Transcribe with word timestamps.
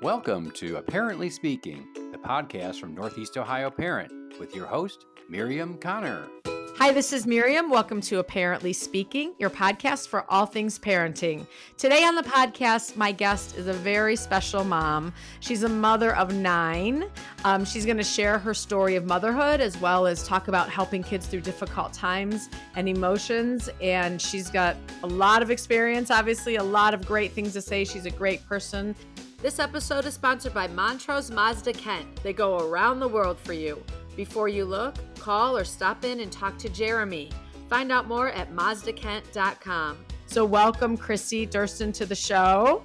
Welcome 0.00 0.52
to 0.52 0.76
Apparently 0.76 1.28
Speaking, 1.28 1.84
the 2.12 2.18
podcast 2.18 2.78
from 2.78 2.94
Northeast 2.94 3.36
Ohio 3.36 3.68
Parent, 3.68 4.38
with 4.38 4.54
your 4.54 4.64
host, 4.64 5.06
Miriam 5.28 5.76
Connor. 5.76 6.28
Hi, 6.76 6.92
this 6.92 7.12
is 7.12 7.26
Miriam. 7.26 7.68
Welcome 7.68 8.00
to 8.02 8.20
Apparently 8.20 8.72
Speaking, 8.72 9.34
your 9.40 9.50
podcast 9.50 10.06
for 10.06 10.24
all 10.30 10.46
things 10.46 10.78
parenting. 10.78 11.44
Today 11.76 12.04
on 12.04 12.14
the 12.14 12.22
podcast, 12.22 12.94
my 12.94 13.10
guest 13.10 13.58
is 13.58 13.66
a 13.66 13.72
very 13.72 14.14
special 14.14 14.62
mom. 14.62 15.12
She's 15.40 15.64
a 15.64 15.68
mother 15.68 16.14
of 16.14 16.32
nine. 16.32 17.10
Um, 17.42 17.64
she's 17.64 17.84
going 17.84 17.96
to 17.96 18.04
share 18.04 18.38
her 18.38 18.54
story 18.54 18.94
of 18.94 19.04
motherhood 19.04 19.60
as 19.60 19.76
well 19.80 20.06
as 20.06 20.22
talk 20.22 20.46
about 20.46 20.70
helping 20.70 21.02
kids 21.02 21.26
through 21.26 21.40
difficult 21.40 21.92
times 21.92 22.48
and 22.76 22.88
emotions. 22.88 23.68
And 23.82 24.22
she's 24.22 24.48
got 24.48 24.76
a 25.02 25.08
lot 25.08 25.42
of 25.42 25.50
experience, 25.50 26.12
obviously, 26.12 26.54
a 26.54 26.62
lot 26.62 26.94
of 26.94 27.04
great 27.04 27.32
things 27.32 27.52
to 27.54 27.60
say. 27.60 27.84
She's 27.84 28.06
a 28.06 28.12
great 28.12 28.46
person. 28.46 28.94
This 29.40 29.60
episode 29.60 30.04
is 30.04 30.14
sponsored 30.14 30.52
by 30.52 30.66
Montrose 30.66 31.30
Mazda 31.30 31.72
Kent. 31.72 32.08
They 32.24 32.32
go 32.32 32.58
around 32.58 32.98
the 32.98 33.06
world 33.06 33.38
for 33.38 33.52
you. 33.52 33.80
Before 34.16 34.48
you 34.48 34.64
look, 34.64 34.96
call 35.20 35.56
or 35.56 35.62
stop 35.62 36.04
in 36.04 36.18
and 36.18 36.32
talk 36.32 36.58
to 36.58 36.68
Jeremy. 36.68 37.30
Find 37.70 37.92
out 37.92 38.08
more 38.08 38.30
at 38.30 38.52
mazdakent.com. 38.52 40.04
So, 40.26 40.44
welcome, 40.44 40.96
Chrissy 40.96 41.46
Durston, 41.46 41.94
to 41.94 42.04
the 42.04 42.16
show. 42.16 42.82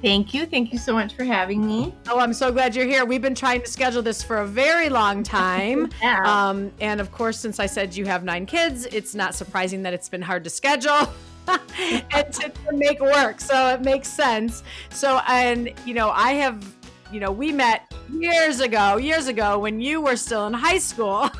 Thank 0.00 0.32
you. 0.32 0.46
Thank 0.46 0.72
you 0.72 0.78
so 0.78 0.92
much 0.92 1.14
for 1.14 1.24
having 1.24 1.66
me. 1.66 1.92
Oh, 2.08 2.20
I'm 2.20 2.32
so 2.32 2.52
glad 2.52 2.76
you're 2.76 2.86
here. 2.86 3.04
We've 3.04 3.20
been 3.20 3.34
trying 3.34 3.62
to 3.62 3.66
schedule 3.66 4.00
this 4.00 4.22
for 4.22 4.36
a 4.36 4.46
very 4.46 4.88
long 4.88 5.24
time. 5.24 5.90
yeah. 6.00 6.22
Um, 6.22 6.70
and 6.80 7.00
of 7.00 7.10
course, 7.10 7.40
since 7.40 7.58
I 7.58 7.66
said 7.66 7.96
you 7.96 8.06
have 8.06 8.22
nine 8.22 8.46
kids, 8.46 8.86
it's 8.86 9.16
not 9.16 9.34
surprising 9.34 9.82
that 9.82 9.94
it's 9.94 10.08
been 10.08 10.22
hard 10.22 10.44
to 10.44 10.50
schedule. 10.50 11.12
and 12.12 12.32
to, 12.32 12.48
to 12.48 12.72
make 12.72 13.00
work. 13.00 13.40
So 13.40 13.68
it 13.70 13.82
makes 13.82 14.08
sense. 14.08 14.62
So, 14.90 15.20
and, 15.28 15.72
you 15.84 15.94
know, 15.94 16.10
I 16.10 16.32
have, 16.32 16.64
you 17.12 17.20
know, 17.20 17.32
we 17.32 17.52
met 17.52 17.92
years 18.12 18.60
ago, 18.60 18.96
years 18.96 19.28
ago 19.28 19.58
when 19.58 19.80
you 19.80 20.00
were 20.00 20.16
still 20.16 20.46
in 20.46 20.52
high 20.52 20.78
school. 20.78 21.30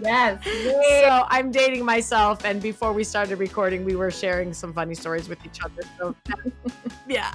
yes. 0.00 0.42
So 1.04 1.26
I'm 1.28 1.50
dating 1.50 1.84
myself. 1.84 2.44
And 2.44 2.62
before 2.62 2.92
we 2.92 3.04
started 3.04 3.38
recording, 3.38 3.84
we 3.84 3.94
were 3.94 4.10
sharing 4.10 4.54
some 4.54 4.72
funny 4.72 4.94
stories 4.94 5.28
with 5.28 5.44
each 5.44 5.60
other. 5.62 5.82
So, 5.98 6.14
yeah. 7.08 7.34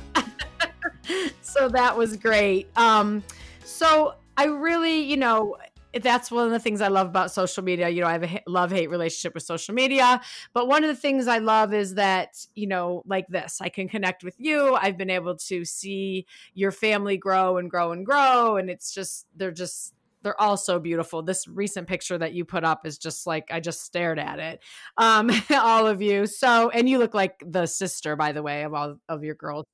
so 1.42 1.70
that 1.70 1.95
was 1.95 2.17
great. 2.17 2.67
Um, 2.76 3.23
so 3.64 4.16
I 4.38 4.45
really, 4.45 5.02
you 5.02 5.17
know, 5.17 5.58
that's 5.94 6.30
one 6.32 6.45
of 6.45 6.52
the 6.52 6.59
things 6.59 6.82
I 6.82 6.88
love 6.88 7.08
about 7.08 7.32
social 7.32 7.64
media. 7.64 7.90
You 7.90 8.02
know, 8.02 8.08
I 8.08 8.14
have 8.14 8.23
a 8.23 8.42
love 8.48 8.72
hate 8.72 8.90
relationship 8.90 9.34
with 9.34 9.44
social 9.44 9.73
media, 9.73 10.22
but 10.54 10.68
one 10.68 10.84
of 10.84 10.88
the 10.88 10.95
things 10.95 11.28
I 11.28 11.40
love 11.40 11.73
is 11.73 11.95
that, 11.95 12.45
you 12.56 12.68
know, 12.68 13.04
like 13.06 13.28
this, 13.28 13.59
I 13.62 13.70
can 13.70 13.90
connect 13.90 14.23
with 14.23 14.36
you. 14.40 14.76
I've 14.76 14.98
been 14.98 15.10
able 15.10 15.36
to 15.36 15.66
see 15.66 16.26
your 16.54 16.72
family 16.72 17.17
grow 17.17 17.58
and 17.58 17.70
grow 17.70 17.92
and 17.92 18.06
grow. 18.06 18.58
And 18.58 18.70
it's 18.70 18.94
just, 18.94 19.26
they're 19.36 19.52
just, 19.52 19.94
they're 20.22 20.39
all 20.39 20.58
so 20.58 20.80
beautiful. 20.80 21.22
This 21.22 21.48
recent 21.48 21.88
picture 21.88 22.17
that 22.17 22.34
you 22.34 22.45
put 22.45 22.64
up 22.64 22.86
is 22.86 22.98
just 22.98 23.25
like 23.25 23.45
I 23.52 23.59
just 23.59 23.84
stared 23.84 24.20
at 24.20 24.39
it. 24.39 24.59
Um, 24.98 25.31
all 25.52 25.88
of 25.88 26.02
you. 26.02 26.26
So, 26.26 26.70
and 26.70 26.89
you 26.89 26.98
look 27.00 27.14
like 27.14 27.44
the 27.45 27.66
sister, 27.66 28.16
by 28.16 28.31
the 28.31 28.44
way, 28.44 28.64
of 28.64 28.73
all 28.73 28.98
of 29.08 29.23
your 29.23 29.36
girls. 29.36 29.66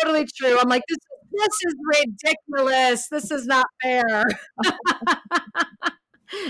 Totally 0.00 0.26
true. 0.36 0.58
I'm 0.58 0.68
like, 0.68 0.82
this 0.88 0.98
this 1.32 1.58
is 1.66 1.74
ridiculous. 2.00 3.08
This 3.08 3.30
is 3.30 3.46
not 3.46 3.66
fair. 3.82 4.24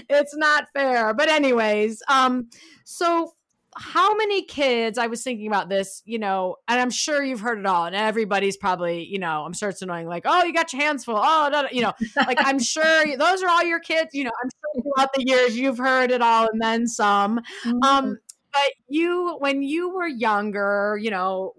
it's 0.08 0.36
not 0.36 0.66
fair. 0.74 1.14
But 1.14 1.28
anyways, 1.28 2.02
um, 2.08 2.50
so 2.84 3.34
how 3.76 4.14
many 4.14 4.42
kids 4.42 4.98
i 4.98 5.06
was 5.06 5.22
thinking 5.22 5.46
about 5.46 5.68
this 5.68 6.02
you 6.04 6.18
know 6.18 6.56
and 6.68 6.80
i'm 6.80 6.90
sure 6.90 7.22
you've 7.22 7.40
heard 7.40 7.58
it 7.58 7.66
all 7.66 7.86
and 7.86 7.96
everybody's 7.96 8.56
probably 8.56 9.04
you 9.04 9.18
know 9.18 9.44
i'm 9.44 9.52
sure 9.52 9.68
it's 9.68 9.82
annoying 9.82 10.06
like 10.06 10.22
oh 10.26 10.44
you 10.44 10.52
got 10.52 10.72
your 10.72 10.80
hands 10.82 11.04
full 11.04 11.16
oh 11.16 11.48
no, 11.50 11.62
no, 11.62 11.68
you 11.72 11.82
know 11.82 11.92
like 12.16 12.38
i'm 12.40 12.58
sure 12.60 13.16
those 13.16 13.42
are 13.42 13.48
all 13.48 13.64
your 13.64 13.80
kids 13.80 14.10
you 14.12 14.24
know 14.24 14.30
i'm 14.42 14.50
sure 14.50 14.82
throughout 14.82 15.12
the 15.14 15.24
years 15.24 15.56
you've 15.56 15.78
heard 15.78 16.10
it 16.10 16.22
all 16.22 16.48
and 16.48 16.60
then 16.60 16.86
some 16.86 17.38
mm-hmm. 17.64 17.82
um 17.82 18.18
but 18.52 18.72
you 18.88 19.36
when 19.38 19.62
you 19.62 19.92
were 19.92 20.06
younger 20.06 20.98
you 21.00 21.10
know 21.10 21.52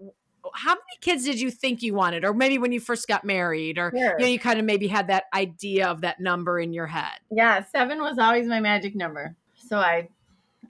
how 0.54 0.70
many 0.70 0.80
kids 1.00 1.24
did 1.24 1.40
you 1.40 1.50
think 1.50 1.82
you 1.82 1.92
wanted 1.92 2.24
or 2.24 2.32
maybe 2.32 2.56
when 2.56 2.72
you 2.72 2.80
first 2.80 3.08
got 3.08 3.24
married 3.24 3.78
or 3.78 3.92
sure. 3.94 4.14
you 4.18 4.24
know 4.24 4.26
you 4.26 4.38
kind 4.38 4.58
of 4.58 4.64
maybe 4.64 4.86
had 4.86 5.08
that 5.08 5.24
idea 5.34 5.86
of 5.86 6.00
that 6.00 6.20
number 6.20 6.58
in 6.58 6.72
your 6.72 6.86
head 6.86 7.18
yeah 7.30 7.62
seven 7.62 8.00
was 8.00 8.18
always 8.18 8.46
my 8.46 8.60
magic 8.60 8.94
number 8.94 9.34
so 9.54 9.78
i 9.78 10.08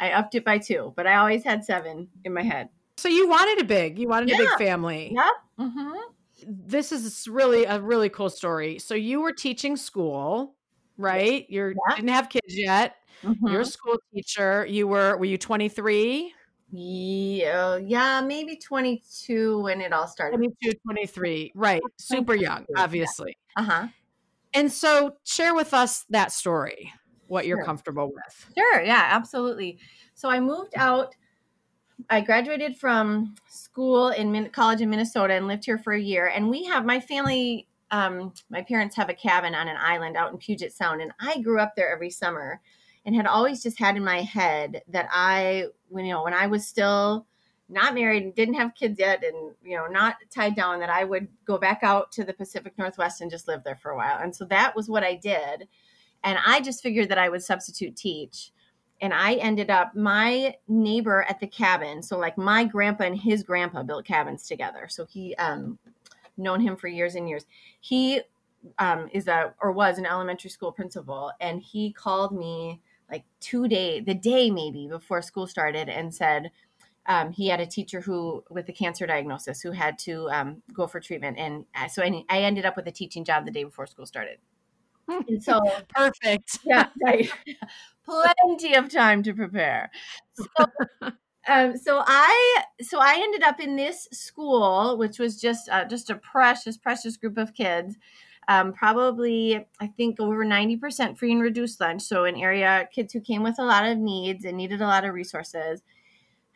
i 0.00 0.10
upped 0.10 0.34
it 0.34 0.44
by 0.44 0.58
two 0.58 0.92
but 0.96 1.06
i 1.06 1.16
always 1.16 1.44
had 1.44 1.64
seven 1.64 2.08
in 2.24 2.32
my 2.32 2.42
head 2.42 2.68
so 2.96 3.08
you 3.08 3.28
wanted 3.28 3.60
a 3.60 3.64
big 3.64 3.98
you 3.98 4.08
wanted 4.08 4.28
yeah. 4.28 4.36
a 4.36 4.38
big 4.38 4.48
family 4.58 5.12
yep 5.14 5.34
mm-hmm. 5.58 5.92
this 6.46 6.92
is 6.92 7.26
really 7.28 7.64
a 7.64 7.80
really 7.80 8.08
cool 8.08 8.30
story 8.30 8.78
so 8.78 8.94
you 8.94 9.20
were 9.20 9.32
teaching 9.32 9.76
school 9.76 10.54
right 10.98 11.46
you 11.48 11.68
yeah. 11.68 11.96
didn't 11.96 12.10
have 12.10 12.28
kids 12.28 12.56
yet 12.56 12.96
mm-hmm. 13.22 13.48
you're 13.48 13.60
a 13.60 13.64
school 13.64 13.96
teacher 14.14 14.66
you 14.66 14.86
were 14.86 15.16
were 15.16 15.24
you 15.24 15.38
23 15.38 16.32
yeah, 16.72 17.76
yeah, 17.76 18.20
maybe 18.20 18.56
22 18.56 19.62
when 19.62 19.80
it 19.80 19.92
all 19.92 20.08
started. 20.08 20.36
22, 20.36 20.72
23. 20.84 21.52
Right. 21.54 21.80
Super 21.98 22.34
young, 22.34 22.66
obviously. 22.76 23.36
Yeah. 23.56 23.62
Uh-huh. 23.62 23.86
And 24.52 24.72
so 24.72 25.16
share 25.24 25.54
with 25.54 25.74
us 25.74 26.04
that 26.10 26.32
story, 26.32 26.92
what 27.28 27.46
you're 27.46 27.58
sure. 27.58 27.64
comfortable 27.64 28.06
with. 28.12 28.50
Sure. 28.56 28.82
Yeah, 28.82 29.08
absolutely. 29.10 29.78
So 30.14 30.28
I 30.28 30.40
moved 30.40 30.74
out. 30.76 31.14
I 32.10 32.20
graduated 32.20 32.76
from 32.76 33.34
school 33.48 34.08
in 34.08 34.50
college 34.50 34.80
in 34.80 34.90
Minnesota 34.90 35.34
and 35.34 35.46
lived 35.46 35.64
here 35.64 35.78
for 35.78 35.92
a 35.92 36.00
year. 36.00 36.26
And 36.26 36.50
we 36.50 36.64
have 36.64 36.84
my 36.84 37.00
family, 37.00 37.68
um, 37.90 38.32
my 38.50 38.62
parents 38.62 38.96
have 38.96 39.08
a 39.08 39.14
cabin 39.14 39.54
on 39.54 39.68
an 39.68 39.76
island 39.78 40.16
out 40.16 40.30
in 40.30 40.38
Puget 40.38 40.72
Sound. 40.72 41.00
And 41.00 41.12
I 41.20 41.40
grew 41.40 41.58
up 41.58 41.74
there 41.74 41.92
every 41.92 42.10
summer 42.10 42.60
and 43.04 43.14
had 43.14 43.26
always 43.26 43.62
just 43.62 43.78
had 43.78 43.96
in 43.96 44.04
my 44.04 44.22
head 44.22 44.82
that 44.88 45.08
I, 45.10 45.66
when 45.88 46.04
you 46.04 46.12
know, 46.12 46.24
when 46.24 46.34
I 46.34 46.48
was 46.48 46.66
still 46.66 47.26
not 47.68 47.94
married 47.94 48.22
and 48.22 48.34
didn't 48.34 48.54
have 48.54 48.74
kids 48.74 48.98
yet 48.98 49.24
and 49.24 49.52
you 49.62 49.76
know 49.76 49.86
not 49.86 50.16
tied 50.32 50.54
down 50.54 50.78
that 50.80 50.90
I 50.90 51.04
would 51.04 51.28
go 51.44 51.58
back 51.58 51.80
out 51.82 52.12
to 52.12 52.24
the 52.24 52.32
Pacific 52.32 52.74
Northwest 52.78 53.20
and 53.20 53.30
just 53.30 53.48
live 53.48 53.64
there 53.64 53.76
for 53.76 53.90
a 53.90 53.96
while. 53.96 54.18
And 54.20 54.34
so 54.34 54.44
that 54.46 54.76
was 54.76 54.88
what 54.88 55.02
I 55.02 55.14
did. 55.14 55.66
And 56.24 56.38
I 56.44 56.60
just 56.60 56.82
figured 56.82 57.08
that 57.08 57.18
I 57.18 57.28
would 57.28 57.42
substitute 57.42 57.96
teach. 57.96 58.52
And 59.00 59.12
I 59.12 59.34
ended 59.34 59.70
up 59.70 59.94
my 59.94 60.56
neighbor 60.68 61.24
at 61.28 61.38
the 61.38 61.46
cabin. 61.46 62.02
So 62.02 62.18
like 62.18 62.38
my 62.38 62.64
grandpa 62.64 63.04
and 63.04 63.18
his 63.18 63.42
grandpa 63.42 63.82
built 63.82 64.06
cabins 64.06 64.46
together. 64.46 64.88
So 64.88 65.04
he 65.04 65.34
um 65.36 65.78
known 66.38 66.60
him 66.60 66.76
for 66.76 66.88
years 66.88 67.14
and 67.14 67.28
years. 67.28 67.46
He 67.80 68.22
um 68.78 69.08
is 69.12 69.28
a 69.28 69.54
or 69.60 69.70
was 69.72 69.98
an 69.98 70.06
elementary 70.06 70.50
school 70.50 70.72
principal 70.72 71.30
and 71.40 71.62
he 71.62 71.92
called 71.92 72.36
me 72.36 72.80
like 73.10 73.24
two 73.40 73.68
day 73.68 74.00
the 74.00 74.14
day 74.14 74.50
maybe 74.50 74.88
before 74.88 75.22
school 75.22 75.46
started 75.46 75.88
and 75.88 76.14
said 76.14 76.50
um, 77.08 77.30
he 77.30 77.46
had 77.46 77.60
a 77.60 77.66
teacher 77.66 78.00
who 78.00 78.42
with 78.50 78.68
a 78.68 78.72
cancer 78.72 79.06
diagnosis 79.06 79.60
who 79.60 79.70
had 79.70 79.96
to 80.00 80.28
um, 80.30 80.62
go 80.72 80.86
for 80.86 80.98
treatment 80.98 81.38
and 81.38 81.64
uh, 81.74 81.86
so 81.86 82.02
I, 82.02 82.24
I, 82.28 82.40
ended 82.40 82.64
up 82.64 82.74
with 82.74 82.88
a 82.88 82.92
teaching 82.92 83.24
job 83.24 83.44
the 83.44 83.52
day 83.52 83.62
before 83.62 83.86
school 83.86 84.06
started 84.06 84.38
and 85.08 85.42
so 85.42 85.60
perfect 85.94 86.58
yeah 86.64 86.88
right 87.04 87.30
plenty 88.04 88.74
of 88.74 88.88
time 88.88 89.22
to 89.22 89.34
prepare 89.34 89.90
so, 90.34 90.64
um, 91.48 91.76
so 91.76 92.02
i 92.06 92.62
so 92.80 92.98
i 93.00 93.14
ended 93.14 93.42
up 93.42 93.60
in 93.60 93.76
this 93.76 94.08
school 94.12 94.96
which 94.96 95.18
was 95.18 95.40
just 95.40 95.68
uh, 95.68 95.84
just 95.84 96.10
a 96.10 96.16
precious 96.16 96.76
precious 96.76 97.16
group 97.16 97.36
of 97.36 97.54
kids 97.54 97.96
um, 98.48 98.72
probably 98.72 99.66
I 99.80 99.86
think 99.88 100.20
over 100.20 100.44
90% 100.44 101.18
free 101.18 101.32
and 101.32 101.40
reduced 101.40 101.80
lunch. 101.80 102.02
So 102.02 102.24
an 102.24 102.36
area 102.36 102.88
kids 102.92 103.12
who 103.12 103.20
came 103.20 103.42
with 103.42 103.58
a 103.58 103.64
lot 103.64 103.84
of 103.84 103.98
needs 103.98 104.44
and 104.44 104.56
needed 104.56 104.80
a 104.80 104.86
lot 104.86 105.04
of 105.04 105.14
resources. 105.14 105.82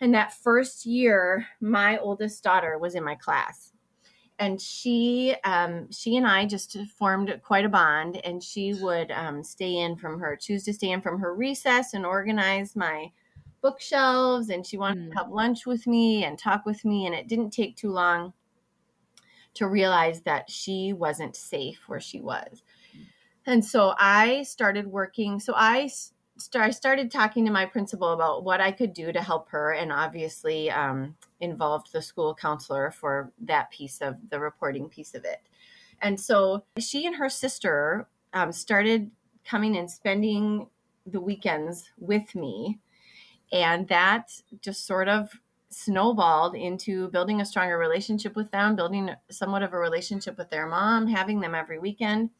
And 0.00 0.14
that 0.14 0.32
first 0.32 0.86
year, 0.86 1.46
my 1.60 1.98
oldest 1.98 2.42
daughter 2.42 2.78
was 2.78 2.94
in 2.94 3.04
my 3.04 3.16
class. 3.16 3.72
And 4.40 4.60
she, 4.60 5.36
um, 5.44 5.92
she 5.92 6.16
and 6.16 6.26
I 6.26 6.46
just 6.46 6.76
formed 6.98 7.32
quite 7.44 7.64
a 7.66 7.68
bond. 7.68 8.20
And 8.24 8.42
she 8.42 8.74
would 8.74 9.12
um, 9.12 9.44
stay 9.44 9.76
in 9.76 9.96
from 9.96 10.18
her, 10.18 10.34
choose 10.34 10.64
to 10.64 10.72
stay 10.72 10.90
in 10.90 11.00
from 11.02 11.20
her 11.20 11.34
recess 11.34 11.94
and 11.94 12.04
organize 12.04 12.74
my 12.74 13.12
bookshelves. 13.60 14.48
And 14.48 14.66
she 14.66 14.78
wanted 14.78 15.04
mm. 15.04 15.12
to 15.12 15.18
have 15.18 15.30
lunch 15.30 15.66
with 15.66 15.86
me 15.86 16.24
and 16.24 16.38
talk 16.38 16.64
with 16.66 16.84
me. 16.84 17.06
And 17.06 17.14
it 17.14 17.28
didn't 17.28 17.50
take 17.50 17.76
too 17.76 17.92
long 17.92 18.32
to 19.54 19.68
realize 19.68 20.22
that 20.22 20.50
she 20.50 20.92
wasn't 20.92 21.36
safe 21.36 21.80
where 21.86 22.00
she 22.00 22.20
was. 22.20 22.62
And 23.46 23.64
so 23.64 23.94
I 23.98 24.42
started 24.44 24.86
working. 24.86 25.38
So 25.38 25.52
I 25.56 25.90
start, 26.40 26.66
I 26.66 26.70
started 26.70 27.10
talking 27.10 27.44
to 27.46 27.52
my 27.52 27.66
principal 27.66 28.12
about 28.12 28.44
what 28.44 28.60
I 28.60 28.72
could 28.72 28.92
do 28.92 29.12
to 29.12 29.22
help 29.22 29.48
her, 29.50 29.72
and 29.72 29.92
obviously 29.92 30.70
um, 30.70 31.14
involved 31.40 31.92
the 31.92 32.02
school 32.02 32.34
counselor 32.34 32.90
for 32.90 33.32
that 33.42 33.70
piece 33.70 33.98
of 34.00 34.16
the 34.30 34.40
reporting 34.40 34.88
piece 34.88 35.14
of 35.14 35.24
it. 35.24 35.42
And 36.02 36.18
so 36.18 36.64
she 36.78 37.06
and 37.06 37.16
her 37.16 37.28
sister 37.28 38.08
um, 38.32 38.52
started 38.52 39.10
coming 39.44 39.76
and 39.76 39.90
spending 39.90 40.66
the 41.06 41.20
weekends 41.20 41.90
with 41.98 42.34
me. 42.34 42.78
And 43.52 43.88
that 43.88 44.30
just 44.62 44.86
sort 44.86 45.08
of 45.08 45.30
snowballed 45.70 46.54
into 46.54 47.08
building 47.08 47.40
a 47.40 47.44
stronger 47.44 47.78
relationship 47.78 48.34
with 48.34 48.50
them, 48.50 48.76
building 48.76 49.10
somewhat 49.30 49.62
of 49.62 49.72
a 49.72 49.78
relationship 49.78 50.38
with 50.38 50.50
their 50.50 50.66
mom, 50.66 51.06
having 51.06 51.40
them 51.40 51.54
every 51.54 51.78
weekend. 51.78 52.30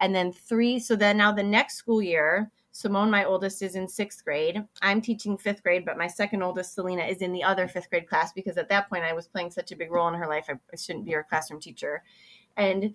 And 0.00 0.14
then 0.14 0.32
three, 0.32 0.78
so 0.78 0.94
then 0.94 1.16
now 1.16 1.32
the 1.32 1.42
next 1.42 1.76
school 1.76 2.02
year, 2.02 2.50
Simone, 2.76 3.10
my 3.10 3.24
oldest, 3.24 3.62
is 3.62 3.74
in 3.74 3.88
sixth 3.88 4.22
grade. 4.22 4.62
I'm 4.82 5.00
teaching 5.00 5.38
fifth 5.38 5.62
grade, 5.62 5.86
but 5.86 5.96
my 5.96 6.06
second 6.06 6.42
oldest, 6.42 6.74
Selena, 6.74 7.04
is 7.04 7.22
in 7.22 7.32
the 7.32 7.42
other 7.42 7.68
fifth 7.68 7.88
grade 7.88 8.06
class 8.06 8.34
because 8.34 8.58
at 8.58 8.68
that 8.68 8.90
point 8.90 9.02
I 9.02 9.14
was 9.14 9.26
playing 9.26 9.50
such 9.50 9.72
a 9.72 9.76
big 9.76 9.90
role 9.90 10.08
in 10.08 10.14
her 10.14 10.28
life. 10.28 10.44
I, 10.50 10.56
I 10.70 10.76
shouldn't 10.76 11.06
be 11.06 11.12
her 11.12 11.24
classroom 11.26 11.58
teacher. 11.58 12.02
And 12.54 12.94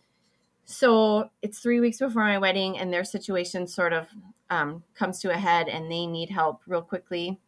so 0.65 1.31
it's 1.41 1.57
three 1.57 1.79
weeks 1.79 1.97
before 1.97 2.23
my 2.23 2.37
wedding, 2.37 2.77
and 2.77 2.93
their 2.93 3.03
situation 3.03 3.65
sort 3.65 3.91
of 3.91 4.05
um, 4.51 4.83
comes 4.93 5.17
to 5.21 5.31
a 5.31 5.37
head, 5.37 5.67
and 5.67 5.91
they 5.91 6.05
need 6.05 6.29
help 6.29 6.61
real 6.67 6.83
quickly. 6.83 7.39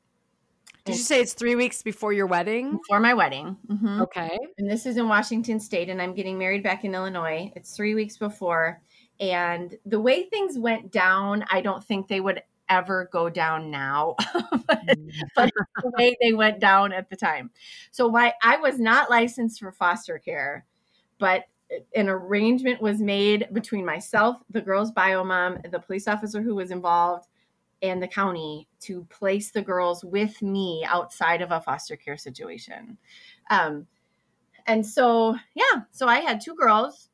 Did 0.85 0.95
you 0.95 1.03
say 1.03 1.21
it's 1.21 1.33
three 1.33 1.55
weeks 1.55 1.83
before 1.83 2.13
your 2.13 2.25
wedding? 2.25 2.71
Before 2.77 2.99
my 2.99 3.13
wedding. 3.13 3.57
Mm-hmm. 3.69 4.01
Okay. 4.01 4.39
And 4.57 4.67
this 4.67 4.87
is 4.87 4.97
in 4.97 5.07
Washington 5.07 5.59
State, 5.59 5.87
and 5.87 6.01
I'm 6.01 6.15
getting 6.15 6.39
married 6.39 6.63
back 6.63 6.83
in 6.83 6.95
Illinois. 6.95 7.51
It's 7.55 7.75
three 7.75 7.93
weeks 7.93 8.17
before. 8.17 8.81
And 9.19 9.77
the 9.85 9.99
way 9.99 10.23
things 10.23 10.57
went 10.57 10.91
down, 10.91 11.45
I 11.49 11.61
don't 11.61 11.83
think 11.83 12.07
they 12.07 12.19
would 12.19 12.41
ever 12.69 13.09
go 13.11 13.29
down 13.29 13.69
now, 13.69 14.15
but, 14.67 14.97
but 15.35 15.51
the 15.81 15.91
way 15.97 16.15
they 16.21 16.33
went 16.33 16.59
down 16.59 16.91
at 16.91 17.09
the 17.09 17.15
time. 17.15 17.51
So 17.91 18.07
why 18.07 18.33
I 18.41 18.57
was 18.57 18.79
not 18.79 19.09
licensed 19.09 19.59
for 19.59 19.71
foster 19.71 20.17
care, 20.17 20.65
but 21.19 21.43
an 21.95 22.09
arrangement 22.09 22.81
was 22.81 22.99
made 22.99 23.47
between 23.53 23.85
myself, 23.85 24.37
the 24.49 24.61
girl's 24.61 24.91
bio 24.91 25.23
mom, 25.23 25.59
the 25.71 25.79
police 25.79 26.07
officer 26.07 26.41
who 26.41 26.55
was 26.55 26.71
involved, 26.71 27.27
and 27.81 28.01
the 28.01 28.07
county 28.07 28.67
to 28.79 29.05
place 29.05 29.51
the 29.51 29.61
girls 29.61 30.03
with 30.03 30.41
me 30.41 30.85
outside 30.87 31.41
of 31.41 31.51
a 31.51 31.59
foster 31.61 31.97
care 31.97 32.17
situation. 32.17 32.97
Um, 33.49 33.87
and 34.67 34.85
so, 34.85 35.35
yeah, 35.53 35.81
so 35.91 36.07
I 36.07 36.19
had 36.19 36.39
two 36.39 36.55
girls 36.55 37.09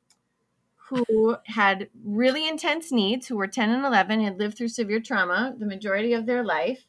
who 0.89 1.37
had 1.45 1.89
really 2.03 2.47
intense 2.47 2.91
needs, 2.91 3.27
who 3.27 3.37
were 3.37 3.47
10 3.47 3.69
and 3.69 3.85
11, 3.85 4.21
had 4.21 4.39
lived 4.39 4.57
through 4.57 4.69
severe 4.69 4.99
trauma 4.99 5.53
the 5.57 5.65
majority 5.65 6.13
of 6.13 6.25
their 6.25 6.43
life, 6.43 6.85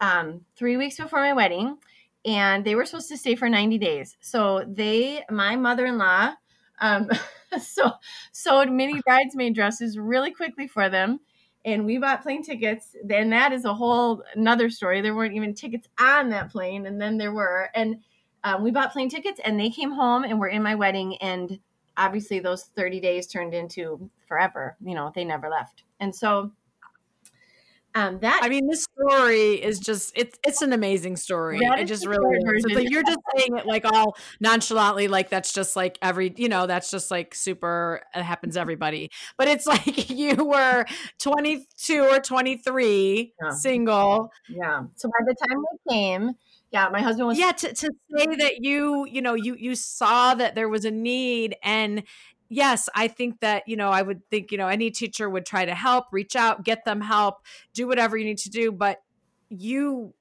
um, 0.00 0.40
three 0.56 0.76
weeks 0.76 0.96
before 0.96 1.20
my 1.20 1.32
wedding. 1.32 1.76
And 2.24 2.64
they 2.64 2.74
were 2.74 2.86
supposed 2.86 3.10
to 3.10 3.18
stay 3.18 3.34
for 3.34 3.50
90 3.50 3.76
days. 3.76 4.16
So 4.20 4.64
they, 4.66 5.24
my 5.30 5.56
mother 5.56 5.84
in 5.84 5.98
law, 5.98 6.32
um, 6.80 7.10
so 7.60 7.92
sewed 8.32 8.72
mini 8.72 9.02
bridesmaid 9.04 9.54
dresses 9.54 9.98
really 9.98 10.30
quickly 10.30 10.66
for 10.66 10.88
them. 10.88 11.20
And 11.66 11.84
we 11.84 11.98
bought 11.98 12.22
plane 12.22 12.42
tickets. 12.42 12.96
Then 13.04 13.30
that 13.30 13.52
is 13.52 13.64
a 13.64 13.74
whole 13.74 14.22
another 14.34 14.68
story. 14.70 15.00
There 15.00 15.14
weren't 15.14 15.34
even 15.34 15.54
tickets 15.54 15.88
on 15.98 16.28
that 16.30 16.50
plane, 16.50 16.84
and 16.86 17.00
then 17.00 17.16
there 17.16 17.32
were. 17.32 17.70
And 17.74 18.02
um, 18.42 18.62
we 18.62 18.70
bought 18.70 18.92
plane 18.92 19.08
tickets, 19.08 19.40
and 19.42 19.58
they 19.58 19.70
came 19.70 19.90
home 19.90 20.24
and 20.24 20.38
were 20.38 20.48
in 20.48 20.62
my 20.62 20.74
wedding. 20.74 21.16
And 21.22 21.58
obviously 21.96 22.40
those 22.40 22.64
30 22.76 23.00
days 23.00 23.26
turned 23.26 23.54
into 23.54 24.10
forever 24.26 24.76
you 24.84 24.94
know 24.94 25.12
they 25.14 25.24
never 25.24 25.48
left. 25.48 25.84
And 26.00 26.14
so 26.14 26.52
um 27.96 28.18
that 28.18 28.40
i 28.42 28.48
mean 28.48 28.66
this 28.66 28.84
story 28.84 29.52
is 29.52 29.78
just 29.78 30.12
it's 30.16 30.36
it's 30.44 30.62
an 30.62 30.72
amazing 30.72 31.16
story. 31.16 31.58
It 31.60 31.86
just 31.86 32.06
really 32.06 32.36
is. 32.56 32.64
like 32.74 32.90
you're 32.90 33.04
just 33.04 33.20
saying 33.36 33.56
it 33.56 33.66
like 33.66 33.84
all 33.84 34.16
nonchalantly 34.40 35.06
like 35.06 35.30
that's 35.30 35.52
just 35.52 35.76
like 35.76 35.96
every 36.02 36.34
you 36.36 36.48
know 36.48 36.66
that's 36.66 36.90
just 36.90 37.10
like 37.10 37.34
super 37.34 38.02
it 38.14 38.22
happens 38.22 38.56
everybody. 38.56 39.10
But 39.36 39.48
it's 39.48 39.66
like 39.74 40.10
you 40.10 40.44
were 40.44 40.84
22 41.20 42.02
or 42.02 42.18
23 42.18 43.34
yeah. 43.40 43.50
single. 43.50 44.32
Yeah. 44.48 44.84
So 44.96 45.08
by 45.08 45.24
the 45.24 45.36
time 45.48 45.62
they 45.62 45.94
came 45.94 46.32
yeah 46.74 46.88
my 46.88 47.00
husband 47.00 47.28
was 47.28 47.38
yeah 47.38 47.52
to, 47.52 47.72
to 47.72 47.88
say 48.16 48.26
that 48.36 48.56
you 48.58 49.06
you 49.06 49.22
know 49.22 49.34
you 49.34 49.54
you 49.54 49.76
saw 49.76 50.34
that 50.34 50.56
there 50.56 50.68
was 50.68 50.84
a 50.84 50.90
need 50.90 51.56
and 51.62 52.02
yes 52.48 52.88
i 52.96 53.06
think 53.06 53.38
that 53.38 53.62
you 53.68 53.76
know 53.76 53.90
i 53.90 54.02
would 54.02 54.28
think 54.28 54.50
you 54.50 54.58
know 54.58 54.66
any 54.66 54.90
teacher 54.90 55.30
would 55.30 55.46
try 55.46 55.64
to 55.64 55.74
help 55.74 56.06
reach 56.10 56.34
out 56.34 56.64
get 56.64 56.84
them 56.84 57.00
help 57.00 57.36
do 57.74 57.86
whatever 57.86 58.16
you 58.16 58.24
need 58.24 58.38
to 58.38 58.50
do 58.50 58.72
but 58.72 59.02
you 59.50 60.12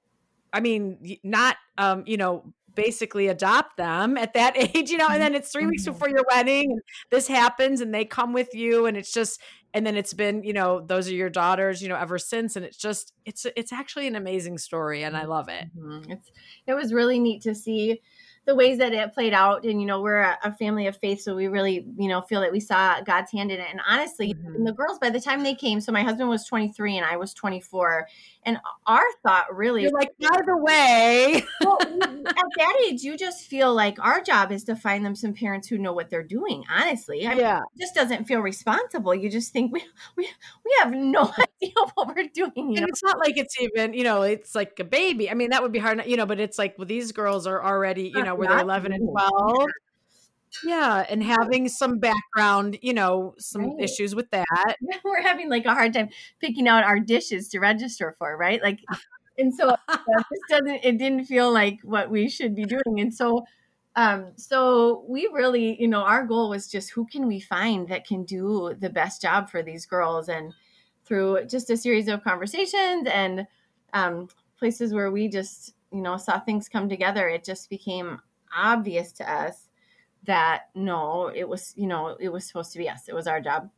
i 0.53 0.59
mean 0.59 1.17
not 1.23 1.57
um 1.79 2.03
you 2.05 2.17
know 2.17 2.53
basically 2.75 3.27
adopt 3.27 3.75
them 3.77 4.15
at 4.15 4.33
that 4.33 4.55
age 4.75 4.91
you 4.91 4.97
know 4.97 5.07
and 5.09 5.21
then 5.21 5.33
it's 5.33 5.51
3 5.51 5.65
weeks 5.65 5.83
mm-hmm. 5.83 5.93
before 5.93 6.09
your 6.09 6.23
wedding 6.29 6.71
and 6.71 6.81
this 7.09 7.27
happens 7.27 7.81
and 7.81 7.91
they 7.93 8.05
come 8.05 8.31
with 8.31 8.53
you 8.53 8.85
and 8.85 8.95
it's 8.95 9.11
just 9.11 9.41
and 9.73 9.85
then 9.85 9.95
it's 9.95 10.13
been 10.13 10.43
you 10.43 10.53
know 10.53 10.81
those 10.81 11.09
are 11.09 11.13
your 11.13 11.29
daughters 11.29 11.81
you 11.81 11.89
know 11.89 11.95
ever 11.95 12.17
since 12.17 12.55
and 12.55 12.65
it's 12.65 12.77
just 12.77 13.13
it's 13.25 13.45
it's 13.55 13.73
actually 13.73 14.07
an 14.07 14.15
amazing 14.15 14.57
story 14.57 15.03
and 15.03 15.17
i 15.17 15.25
love 15.25 15.49
it 15.49 15.65
mm-hmm. 15.77 16.11
it's 16.11 16.31
it 16.67 16.73
was 16.73 16.93
really 16.93 17.19
neat 17.19 17.41
to 17.41 17.55
see 17.55 18.01
the 18.45 18.55
ways 18.55 18.77
that 18.79 18.93
it 18.93 19.13
played 19.13 19.33
out. 19.33 19.63
And 19.63 19.79
you 19.79 19.87
know 19.87 20.01
we're 20.01 20.19
a, 20.19 20.37
a, 20.43 20.53
family 20.53 20.87
of 20.87 20.95
faith 20.97 21.21
so 21.21 21.35
we 21.35 21.47
really 21.47 21.85
you 21.97 22.07
know 22.07 22.21
feel 22.21 22.41
that 22.41 22.51
we 22.51 22.59
saw 22.59 23.01
god's 23.01 23.31
hand 23.31 23.51
in 23.51 23.59
it. 23.59 23.67
And 23.69 23.81
honestly 23.87 24.33
mm-hmm. 24.33 24.63
the 24.63 24.71
girls 24.71 24.99
by 24.99 25.09
the 25.09 25.19
time 25.19 25.43
they 25.43 25.55
came 25.55 25.81
so 25.81 25.91
my 25.91 26.03
husband 26.03 26.29
was 26.29 26.45
23 26.45 26.97
and 26.97 27.05
i 27.05 27.17
was 27.17 27.33
24 27.33 28.07
and 28.45 28.57
our 28.85 29.03
thought 29.23 29.53
really 29.55 29.83
You're 29.83 29.91
like 29.91 30.11
by 30.19 30.41
the 30.45 30.57
way. 30.57 31.43
Well, 31.61 31.77
at 31.81 32.45
that 32.57 32.83
age 32.85 33.03
you 33.03 33.17
just 33.17 33.47
feel 33.47 33.73
like 33.73 33.97
our 33.99 34.21
job 34.21 34.51
is 34.51 34.63
to 34.65 34.75
find 34.75 35.05
them 35.05 35.15
some 35.15 35.33
parents 35.33 35.67
who 35.67 35.77
know 35.77 35.93
what 35.93 36.09
they're 36.09 36.23
doing 36.23 36.63
honestly. 36.69 37.25
I 37.25 37.33
yeah. 37.33 37.59
it 37.59 37.79
just 37.79 37.95
doesn't 37.95 38.25
feel 38.25 38.41
responsible. 38.41 39.15
You 39.15 39.29
just 39.29 39.51
think 39.51 39.73
we 39.73 39.83
we, 40.15 40.27
we 40.65 40.75
have 40.79 40.91
no 40.91 41.21
idea 41.63 41.73
what 41.95 42.15
we're 42.15 42.27
doing 42.33 42.51
and 42.55 42.81
know? 42.81 42.87
it's 42.87 43.03
not 43.03 43.17
like 43.17 43.37
it's 43.37 43.59
even 43.59 43.93
you 43.93 44.03
know 44.03 44.21
it's 44.21 44.55
like 44.55 44.77
a 44.79 44.83
baby. 44.83 45.29
I 45.29 45.33
mean 45.33 45.49
that 45.51 45.61
would 45.61 45.71
be 45.71 45.79
hard 45.79 46.03
you 46.05 46.17
know 46.17 46.25
but 46.25 46.39
it's 46.39 46.57
like 46.57 46.77
well 46.77 46.87
these 46.87 47.11
girls 47.11 47.47
are 47.47 47.63
already 47.63 48.11
you 48.13 48.23
know 48.23 48.32
were 48.35 48.47
they 48.47 48.59
11 48.59 48.93
and 48.93 49.09
12 49.09 49.67
yeah 50.63 51.05
and 51.09 51.23
having 51.41 51.67
some 51.67 51.99
background 51.99 52.77
you 52.81 52.93
know 52.93 53.33
some 53.37 53.71
right. 53.71 53.83
issues 53.83 54.13
with 54.13 54.29
that. 54.31 54.75
We're 55.03 55.21
having 55.21 55.49
like 55.49 55.65
a 55.65 55.73
hard 55.73 55.93
time 55.93 56.09
picking 56.39 56.67
out 56.67 56.83
our 56.83 56.99
dishes 56.99 57.49
to 57.49 57.59
register 57.59 58.15
for 58.17 58.37
right? 58.37 58.61
Like 58.61 58.79
and 59.37 59.53
so 59.53 59.75
uh, 59.87 59.97
this 60.07 60.39
doesn't 60.49 60.83
it 60.83 60.97
didn't 60.97 61.25
feel 61.25 61.51
like 61.51 61.79
what 61.83 62.09
we 62.09 62.29
should 62.29 62.55
be 62.55 62.65
doing 62.65 62.99
and 62.99 63.13
so 63.13 63.43
um 63.95 64.31
so 64.35 65.05
we 65.07 65.29
really 65.33 65.79
you 65.81 65.87
know 65.87 66.01
our 66.01 66.25
goal 66.25 66.49
was 66.49 66.67
just 66.67 66.91
who 66.91 67.05
can 67.05 67.27
we 67.27 67.39
find 67.39 67.87
that 67.87 68.05
can 68.05 68.23
do 68.23 68.75
the 68.79 68.89
best 68.89 69.21
job 69.21 69.49
for 69.49 69.63
these 69.63 69.85
girls? 69.85 70.29
And 70.29 70.53
through 71.05 71.45
just 71.45 71.69
a 71.69 71.75
series 71.75 72.07
of 72.07 72.23
conversations 72.23 73.07
and 73.11 73.47
um 73.93 74.27
places 74.57 74.93
where 74.93 75.11
we 75.11 75.27
just 75.27 75.73
you 75.93 76.01
know 76.01 76.17
saw 76.17 76.39
things 76.39 76.67
come 76.67 76.89
together 76.89 77.29
it 77.29 77.43
just 77.43 77.69
became 77.69 78.19
obvious 78.55 79.11
to 79.11 79.31
us 79.31 79.69
that 80.25 80.63
no, 80.73 81.31
it 81.33 81.47
was, 81.47 81.73
you 81.75 81.87
know, 81.87 82.15
it 82.19 82.29
was 82.29 82.45
supposed 82.45 82.71
to 82.73 82.79
be 82.79 82.89
us. 82.89 83.07
It 83.07 83.15
was 83.15 83.27
our 83.27 83.41
job. 83.41 83.69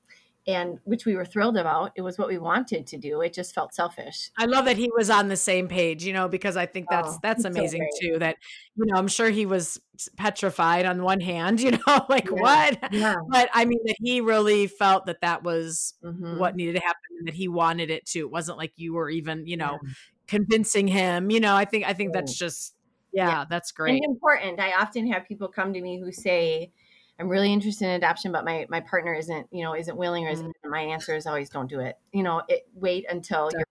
And 0.48 0.78
which 0.84 1.08
we 1.08 1.16
were 1.16 1.26
thrilled 1.26 1.58
about. 1.58 1.92
It 1.96 2.04
was 2.04 2.20
what 2.20 2.28
we 2.28 2.38
wanted 2.38 2.86
to 2.88 2.98
do. 2.98 3.22
It 3.22 3.34
just 3.34 3.56
felt 3.56 3.74
selfish. 3.74 4.30
I 4.38 4.46
love 4.46 4.66
that 4.66 4.78
he 4.78 4.92
was 4.96 5.10
on 5.10 5.28
the 5.28 5.36
same 5.36 5.68
page, 5.68 6.06
you 6.06 6.14
know, 6.14 6.28
because 6.28 6.56
I 6.56 6.68
think 6.68 6.86
that's 6.88 7.14
oh, 7.14 7.20
that's 7.24 7.46
amazing 7.46 7.88
so 7.94 8.00
too. 8.00 8.20
That 8.20 8.38
you 8.76 8.86
know, 8.86 8.96
I'm 8.96 9.08
sure 9.08 9.32
he 9.32 9.48
was 9.48 9.82
petrified 10.18 10.86
on 10.86 11.02
one 11.02 11.20
hand, 11.20 11.62
you 11.62 11.72
know, 11.72 12.06
like 12.10 12.30
yeah. 12.30 12.40
what? 12.40 12.94
Yeah. 12.94 13.16
But 13.28 13.50
I 13.56 13.66
mean, 13.66 13.80
that 13.86 13.96
he 13.98 14.22
really 14.22 14.68
felt 14.68 15.08
that 15.08 15.22
that 15.22 15.42
was 15.42 15.96
mm-hmm. 16.04 16.38
what 16.38 16.56
needed 16.56 16.76
to 16.76 16.82
happen, 16.82 17.00
and 17.18 17.28
that 17.28 17.34
he 17.34 17.48
wanted 17.48 17.90
it 17.90 18.06
to. 18.10 18.20
It 18.20 18.30
wasn't 18.30 18.60
like 18.60 18.74
you 18.76 18.94
were 18.94 19.10
even, 19.10 19.48
you 19.48 19.58
know, 19.58 19.80
yeah. 19.84 19.92
Convincing 20.28 20.88
him. 20.88 21.30
You 21.32 21.40
know, 21.40 21.56
I 21.56 21.66
think 21.66 21.86
I 21.86 21.94
think 21.94 22.14
that's 22.14 22.38
just 22.38 22.76
yeah, 23.12 23.30
yeah. 23.30 23.46
that's 23.50 23.72
great. 23.72 24.04
And 24.04 24.14
important. 24.14 24.60
I 24.60 24.74
often 24.74 25.12
have 25.12 25.26
people 25.26 25.48
come 25.48 25.74
to 25.74 25.82
me 25.82 26.00
who 26.00 26.12
say, 26.12 26.72
I'm 27.20 27.30
really 27.30 27.54
interested 27.54 27.86
in 27.86 27.92
adoption, 27.92 28.32
but 28.32 28.44
my 28.44 28.66
my 28.70 28.82
partner 28.82 29.14
isn't, 29.14 29.48
you 29.52 29.64
know, 29.64 29.76
isn't 29.76 29.96
willing 29.96 30.26
or 30.26 30.30
isn't. 30.30 30.48
Mm-hmm. 30.48 30.70
My 30.70 30.82
answer 30.82 31.16
is 31.16 31.26
always 31.26 31.50
don't 31.50 31.70
do 31.70 31.80
it. 31.80 31.98
You 32.12 32.24
know, 32.24 32.42
it, 32.48 32.68
wait 32.74 33.06
until 33.10 33.50
Definitely. 33.50 33.65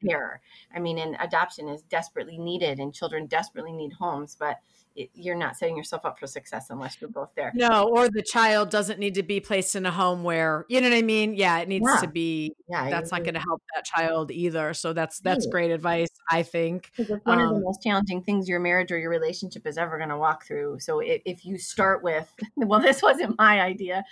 Here. 0.00 0.40
I 0.74 0.78
mean, 0.78 0.98
and 0.98 1.16
adoption 1.20 1.68
is 1.68 1.82
desperately 1.82 2.38
needed, 2.38 2.78
and 2.78 2.94
children 2.94 3.26
desperately 3.26 3.72
need 3.72 3.92
homes, 3.92 4.36
but 4.38 4.58
it, 4.98 5.10
you're 5.14 5.36
not 5.36 5.56
setting 5.56 5.76
yourself 5.76 6.04
up 6.04 6.18
for 6.18 6.26
success 6.26 6.70
unless 6.70 7.00
you're 7.00 7.10
both 7.10 7.30
there. 7.36 7.52
No, 7.54 7.88
or 7.88 8.08
the 8.08 8.22
child 8.22 8.70
doesn't 8.70 8.98
need 8.98 9.14
to 9.14 9.22
be 9.22 9.38
placed 9.38 9.76
in 9.76 9.86
a 9.86 9.90
home 9.90 10.24
where 10.24 10.66
you 10.68 10.80
know 10.80 10.90
what 10.90 10.96
I 10.96 11.02
mean. 11.02 11.34
Yeah, 11.34 11.58
it 11.58 11.68
needs 11.68 11.86
yeah. 11.86 12.00
to 12.00 12.08
be. 12.08 12.52
Yeah, 12.68 12.90
that's 12.90 13.12
not 13.12 13.22
going 13.22 13.34
to 13.34 13.40
help 13.40 13.62
that 13.74 13.84
child 13.84 14.30
either. 14.30 14.74
So 14.74 14.92
that's 14.92 15.20
that's 15.20 15.46
great 15.46 15.70
advice, 15.70 16.08
I 16.30 16.42
think. 16.42 16.90
It's 16.96 17.10
one 17.24 17.38
um, 17.38 17.40
of 17.40 17.48
the 17.50 17.56
um 17.56 17.62
most 17.62 17.82
challenging 17.82 18.22
things 18.22 18.48
your 18.48 18.60
marriage 18.60 18.90
or 18.90 18.98
your 18.98 19.10
relationship 19.10 19.66
is 19.66 19.78
ever 19.78 19.98
going 19.98 20.10
to 20.10 20.18
walk 20.18 20.44
through. 20.44 20.80
So 20.80 20.98
if, 20.98 21.22
if 21.24 21.44
you 21.44 21.58
start 21.58 22.02
with, 22.02 22.32
well, 22.56 22.80
this 22.80 23.02
wasn't 23.02 23.38
my 23.38 23.60
idea. 23.60 24.04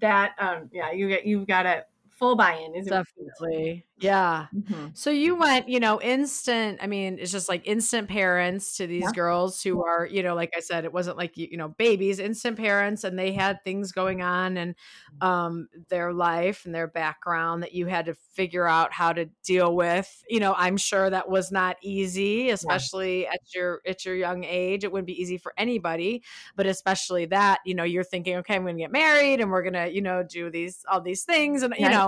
That 0.00 0.32
um, 0.38 0.70
yeah, 0.72 0.90
you 0.92 1.08
get 1.08 1.26
you've 1.26 1.46
got 1.46 1.62
to 1.62 1.84
full 2.18 2.36
buy-in 2.36 2.74
is 2.74 2.86
definitely. 2.86 3.84
Yeah. 3.98 4.46
Mm-hmm. 4.54 4.88
so 4.92 5.10
you 5.10 5.36
went 5.36 5.68
you 5.68 5.80
know 5.80 6.00
instant 6.00 6.80
i 6.82 6.86
mean 6.86 7.16
it's 7.18 7.30
just 7.32 7.48
like 7.48 7.66
instant 7.66 8.08
parents 8.08 8.76
to 8.76 8.86
these 8.86 9.04
yeah. 9.04 9.12
girls 9.12 9.62
who 9.62 9.82
are 9.82 10.04
you 10.04 10.22
know 10.22 10.34
like 10.34 10.52
i 10.56 10.60
said 10.60 10.84
it 10.84 10.92
wasn't 10.92 11.16
like 11.16 11.36
you 11.36 11.56
know 11.56 11.68
babies 11.68 12.18
instant 12.18 12.58
parents 12.58 13.04
and 13.04 13.18
they 13.18 13.32
had 13.32 13.62
things 13.64 13.92
going 13.92 14.20
on 14.20 14.56
and 14.56 14.74
um 15.20 15.68
their 15.88 16.12
life 16.12 16.66
and 16.66 16.74
their 16.74 16.88
background 16.88 17.62
that 17.62 17.72
you 17.72 17.86
had 17.86 18.06
to 18.06 18.14
figure 18.32 18.66
out 18.66 18.92
how 18.92 19.12
to 19.12 19.26
deal 19.44 19.74
with. 19.74 20.22
You 20.28 20.40
know 20.40 20.54
i'm 20.56 20.76
sure 20.76 21.08
that 21.08 21.28
was 21.30 21.50
not 21.50 21.76
easy 21.80 22.50
especially 22.50 23.22
yeah. 23.22 23.32
at 23.32 23.54
your 23.54 23.80
at 23.86 24.04
your 24.04 24.16
young 24.16 24.44
age. 24.44 24.84
It 24.84 24.92
wouldn't 24.92 25.06
be 25.06 25.20
easy 25.20 25.38
for 25.38 25.54
anybody 25.56 26.22
but 26.56 26.66
especially 26.66 27.26
that 27.26 27.60
you 27.64 27.74
know 27.74 27.84
you're 27.84 28.04
thinking 28.04 28.36
okay 28.36 28.56
i'm 28.56 28.62
going 28.62 28.76
to 28.76 28.82
get 28.82 28.92
married 28.92 29.40
and 29.40 29.50
we're 29.50 29.62
going 29.62 29.72
to 29.74 29.92
you 29.92 30.02
know 30.02 30.22
do 30.22 30.50
these 30.50 30.84
all 30.90 31.00
these 31.00 31.22
things 31.22 31.62
and 31.62 31.74
you 31.78 31.88
know 31.88 32.03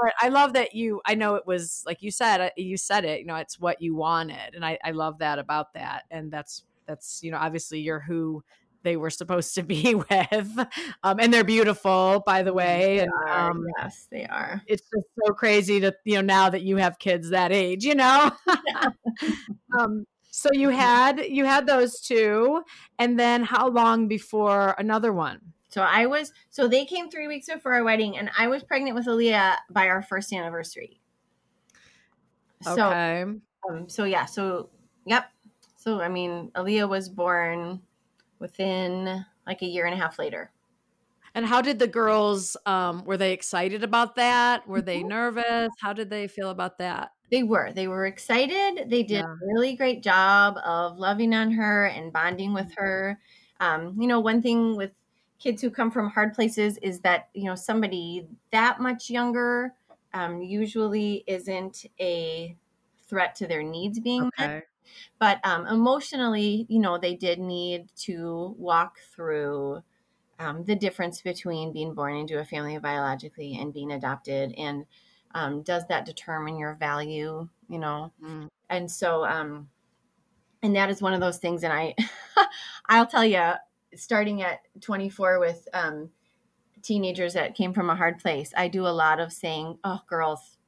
but 0.00 0.12
i 0.20 0.28
love 0.28 0.52
that 0.52 0.74
you 0.74 1.00
i 1.06 1.14
know 1.14 1.34
it 1.34 1.46
was 1.46 1.82
like 1.86 2.02
you 2.02 2.10
said 2.10 2.40
uh, 2.40 2.50
you 2.56 2.76
said 2.76 3.04
it 3.04 3.20
you 3.20 3.26
know 3.26 3.36
it's 3.36 3.58
what 3.58 3.80
you 3.80 3.94
wanted 3.94 4.54
and 4.54 4.64
i, 4.64 4.78
I 4.84 4.90
love 4.92 5.18
that 5.18 5.38
about 5.38 5.74
that 5.74 6.04
and 6.10 6.30
that's 6.30 6.64
that's 6.86 7.20
you 7.22 7.30
know 7.30 7.38
obviously 7.38 7.80
you're 7.80 8.00
who 8.00 8.42
they 8.82 8.96
were 8.96 9.10
supposed 9.10 9.54
to 9.54 9.62
be 9.64 9.94
with 9.94 10.58
um, 11.02 11.20
and 11.20 11.32
they're 11.32 11.44
beautiful 11.44 12.22
by 12.26 12.42
the 12.42 12.52
way 12.52 12.96
they 12.96 12.98
and 13.00 13.12
are, 13.26 13.50
um, 13.50 13.64
yes 13.78 14.06
they 14.10 14.26
are. 14.26 14.62
it's 14.66 14.82
just 14.82 15.06
so 15.24 15.32
crazy 15.32 15.80
to 15.80 15.94
you 16.04 16.16
know 16.16 16.20
now 16.22 16.50
that 16.50 16.62
you 16.62 16.76
have 16.76 16.98
kids 16.98 17.30
that 17.30 17.52
age 17.52 17.84
you 17.84 17.94
know? 17.94 18.30
Um, 19.78 20.04
so 20.30 20.48
you 20.52 20.70
had 20.70 21.20
you 21.20 21.44
had 21.44 21.66
those 21.66 22.00
two 22.00 22.62
and 22.98 23.18
then 23.18 23.42
how 23.44 23.68
long 23.68 24.08
before 24.08 24.74
another 24.78 25.12
one 25.12 25.40
so 25.70 25.82
I 25.82 26.06
was 26.06 26.32
so 26.50 26.66
they 26.66 26.84
came 26.84 27.10
three 27.10 27.28
weeks 27.28 27.46
before 27.46 27.74
our 27.74 27.84
wedding, 27.84 28.18
and 28.18 28.30
I 28.36 28.48
was 28.48 28.62
pregnant 28.62 28.96
with 28.96 29.06
Aaliyah 29.06 29.56
by 29.70 29.86
our 29.86 30.02
first 30.02 30.32
anniversary. 30.32 31.00
So, 32.62 32.72
okay. 32.72 33.22
Um, 33.68 33.88
so 33.88 34.04
yeah. 34.04 34.26
So 34.26 34.70
yep. 35.06 35.30
So 35.76 36.00
I 36.00 36.08
mean, 36.08 36.50
Aaliyah 36.56 36.88
was 36.88 37.08
born 37.08 37.80
within 38.40 39.24
like 39.46 39.62
a 39.62 39.66
year 39.66 39.86
and 39.86 39.94
a 39.94 39.96
half 39.96 40.18
later. 40.18 40.50
And 41.34 41.46
how 41.46 41.62
did 41.62 41.78
the 41.78 41.86
girls? 41.86 42.56
Um, 42.66 43.04
were 43.04 43.16
they 43.16 43.32
excited 43.32 43.84
about 43.84 44.16
that? 44.16 44.66
Were 44.66 44.82
they 44.82 44.98
mm-hmm. 44.98 45.08
nervous? 45.08 45.70
How 45.80 45.92
did 45.92 46.10
they 46.10 46.26
feel 46.26 46.50
about 46.50 46.78
that? 46.78 47.12
They 47.30 47.44
were. 47.44 47.72
They 47.72 47.86
were 47.86 48.06
excited. 48.06 48.90
They 48.90 49.04
did 49.04 49.20
yeah. 49.20 49.26
a 49.26 49.46
really 49.54 49.76
great 49.76 50.02
job 50.02 50.58
of 50.64 50.98
loving 50.98 51.32
on 51.32 51.52
her 51.52 51.86
and 51.86 52.12
bonding 52.12 52.52
with 52.52 52.66
mm-hmm. 52.72 52.82
her. 52.82 53.20
Um, 53.60 53.94
you 54.00 54.08
know, 54.08 54.18
one 54.18 54.42
thing 54.42 54.76
with 54.76 54.90
kids 55.40 55.62
who 55.62 55.70
come 55.70 55.90
from 55.90 56.08
hard 56.10 56.34
places 56.34 56.78
is 56.78 57.00
that 57.00 57.28
you 57.34 57.44
know 57.44 57.56
somebody 57.56 58.26
that 58.52 58.78
much 58.78 59.10
younger 59.10 59.74
um, 60.12 60.42
usually 60.42 61.24
isn't 61.26 61.86
a 61.98 62.54
threat 63.08 63.34
to 63.34 63.46
their 63.46 63.62
needs 63.62 63.98
being 63.98 64.24
okay. 64.38 64.46
met 64.46 64.66
but 65.18 65.40
um, 65.44 65.66
emotionally 65.66 66.66
you 66.68 66.78
know 66.78 66.98
they 66.98 67.14
did 67.14 67.40
need 67.40 67.88
to 67.96 68.54
walk 68.58 68.98
through 69.14 69.82
um, 70.38 70.64
the 70.64 70.74
difference 70.74 71.20
between 71.20 71.72
being 71.72 71.94
born 71.94 72.16
into 72.16 72.38
a 72.38 72.44
family 72.44 72.78
biologically 72.78 73.58
and 73.58 73.74
being 73.74 73.92
adopted 73.92 74.54
and 74.56 74.84
um, 75.34 75.62
does 75.62 75.86
that 75.88 76.04
determine 76.04 76.58
your 76.58 76.74
value 76.74 77.48
you 77.68 77.78
know 77.78 78.12
mm. 78.22 78.48
and 78.68 78.90
so 78.90 79.24
um, 79.24 79.68
and 80.62 80.76
that 80.76 80.90
is 80.90 81.00
one 81.00 81.14
of 81.14 81.20
those 81.20 81.38
things 81.38 81.64
and 81.64 81.72
i 81.72 81.94
i'll 82.88 83.06
tell 83.06 83.24
you 83.24 83.52
starting 83.94 84.42
at 84.42 84.60
24 84.80 85.38
with 85.38 85.68
um, 85.72 86.10
teenagers 86.82 87.34
that 87.34 87.54
came 87.54 87.72
from 87.72 87.90
a 87.90 87.96
hard 87.96 88.18
place, 88.18 88.52
I 88.56 88.68
do 88.68 88.86
a 88.86 88.88
lot 88.88 89.20
of 89.20 89.32
saying, 89.32 89.78
"Oh, 89.84 90.00
girls, 90.08 90.58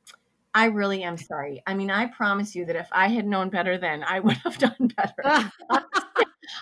I 0.55 0.67
really 0.67 1.03
am 1.03 1.17
sorry. 1.17 1.63
I 1.67 1.75
mean, 1.75 1.91
I 1.91 2.07
promise 2.07 2.55
you 2.55 2.65
that 2.67 2.77
if 2.77 2.89
I 2.93 3.09
had 3.09 3.27
known 3.27 3.49
better 3.51 3.79
then, 3.79 4.05
I 4.05 4.21
would 4.21 4.37
have 4.39 4.59
done 4.67 4.91
better." 4.97 5.51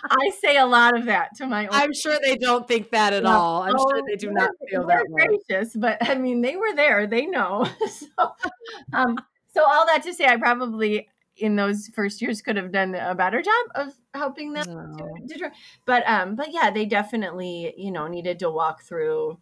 I 0.04 0.30
say 0.40 0.56
a 0.56 0.66
lot 0.66 0.96
of 0.96 1.06
that 1.06 1.34
to 1.36 1.46
my. 1.46 1.66
Own 1.66 1.72
I'm 1.72 1.92
sure 1.92 2.18
they 2.22 2.36
don't 2.36 2.66
think 2.66 2.90
that 2.90 3.12
at 3.12 3.24
all. 3.24 3.62
I'm 3.62 3.76
sure 3.76 4.02
they 4.06 4.16
do 4.16 4.30
not 4.30 4.50
feel 4.68 4.86
that 4.86 5.06
gracious, 5.10 5.74
way. 5.74 5.80
but 5.80 6.08
I 6.08 6.14
mean, 6.14 6.40
they 6.42 6.56
were 6.56 6.74
there. 6.74 7.06
They 7.06 7.26
know. 7.26 7.66
so, 7.88 8.32
um, 8.92 9.18
so 9.52 9.64
all 9.64 9.86
that 9.86 10.02
to 10.04 10.14
say, 10.14 10.26
I 10.26 10.36
probably 10.36 11.08
in 11.40 11.56
those 11.56 11.88
first 11.94 12.20
years 12.22 12.42
could 12.42 12.56
have 12.56 12.72
done 12.72 12.94
a 12.94 13.14
better 13.14 13.42
job 13.42 13.66
of 13.74 13.94
helping 14.14 14.52
them 14.52 14.66
no. 14.68 15.08
to, 15.28 15.38
to, 15.38 15.50
but 15.86 16.06
um 16.08 16.36
but 16.36 16.52
yeah 16.52 16.70
they 16.70 16.84
definitely 16.84 17.74
you 17.76 17.90
know 17.90 18.06
needed 18.06 18.38
to 18.38 18.50
walk 18.50 18.82
through 18.82 19.38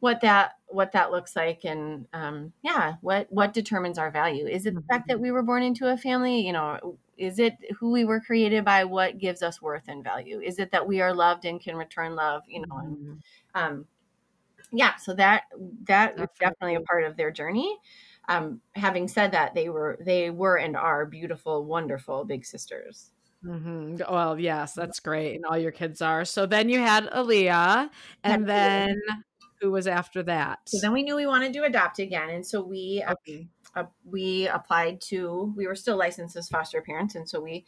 what 0.00 0.20
that 0.20 0.52
what 0.68 0.92
that 0.92 1.10
looks 1.10 1.36
like 1.36 1.64
and 1.64 2.06
um 2.12 2.52
yeah 2.62 2.94
what 3.00 3.26
what 3.30 3.52
determines 3.52 3.98
our 3.98 4.10
value 4.10 4.46
is 4.46 4.66
it 4.66 4.74
the 4.74 4.82
fact 4.82 5.06
that 5.08 5.14
mm-hmm. 5.14 5.24
we 5.24 5.30
were 5.30 5.42
born 5.42 5.62
into 5.62 5.90
a 5.90 5.96
family 5.96 6.40
you 6.40 6.52
know 6.52 6.98
is 7.16 7.38
it 7.38 7.54
who 7.78 7.92
we 7.92 8.04
were 8.04 8.20
created 8.20 8.64
by 8.64 8.84
what 8.84 9.18
gives 9.18 9.42
us 9.42 9.62
worth 9.62 9.84
and 9.88 10.04
value 10.04 10.40
is 10.40 10.58
it 10.58 10.70
that 10.70 10.86
we 10.86 11.00
are 11.00 11.14
loved 11.14 11.44
and 11.44 11.60
can 11.60 11.76
return 11.76 12.14
love 12.14 12.42
you 12.46 12.60
know 12.60 12.74
mm-hmm. 12.74 13.12
and, 13.12 13.22
um 13.54 13.84
yeah 14.72 14.96
so 14.96 15.14
that 15.14 15.44
that 15.84 16.16
that 16.16 16.24
is 16.24 16.28
definitely 16.38 16.74
a 16.74 16.80
part 16.80 17.04
of 17.04 17.16
their 17.16 17.30
journey 17.30 17.78
um, 18.28 18.60
having 18.74 19.08
said 19.08 19.32
that, 19.32 19.54
they 19.54 19.68
were 19.68 19.98
they 20.00 20.30
were 20.30 20.56
and 20.56 20.76
are 20.76 21.06
beautiful, 21.06 21.64
wonderful 21.64 22.24
big 22.24 22.44
sisters. 22.44 23.10
Mm-hmm. 23.44 24.12
Well, 24.12 24.38
yes, 24.38 24.72
that's 24.72 25.00
great, 25.00 25.36
and 25.36 25.44
all 25.44 25.58
your 25.58 25.72
kids 25.72 26.02
are. 26.02 26.24
So 26.24 26.46
then 26.46 26.68
you 26.68 26.80
had 26.80 27.08
Aaliyah, 27.10 27.90
and 28.24 28.48
then 28.48 29.00
who 29.60 29.70
was 29.70 29.86
after 29.86 30.22
that? 30.24 30.60
So 30.66 30.78
then 30.80 30.92
we 30.92 31.02
knew 31.02 31.16
we 31.16 31.26
wanted 31.26 31.52
to 31.52 31.64
adopt 31.64 31.98
again, 31.98 32.30
and 32.30 32.44
so 32.44 32.62
we 32.62 33.04
okay. 33.08 33.46
uh, 33.74 33.80
uh, 33.80 33.84
we 34.04 34.48
applied 34.48 35.00
to. 35.02 35.52
We 35.56 35.66
were 35.66 35.76
still 35.76 35.96
licensed 35.96 36.36
as 36.36 36.48
foster 36.48 36.82
parents, 36.82 37.14
and 37.14 37.28
so 37.28 37.40
we 37.40 37.64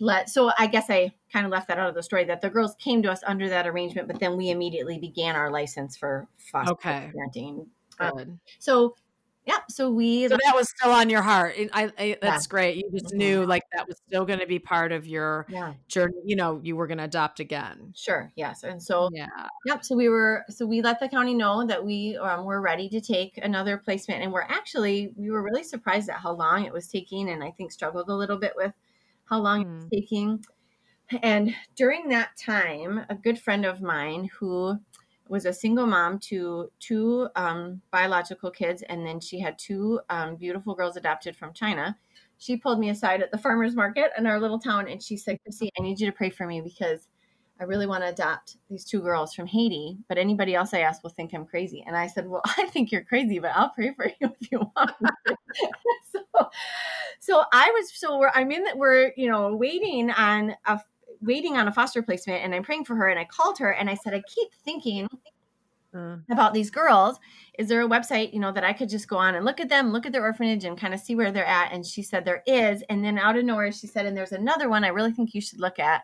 let. 0.00 0.30
So 0.30 0.52
I 0.58 0.66
guess 0.66 0.88
I 0.88 1.12
kind 1.32 1.44
of 1.44 1.52
left 1.52 1.68
that 1.68 1.78
out 1.78 1.88
of 1.88 1.94
the 1.94 2.02
story 2.02 2.24
that 2.24 2.40
the 2.40 2.50
girls 2.50 2.74
came 2.76 3.02
to 3.02 3.12
us 3.12 3.20
under 3.26 3.48
that 3.50 3.66
arrangement, 3.66 4.08
but 4.08 4.20
then 4.20 4.36
we 4.36 4.50
immediately 4.50 4.98
began 4.98 5.36
our 5.36 5.50
license 5.50 5.96
for 5.96 6.28
foster 6.38 6.72
okay. 6.72 7.12
parenting. 7.14 7.66
Um, 7.98 8.40
so 8.58 8.96
yeah 9.44 9.58
so 9.68 9.90
we 9.90 10.28
so 10.28 10.36
that 10.44 10.54
was 10.54 10.68
still 10.70 10.92
on 10.92 11.10
your 11.10 11.22
heart 11.22 11.54
I, 11.72 11.90
I 11.98 12.16
that's 12.20 12.46
yeah. 12.46 12.50
great 12.50 12.76
you 12.76 12.90
just 12.92 13.06
mm-hmm. 13.06 13.18
knew 13.18 13.46
like 13.46 13.62
that 13.74 13.86
was 13.88 13.96
still 14.06 14.24
going 14.24 14.38
to 14.38 14.46
be 14.46 14.58
part 14.58 14.92
of 14.92 15.06
your 15.06 15.46
yeah. 15.48 15.74
journey 15.88 16.14
you 16.24 16.36
know 16.36 16.60
you 16.62 16.76
were 16.76 16.86
going 16.86 16.98
to 16.98 17.04
adopt 17.04 17.40
again 17.40 17.92
sure 17.94 18.32
yes 18.36 18.62
and 18.62 18.82
so 18.82 19.08
yeah 19.12 19.26
yep 19.66 19.84
so 19.84 19.96
we 19.96 20.08
were 20.08 20.44
so 20.48 20.64
we 20.66 20.80
let 20.80 21.00
the 21.00 21.08
county 21.08 21.34
know 21.34 21.66
that 21.66 21.84
we 21.84 22.16
um, 22.18 22.44
were 22.44 22.60
ready 22.60 22.88
to 22.88 23.00
take 23.00 23.38
another 23.42 23.76
placement 23.76 24.22
and 24.22 24.32
we're 24.32 24.42
actually 24.42 25.12
we 25.16 25.30
were 25.30 25.42
really 25.42 25.64
surprised 25.64 26.08
at 26.08 26.16
how 26.16 26.32
long 26.32 26.64
it 26.64 26.72
was 26.72 26.86
taking 26.86 27.30
and 27.30 27.42
i 27.42 27.50
think 27.50 27.72
struggled 27.72 28.08
a 28.08 28.14
little 28.14 28.38
bit 28.38 28.52
with 28.56 28.72
how 29.24 29.40
long 29.40 29.64
mm. 29.64 29.70
it 29.70 29.74
was 29.74 29.84
mm. 29.84 29.90
taking 29.90 30.44
and 31.22 31.54
during 31.76 32.08
that 32.08 32.30
time 32.36 33.04
a 33.08 33.14
good 33.14 33.38
friend 33.38 33.66
of 33.66 33.82
mine 33.82 34.30
who 34.38 34.78
was 35.32 35.46
a 35.46 35.52
single 35.52 35.86
mom 35.86 36.18
to 36.18 36.70
two 36.78 37.26
um, 37.36 37.80
biological 37.90 38.50
kids, 38.50 38.82
and 38.82 39.04
then 39.04 39.18
she 39.18 39.40
had 39.40 39.58
two 39.58 39.98
um, 40.10 40.36
beautiful 40.36 40.74
girls 40.74 40.94
adopted 40.98 41.34
from 41.34 41.54
China. 41.54 41.96
She 42.36 42.58
pulled 42.58 42.78
me 42.78 42.90
aside 42.90 43.22
at 43.22 43.30
the 43.30 43.38
farmers 43.38 43.74
market 43.74 44.10
in 44.18 44.26
our 44.26 44.38
little 44.38 44.58
town, 44.58 44.88
and 44.88 45.02
she 45.02 45.16
said, 45.16 45.38
"Chrissy, 45.42 45.70
I 45.78 45.82
need 45.82 45.98
you 45.98 46.06
to 46.06 46.12
pray 46.12 46.28
for 46.28 46.46
me 46.46 46.60
because 46.60 47.08
I 47.58 47.64
really 47.64 47.86
want 47.86 48.02
to 48.02 48.10
adopt 48.10 48.58
these 48.68 48.84
two 48.84 49.00
girls 49.00 49.32
from 49.32 49.46
Haiti, 49.46 49.96
but 50.06 50.18
anybody 50.18 50.54
else 50.54 50.74
I 50.74 50.80
ask 50.80 51.02
will 51.02 51.08
think 51.08 51.32
I'm 51.32 51.46
crazy." 51.46 51.82
And 51.86 51.96
I 51.96 52.08
said, 52.08 52.28
"Well, 52.28 52.42
I 52.58 52.66
think 52.66 52.92
you're 52.92 53.02
crazy, 53.02 53.38
but 53.38 53.52
I'll 53.54 53.70
pray 53.70 53.94
for 53.94 54.04
you 54.20 54.34
if 54.38 54.52
you 54.52 54.58
want." 54.76 54.92
so, 56.12 56.50
so 57.20 57.42
I 57.54 57.70
was 57.70 57.90
so 57.94 58.18
we're 58.18 58.32
I'm 58.34 58.52
in 58.52 58.64
that 58.64 58.76
we're 58.76 59.12
you 59.16 59.30
know 59.30 59.56
waiting 59.56 60.10
on 60.10 60.54
a 60.66 60.78
waiting 61.22 61.56
on 61.56 61.68
a 61.68 61.72
foster 61.72 62.02
placement 62.02 62.44
and 62.44 62.54
I'm 62.54 62.62
praying 62.62 62.84
for 62.84 62.96
her 62.96 63.08
and 63.08 63.18
I 63.18 63.24
called 63.24 63.58
her 63.58 63.72
and 63.72 63.88
I 63.88 63.94
said, 63.94 64.14
I 64.14 64.22
keep 64.26 64.52
thinking 64.64 65.08
uh. 65.94 66.16
about 66.30 66.52
these 66.52 66.70
girls. 66.70 67.18
Is 67.58 67.68
there 67.68 67.82
a 67.82 67.88
website, 67.88 68.32
you 68.32 68.40
know, 68.40 68.52
that 68.52 68.64
I 68.64 68.72
could 68.72 68.88
just 68.88 69.08
go 69.08 69.16
on 69.16 69.34
and 69.34 69.44
look 69.44 69.60
at 69.60 69.68
them, 69.68 69.92
look 69.92 70.06
at 70.06 70.12
their 70.12 70.24
orphanage 70.24 70.64
and 70.64 70.78
kind 70.78 70.94
of 70.94 71.00
see 71.00 71.14
where 71.14 71.30
they're 71.30 71.46
at? 71.46 71.72
And 71.72 71.86
she 71.86 72.02
said, 72.02 72.24
there 72.24 72.42
is. 72.46 72.82
And 72.88 73.04
then 73.04 73.18
out 73.18 73.36
of 73.36 73.44
nowhere, 73.44 73.72
she 73.72 73.86
said, 73.86 74.06
and 74.06 74.16
there's 74.16 74.32
another 74.32 74.68
one 74.68 74.84
I 74.84 74.88
really 74.88 75.12
think 75.12 75.34
you 75.34 75.40
should 75.40 75.60
look 75.60 75.78
at. 75.78 76.02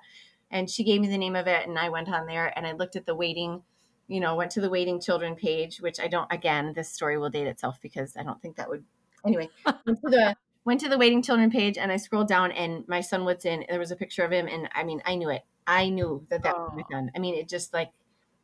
And 0.50 0.70
she 0.70 0.84
gave 0.84 1.00
me 1.00 1.08
the 1.08 1.18
name 1.18 1.36
of 1.36 1.46
it 1.46 1.66
and 1.66 1.78
I 1.78 1.88
went 1.88 2.08
on 2.08 2.26
there 2.26 2.52
and 2.56 2.66
I 2.66 2.72
looked 2.72 2.96
at 2.96 3.04
the 3.04 3.14
waiting, 3.14 3.62
you 4.06 4.20
know, 4.20 4.36
went 4.36 4.50
to 4.52 4.60
the 4.60 4.70
waiting 4.70 5.00
children 5.00 5.34
page, 5.34 5.78
which 5.78 6.00
I 6.00 6.08
don't, 6.08 6.32
again, 6.32 6.72
this 6.74 6.90
story 6.90 7.18
will 7.18 7.30
date 7.30 7.46
itself 7.46 7.78
because 7.82 8.16
I 8.16 8.22
don't 8.22 8.40
think 8.40 8.56
that 8.56 8.68
would, 8.68 8.84
anyway, 9.26 9.48
went 9.64 10.00
to 10.00 10.10
the 10.10 10.36
went 10.68 10.80
to 10.82 10.88
the 10.90 10.98
waiting 10.98 11.22
children 11.22 11.50
page 11.50 11.78
and 11.78 11.90
I 11.90 11.96
scrolled 11.96 12.28
down 12.28 12.52
and 12.52 12.86
my 12.86 13.00
son 13.00 13.24
was 13.24 13.46
in. 13.46 13.64
There 13.70 13.78
was 13.78 13.90
a 13.90 13.96
picture 13.96 14.22
of 14.22 14.30
him, 14.30 14.46
and 14.46 14.68
I 14.74 14.84
mean, 14.84 15.00
I 15.06 15.14
knew 15.14 15.30
it. 15.30 15.40
I 15.66 15.88
knew 15.88 16.26
that 16.28 16.42
that 16.42 16.54
oh. 16.54 16.64
was 16.64 16.72
my 16.76 16.82
son. 16.94 17.10
I 17.16 17.18
mean, 17.20 17.34
it 17.34 17.48
just 17.48 17.72
like, 17.72 17.90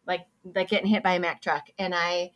like, 0.07 0.23
like 0.54 0.71
getting 0.71 0.88
hit 0.88 1.02
by 1.02 1.16
a 1.16 1.21
Mack 1.21 1.43
truck. 1.43 1.64
And 1.78 1.95
I, 1.95 2.31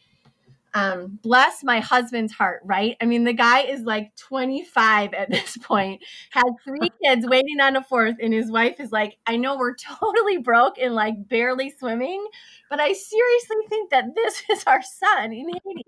um, 0.75 1.19
bless 1.23 1.65
my 1.65 1.81
husband's 1.81 2.35
heart, 2.35 2.61
right? 2.67 2.99
I 3.01 3.07
mean, 3.07 3.25
the 3.25 3.33
guy 3.33 3.61
is 3.61 3.81
like 3.81 4.15
25 4.17 5.15
at 5.15 5.31
this 5.31 5.57
point, 5.63 6.05
has 6.33 6.45
three 6.63 6.91
kids 7.03 7.27
waiting 7.27 7.59
on 7.59 7.75
a 7.75 7.83
fourth, 7.83 8.17
and 8.21 8.35
his 8.35 8.51
wife 8.51 8.81
is 8.81 8.93
like, 8.93 9.17
I 9.27 9.39
know 9.39 9.57
we're 9.57 9.75
totally 10.01 10.37
broke 10.37 10.77
and 10.79 10.95
like 10.95 11.31
barely 11.31 11.71
swimming, 11.71 12.27
but 12.69 12.79
I 12.79 12.93
seriously 12.93 13.57
think 13.71 13.89
that 13.89 14.15
this 14.15 14.43
is 14.51 14.65
our 14.67 14.83
son 14.83 15.33
in 15.33 15.49
Haiti. 15.49 15.87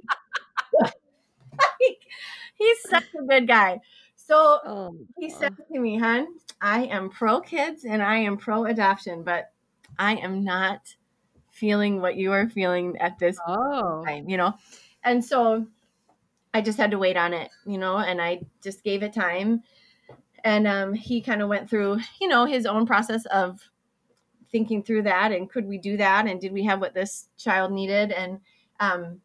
like, 0.81 0.95
he's 2.61 2.81
such 2.89 3.07
a 3.19 3.23
good 3.23 3.49
guy. 3.49 3.81
So 4.15 4.61
Oh, 4.65 4.97
he 5.19 5.31
said 5.31 5.57
to 5.73 5.81
me, 5.81 5.99
hon, 5.99 6.29
I 6.61 6.85
am 6.85 7.11
pro 7.11 7.41
kids 7.41 7.85
and 7.85 8.03
I 8.03 8.19
am 8.19 8.37
pro 8.37 8.67
adoption, 8.67 9.25
but 9.25 9.51
I 9.99 10.17
am 10.17 10.45
not 10.45 10.95
feeling 11.51 12.01
what 12.01 12.17
you 12.17 12.33
are 12.33 12.49
feeling 12.49 12.97
at 12.99 13.19
this 13.19 13.39
oh. 13.47 14.05
time, 14.05 14.29
you 14.29 14.37
know? 14.37 14.55
And 15.03 15.25
so 15.25 15.67
I 16.55 16.61
just 16.61 16.79
had 16.79 16.91
to 16.93 16.99
wait 16.99 17.17
on 17.17 17.33
it, 17.33 17.51
you 17.67 17.79
know, 17.79 17.99
and 17.99 18.21
I 18.21 18.43
just 18.63 18.85
gave 18.85 19.03
it 19.03 19.13
time. 19.13 19.63
And 20.45 20.67
um, 20.67 20.95
he 20.95 21.21
kind 21.21 21.43
of 21.43 21.49
went 21.49 21.69
through, 21.69 22.01
you 22.21 22.29
know, 22.29 22.45
his 22.45 22.67
own 22.67 22.87
process 22.87 23.27
of 23.27 23.61
thinking 24.53 24.83
through 24.83 25.03
that 25.03 25.33
and 25.33 25.49
could 25.49 25.67
we 25.67 25.79
do 25.79 25.97
that 25.97 26.27
and 26.27 26.41
did 26.41 26.53
we 26.53 26.65
have 26.65 26.81
what 26.81 26.93
this 26.93 27.29
child 27.39 27.71
needed 27.71 28.11
and 28.11 28.41
um 28.81 29.21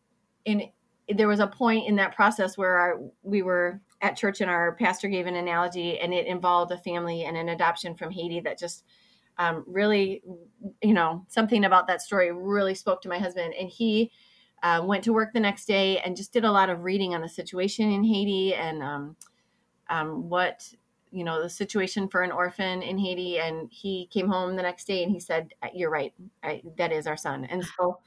in 0.46 0.70
there 1.10 1.28
was 1.28 1.40
a 1.40 1.48
point 1.48 1.88
in 1.88 1.96
that 1.98 2.16
process 2.16 2.58
where 2.58 2.78
our, 2.78 3.00
we 3.22 3.42
were 3.42 3.80
at 4.02 4.18
church 4.18 4.42
and 4.42 4.50
our 4.50 4.76
pastor 4.76 5.08
gave 5.08 5.28
an 5.28 5.36
analogy 5.36 6.00
and 6.00 6.14
it 6.14 6.26
involved 6.26 6.72
a 6.72 6.78
family 6.78 7.24
and 7.24 7.38
an 7.38 7.50
adoption 7.50 7.96
from 7.96 8.12
Haiti 8.12 8.40
that 8.42 8.58
just 8.58 8.84
um, 9.38 9.64
really 9.68 10.24
you 10.82 10.94
know 10.94 11.26
something 11.28 11.66
about 11.66 11.88
that 11.88 12.02
story 12.02 12.32
really 12.32 12.74
spoke 12.74 13.02
to 13.02 13.10
my 13.10 13.20
husband 13.20 13.54
and 13.60 13.70
he 13.70 14.12
uh, 14.64 14.82
went 14.84 15.04
to 15.04 15.14
work 15.14 15.34
the 15.34 15.40
next 15.40 15.66
day 15.66 16.00
and 16.00 16.16
just 16.16 16.34
did 16.34 16.46
a 16.46 16.52
lot 16.52 16.70
of 16.70 16.84
reading 16.84 17.14
on 17.14 17.22
the 17.22 17.30
situation 17.30 17.92
in 17.92 18.04
Haiti 18.04 18.54
and 18.56 18.82
um, 18.82 19.16
um, 19.90 20.30
what 20.30 20.68
you 21.12 21.24
know 21.24 21.42
the 21.42 21.50
situation 21.50 22.08
for 22.08 22.24
an 22.24 22.32
orphan 22.32 22.82
in 22.82 22.98
Haiti. 22.98 23.40
And 23.40 23.70
he 23.72 24.08
came 24.12 24.28
home 24.28 24.56
the 24.56 24.64
next 24.64 24.86
day 24.86 25.04
and 25.04 25.12
he 25.12 25.20
said, 25.20 25.54
"You're 25.74 25.92
right. 25.92 26.14
I, 26.44 26.62
that 26.78 26.92
is 26.92 27.08
our 27.08 27.18
son." 27.18 27.46
And 27.46 27.64
so, 27.78 28.00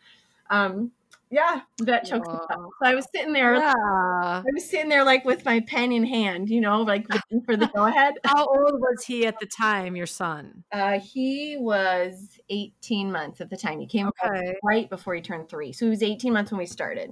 um, 0.51 0.91
yeah, 1.31 1.61
that 1.79 2.05
choked 2.07 2.27
me 2.27 2.35
up. 2.35 2.47
Wow. 2.51 2.69
So 2.83 2.89
I 2.91 2.95
was 2.95 3.07
sitting 3.15 3.33
there. 3.33 3.55
Yeah. 3.55 3.73
I 3.77 4.43
was 4.55 4.69
sitting 4.69 4.89
there 4.89 5.05
like 5.05 5.25
with 5.25 5.45
my 5.45 5.61
pen 5.61 5.93
in 5.93 6.05
hand, 6.05 6.49
you 6.49 6.61
know, 6.61 6.83
like 6.83 7.07
waiting 7.13 7.45
for 7.45 7.57
the 7.57 7.67
go 7.75 7.85
ahead. 7.87 8.15
How 8.25 8.47
old 8.47 8.81
was 8.81 9.05
he 9.05 9.27
at 9.27 9.39
the 9.41 9.47
time, 9.47 9.97
your 9.97 10.07
son? 10.07 10.65
Uh, 10.73 10.99
he 11.01 11.57
was 11.59 12.39
18 12.51 13.11
months 13.13 13.41
at 13.41 13.51
the 13.51 13.57
time. 13.57 13.81
He 13.81 13.87
came 13.87 14.09
Okay. 14.09 14.55
right 14.65 14.89
before 14.89 15.15
he 15.15 15.21
turned 15.21 15.49
three. 15.49 15.73
So 15.73 15.87
he 15.87 15.91
was 15.91 16.03
18 16.03 16.33
months 16.33 16.51
when 16.51 16.59
we 16.59 16.67
started. 16.67 17.11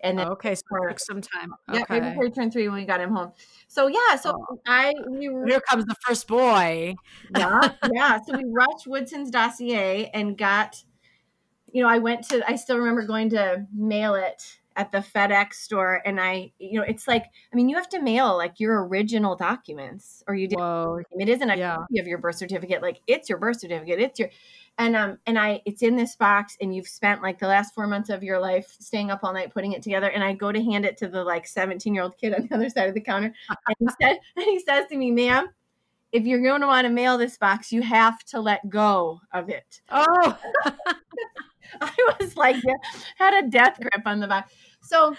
And 0.00 0.18
then 0.18 0.28
Okay, 0.28 0.54
so 0.54 0.62
for- 0.68 0.88
it 0.88 0.90
took 0.92 1.00
some 1.00 1.20
time. 1.20 1.54
Yeah, 1.72 1.84
right 1.88 2.02
before 2.02 2.24
he 2.24 2.30
turned 2.30 2.52
three 2.52 2.68
when 2.68 2.78
we 2.78 2.84
got 2.84 3.00
him 3.00 3.10
home. 3.14 3.32
So 3.68 3.86
yeah, 3.86 4.16
so 4.16 4.32
Oh. 4.50 4.58
I 4.66 4.92
we 5.10 5.28
were 5.28 5.46
Here 5.46 5.60
comes 5.60 5.84
the 5.86 5.96
first 6.06 6.26
boy. 6.28 6.94
yeah 7.36 7.68
yeah. 7.92 8.18
So 8.26 8.36
we 8.36 8.44
rushed 8.46 8.86
Woodson's 8.86 9.30
dossier 9.30 10.10
and 10.12 10.36
got, 10.36 10.82
you 11.74 11.82
know, 11.82 11.88
I 11.90 11.98
went 11.98 12.26
to 12.28 12.48
I 12.50 12.56
still 12.56 12.78
remember 12.78 13.02
going 13.02 13.28
to 13.30 13.66
mail 13.74 14.14
it 14.14 14.58
at 14.76 14.90
the 14.90 14.98
FedEx 14.98 15.54
store, 15.54 16.00
and 16.04 16.20
I 16.20 16.52
you 16.58 16.78
know 16.80 16.84
it's 16.86 17.06
like 17.06 17.26
I 17.52 17.56
mean 17.56 17.68
you 17.68 17.76
have 17.76 17.88
to 17.90 18.00
mail 18.00 18.36
like 18.36 18.58
your 18.58 18.86
original 18.86 19.36
documents 19.36 20.22
or 20.26 20.34
you 20.34 20.48
did 20.48 20.58
Whoa. 20.58 21.00
it 21.12 21.28
isn't 21.28 21.50
a 21.50 21.56
Yeah. 21.56 21.76
copy 21.76 21.98
of 22.00 22.06
your 22.06 22.18
birth 22.18 22.36
certificate 22.36 22.80
like 22.82 23.00
it's 23.06 23.28
your 23.28 23.38
birth 23.38 23.60
certificate 23.60 24.00
it's 24.00 24.18
your 24.18 24.30
and 24.78 24.96
um 24.96 25.18
and 25.26 25.38
i 25.38 25.62
it's 25.64 25.82
in 25.82 25.94
this 25.94 26.16
box 26.16 26.56
and 26.60 26.74
you've 26.74 26.88
spent 26.88 27.22
like 27.22 27.38
the 27.38 27.46
last 27.46 27.72
four 27.72 27.86
months 27.86 28.10
of 28.10 28.24
your 28.24 28.40
life 28.40 28.74
staying 28.80 29.12
up 29.12 29.20
all 29.22 29.32
night 29.32 29.52
putting 29.54 29.72
it 29.72 29.82
together 29.82 30.08
and 30.10 30.24
i 30.24 30.32
go 30.32 30.50
to 30.50 30.60
hand 30.62 30.84
it 30.84 30.96
to 30.96 31.06
the 31.06 31.22
like 31.22 31.46
17 31.46 31.94
year 31.94 32.02
old 32.02 32.18
kid 32.18 32.34
on 32.34 32.46
the 32.48 32.54
other 32.56 32.68
side 32.68 32.88
of 32.88 32.94
the 32.94 33.00
counter 33.00 33.32
and 33.68 33.76
he 33.78 33.86
said 34.02 34.18
and 34.36 34.44
he 34.44 34.58
says 34.58 34.86
to 34.88 34.96
me 34.96 35.12
ma'am 35.12 35.46
if 36.10 36.24
you're 36.24 36.42
going 36.42 36.60
to 36.60 36.66
want 36.66 36.84
to 36.84 36.92
mail 36.92 37.16
this 37.16 37.38
box 37.38 37.70
you 37.70 37.80
have 37.82 38.24
to 38.24 38.40
let 38.40 38.68
go 38.68 39.20
of 39.32 39.48
it 39.48 39.82
Oh, 39.90 40.36
i 41.80 42.14
was 42.20 42.36
like 42.36 42.56
yeah, 42.64 42.74
had 43.16 43.44
a 43.44 43.48
death 43.48 43.78
grip 43.80 44.02
on 44.06 44.20
the 44.20 44.26
box 44.26 44.52
so 44.82 45.16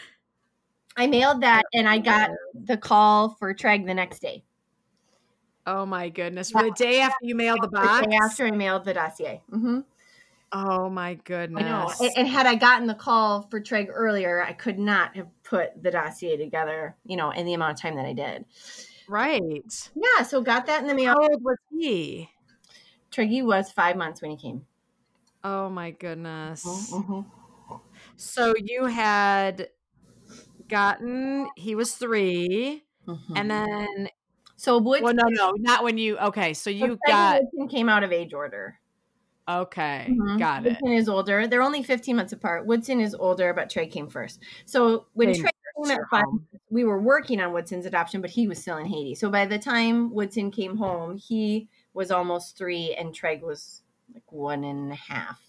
i 0.98 1.08
mailed 1.08 1.42
that 1.42 1.64
and 1.74 1.88
i 1.88 1.98
got 1.98 2.30
the 2.54 2.78
call 2.78 3.36
for 3.40 3.54
treg 3.54 3.86
the 3.86 3.94
next 3.94 4.20
day 4.20 4.44
oh 5.68 5.86
my 5.86 6.10
goodness. 6.10 6.52
The 6.52 6.72
day 6.76 7.02
after 7.02 7.16
you 7.22 7.36
mailed 7.36 7.60
the 7.62 7.68
The 7.68 7.78
box. 7.78 8.08
day 8.08 8.16
after 8.16 8.46
i 8.46 8.52
mailed 8.52 8.86
the 8.86 8.94
dossier 8.94 9.42
Mm-hmm. 9.52 9.80
Oh 10.52 10.90
my 10.90 11.10
I 11.12 11.16
goodness. 11.24 11.62
know. 11.62 11.92
And, 12.00 12.12
and 12.18 12.28
had 12.28 12.46
I 12.46 12.56
gotten 12.56 12.88
the 12.88 12.94
call 12.94 13.42
for 13.50 13.60
Treg 13.60 13.88
earlier, 13.92 14.42
I 14.42 14.54
could 14.54 14.80
not 14.80 15.14
have 15.18 15.28
put 15.44 15.82
the 15.84 15.92
dossier 15.92 16.38
together, 16.38 16.96
you 17.06 17.18
know, 17.18 17.32
in 17.32 17.46
the 17.46 17.54
amount 17.56 17.74
of 17.74 17.82
time 17.82 17.96
that 17.96 18.06
I 18.06 18.14
did. 18.14 18.46
Right. 19.10 19.92
Yeah, 19.96 20.24
so 20.24 20.42
got 20.42 20.66
that 20.68 20.82
in 20.82 20.88
the 20.88 20.94
mail. 20.94 21.14
How 21.14 21.28
old 21.30 21.44
was 21.44 21.58
he? 21.72 22.30
Treggy 23.12 23.44
was 23.44 23.72
five 23.72 23.98
months 23.98 24.22
when 24.22 24.32
he 24.32 24.38
came. 24.38 24.66
Oh 25.46 25.70
my 25.70 25.92
goodness. 25.92 26.66
Mhm. 26.92 27.24
So 28.18 28.54
you 28.58 28.86
had 28.86 29.70
gotten 30.68 31.48
he 31.56 31.76
was 31.76 31.94
3 31.94 32.84
Mhm. 33.08 33.20
and 33.38 33.52
then 33.52 34.10
so 34.56 34.80
Woodson, 34.80 35.04
well 35.06 35.14
no 35.14 35.26
no 35.28 35.54
not 35.58 35.84
when 35.84 36.00
you 36.00 36.18
okay 36.18 36.56
so 36.56 36.72
you 36.72 36.98
got 37.06 37.42
Woodson 37.44 37.68
came 37.68 37.88
out 37.90 38.04
of 38.04 38.12
age 38.12 38.34
order. 38.34 38.80
okay 39.48 40.08
Mhm. 40.10 40.40
got 40.40 40.66
it 40.66 40.70
Woodson 40.82 40.94
is 40.94 41.08
older. 41.08 41.46
They're 41.46 41.62
only 41.62 41.84
15 41.84 42.16
months 42.16 42.34
apart. 42.34 42.66
Woodson 42.66 43.00
is 43.00 43.14
older, 43.14 43.54
but 43.54 43.70
Trey 43.70 43.86
came 43.86 44.08
first. 44.10 44.42
So 44.66 45.06
when 45.14 45.36
Trey 45.36 45.52
came 45.84 45.92
at 45.92 46.00
five, 46.10 46.24
we 46.72 46.84
were 46.84 47.00
working 47.00 47.40
on 47.40 47.54
Woodson's 47.54 47.86
adoption, 47.86 48.22
but 48.22 48.32
he 48.32 48.48
was 48.48 48.60
still 48.60 48.78
in 48.78 48.88
Haiti. 48.88 49.14
So 49.14 49.30
by 49.30 49.46
the 49.46 49.60
time 49.60 50.12
Woodson 50.12 50.50
came 50.50 50.78
home, 50.78 51.18
he 51.18 51.70
was 51.94 52.10
almost 52.10 52.58
three, 52.58 52.96
and 52.96 53.14
Trey 53.14 53.38
was 53.38 53.84
like 54.16 54.32
one 54.32 54.64
and 54.64 54.92
a 54.92 54.96
half. 54.96 55.40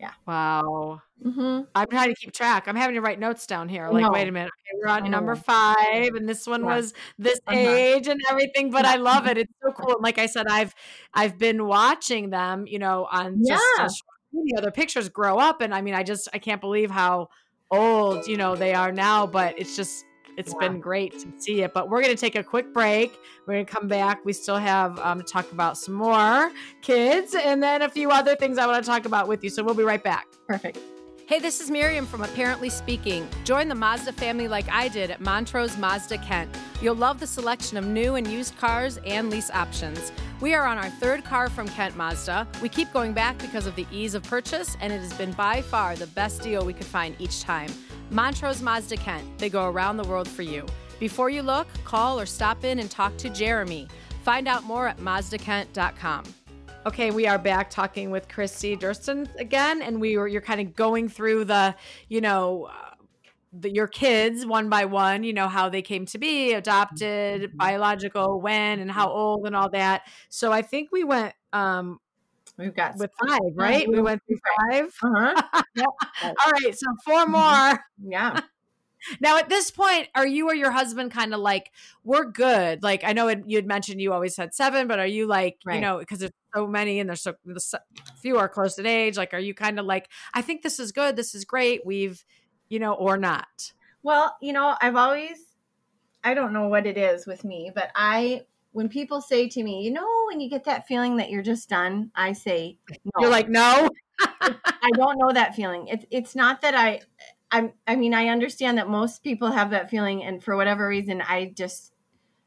Yeah. 0.00 0.12
wow 0.26 1.02
Mm-hmm. 1.24 1.62
I'm 1.74 1.88
trying 1.88 2.10
to 2.10 2.14
keep 2.14 2.32
track 2.32 2.68
I'm 2.68 2.76
having 2.76 2.94
to 2.94 3.00
write 3.00 3.18
notes 3.18 3.44
down 3.48 3.68
here 3.68 3.88
like 3.90 4.04
know. 4.04 4.10
wait 4.12 4.28
a 4.28 4.32
minute 4.32 4.52
okay 4.52 4.78
we're 4.80 4.88
on 4.88 5.10
number 5.10 5.34
five 5.34 6.14
and 6.14 6.28
this 6.28 6.46
one 6.46 6.64
Yeah. 6.64 6.76
was 6.76 6.94
this 7.18 7.40
Uh-huh. 7.48 7.56
age 7.58 8.06
and 8.06 8.20
everything 8.30 8.70
but 8.70 8.84
Yeah. 8.84 8.92
I 8.92 8.96
love 8.96 9.26
it 9.26 9.38
it's 9.38 9.52
so 9.60 9.72
cool 9.72 9.94
and 9.96 10.02
like 10.04 10.18
I 10.18 10.26
said 10.26 10.46
I've 10.48 10.72
I've 11.14 11.36
been 11.36 11.66
watching 11.66 12.30
them 12.30 12.68
you 12.68 12.78
know 12.78 13.08
on 13.10 13.42
just 13.44 13.64
Yeah. 13.76 13.88
social 13.88 14.06
media 14.32 14.60
their 14.60 14.70
pictures 14.70 15.08
grow 15.08 15.38
up 15.38 15.60
and 15.60 15.74
I 15.74 15.82
mean 15.82 15.94
I 15.94 16.04
just 16.04 16.28
I 16.32 16.38
can't 16.38 16.60
believe 16.60 16.92
how 16.92 17.30
old 17.72 18.28
you 18.28 18.36
know 18.36 18.54
they 18.54 18.74
are 18.74 18.92
now 18.92 19.26
but 19.26 19.58
it's 19.58 19.74
just 19.74 20.04
it's 20.38 20.54
Yeah. 20.58 20.68
been 20.68 20.80
great 20.80 21.12
to 21.20 21.26
see 21.38 21.62
it 21.62 21.74
but 21.74 21.90
we're 21.90 22.00
going 22.02 22.14
to 22.14 22.20
take 22.20 22.34
a 22.36 22.42
quick 22.42 22.72
break 22.72 23.18
we're 23.46 23.54
going 23.54 23.66
to 23.66 23.72
come 23.72 23.88
back 23.88 24.24
we 24.24 24.32
still 24.32 24.56
have 24.58 24.98
um, 25.00 25.18
to 25.18 25.24
talk 25.24 25.50
about 25.52 25.76
some 25.76 25.94
more 25.94 26.50
kids 26.80 27.34
and 27.34 27.62
then 27.62 27.82
a 27.82 27.88
few 27.88 28.10
other 28.10 28.34
things 28.36 28.56
i 28.58 28.66
want 28.66 28.82
to 28.82 28.88
talk 28.90 29.04
about 29.04 29.28
with 29.28 29.42
you 29.44 29.50
so 29.50 29.62
we'll 29.62 29.74
be 29.74 29.82
right 29.84 30.02
back 30.04 30.26
Perfect. 30.46 30.78
Hey, 31.26 31.40
this 31.40 31.60
is 31.60 31.70
Miriam 31.70 32.06
from 32.06 32.22
Apparently 32.22 32.70
Speaking. 32.70 33.28
Join 33.44 33.68
the 33.68 33.74
Mazda 33.74 34.14
family 34.14 34.48
like 34.48 34.66
I 34.70 34.88
did 34.88 35.10
at 35.10 35.20
Montrose 35.20 35.76
Mazda 35.76 36.16
Kent. 36.24 36.48
You'll 36.80 36.94
love 36.94 37.20
the 37.20 37.26
selection 37.26 37.76
of 37.76 37.84
new 37.86 38.14
and 38.14 38.26
used 38.26 38.56
cars 38.56 38.98
and 39.04 39.28
lease 39.28 39.50
options. 39.50 40.10
We 40.40 40.54
are 40.54 40.64
on 40.64 40.78
our 40.78 40.88
third 40.88 41.26
car 41.26 41.50
from 41.50 41.68
Kent 41.68 41.98
Mazda. 41.98 42.48
We 42.62 42.70
keep 42.70 42.90
going 42.94 43.12
back 43.12 43.36
because 43.36 43.66
of 43.66 43.76
the 43.76 43.86
ease 43.92 44.14
of 44.14 44.22
purchase, 44.22 44.78
and 44.80 44.90
it 44.90 45.00
has 45.00 45.12
been 45.12 45.32
by 45.32 45.60
far 45.60 45.96
the 45.96 46.06
best 46.06 46.40
deal 46.40 46.64
we 46.64 46.72
could 46.72 46.86
find 46.86 47.14
each 47.18 47.42
time. 47.42 47.70
Montrose 48.10 48.62
Mazda 48.62 48.96
Kent, 48.96 49.26
they 49.38 49.50
go 49.50 49.68
around 49.68 49.96
the 49.96 50.04
world 50.04 50.28
for 50.28 50.42
you. 50.42 50.64
Before 50.98 51.30
you 51.30 51.42
look, 51.42 51.68
call 51.84 52.18
or 52.18 52.26
stop 52.26 52.64
in 52.64 52.78
and 52.78 52.90
talk 52.90 53.16
to 53.18 53.30
Jeremy. 53.30 53.86
Find 54.22 54.48
out 54.48 54.64
more 54.64 54.88
at 54.88 54.98
mazdakent.com. 54.98 56.24
Okay, 56.86 57.10
we 57.10 57.26
are 57.26 57.38
back 57.38 57.70
talking 57.70 58.10
with 58.10 58.28
Christy 58.28 58.76
Durston 58.76 59.28
again, 59.38 59.82
and 59.82 60.00
we 60.00 60.16
were 60.16 60.26
you're 60.26 60.40
kind 60.40 60.60
of 60.60 60.74
going 60.74 61.08
through 61.08 61.44
the, 61.44 61.74
you 62.08 62.20
know, 62.20 62.70
uh, 62.70 62.94
the, 63.52 63.70
your 63.70 63.86
kids 63.86 64.46
one 64.46 64.68
by 64.68 64.84
one, 64.86 65.22
you 65.22 65.32
know, 65.32 65.48
how 65.48 65.68
they 65.68 65.82
came 65.82 66.06
to 66.06 66.18
be 66.18 66.54
adopted, 66.54 67.56
biological, 67.56 68.40
when, 68.40 68.80
and 68.80 68.90
how 68.90 69.10
old, 69.10 69.46
and 69.46 69.54
all 69.54 69.68
that. 69.70 70.02
So 70.28 70.50
I 70.50 70.62
think 70.62 70.90
we 70.92 71.04
went 71.04 71.34
um 71.52 71.98
We've 72.58 72.74
got 72.74 72.96
with 72.96 73.10
five, 73.26 73.40
right? 73.54 73.88
We 73.88 74.00
went 74.00 74.20
through 74.26 74.38
five. 74.70 74.92
Uh-huh. 75.02 75.42
All 76.22 76.52
right, 76.52 76.76
so 76.76 76.86
four 77.04 77.26
more. 77.26 77.84
Yeah. 78.04 78.40
Now, 79.20 79.38
at 79.38 79.48
this 79.48 79.70
point, 79.70 80.08
are 80.16 80.26
you 80.26 80.48
or 80.48 80.54
your 80.56 80.72
husband 80.72 81.12
kind 81.12 81.32
of 81.32 81.38
like, 81.38 81.70
we're 82.02 82.24
good? 82.24 82.82
Like, 82.82 83.04
I 83.04 83.12
know 83.12 83.28
it, 83.28 83.44
you 83.46 83.56
had 83.56 83.64
mentioned 83.64 84.00
you 84.00 84.12
always 84.12 84.36
had 84.36 84.52
seven, 84.52 84.88
but 84.88 84.98
are 84.98 85.06
you 85.06 85.26
like, 85.28 85.56
you 85.76 85.80
know, 85.80 85.98
because 85.98 86.18
there's 86.18 86.32
so 86.52 86.66
many 86.66 86.98
and 86.98 87.08
there's 87.08 87.22
so 87.22 87.34
the 87.44 87.54
s- 87.54 87.74
few 88.20 88.38
are 88.38 88.48
close 88.48 88.76
in 88.76 88.86
age. 88.86 89.16
Like, 89.16 89.32
are 89.32 89.38
you 89.38 89.54
kind 89.54 89.78
of 89.78 89.86
like, 89.86 90.08
I 90.34 90.42
think 90.42 90.62
this 90.62 90.80
is 90.80 90.90
good, 90.90 91.14
this 91.14 91.32
is 91.32 91.44
great, 91.44 91.86
we've, 91.86 92.24
you 92.68 92.80
know, 92.80 92.92
or 92.92 93.16
not? 93.16 93.72
Well, 94.02 94.36
you 94.42 94.52
know, 94.52 94.76
I've 94.80 94.96
always, 94.96 95.38
I 96.24 96.34
don't 96.34 96.52
know 96.52 96.66
what 96.66 96.84
it 96.84 96.98
is 96.98 97.24
with 97.24 97.44
me, 97.44 97.70
but 97.72 97.92
I, 97.94 98.42
when 98.72 98.88
people 98.88 99.20
say 99.20 99.48
to 99.48 99.62
me, 99.62 99.82
you 99.82 99.90
know, 99.90 100.06
when 100.28 100.40
you 100.40 100.50
get 100.50 100.64
that 100.64 100.86
feeling 100.86 101.16
that 101.16 101.30
you're 101.30 101.42
just 101.42 101.68
done, 101.68 102.10
I 102.14 102.32
say, 102.32 102.78
no. 103.04 103.22
You're 103.22 103.30
like, 103.30 103.48
no. 103.48 103.88
I 104.20 104.90
don't 104.96 105.18
know 105.18 105.32
that 105.32 105.54
feeling. 105.54 105.88
It's 105.88 106.04
it's 106.10 106.34
not 106.36 106.60
that 106.62 106.74
I 106.74 107.00
I'm 107.50 107.72
I 107.86 107.96
mean, 107.96 108.14
I 108.14 108.28
understand 108.28 108.78
that 108.78 108.88
most 108.88 109.22
people 109.22 109.50
have 109.50 109.70
that 109.70 109.90
feeling 109.90 110.22
and 110.24 110.42
for 110.42 110.56
whatever 110.56 110.86
reason 110.86 111.22
I 111.22 111.52
just 111.56 111.92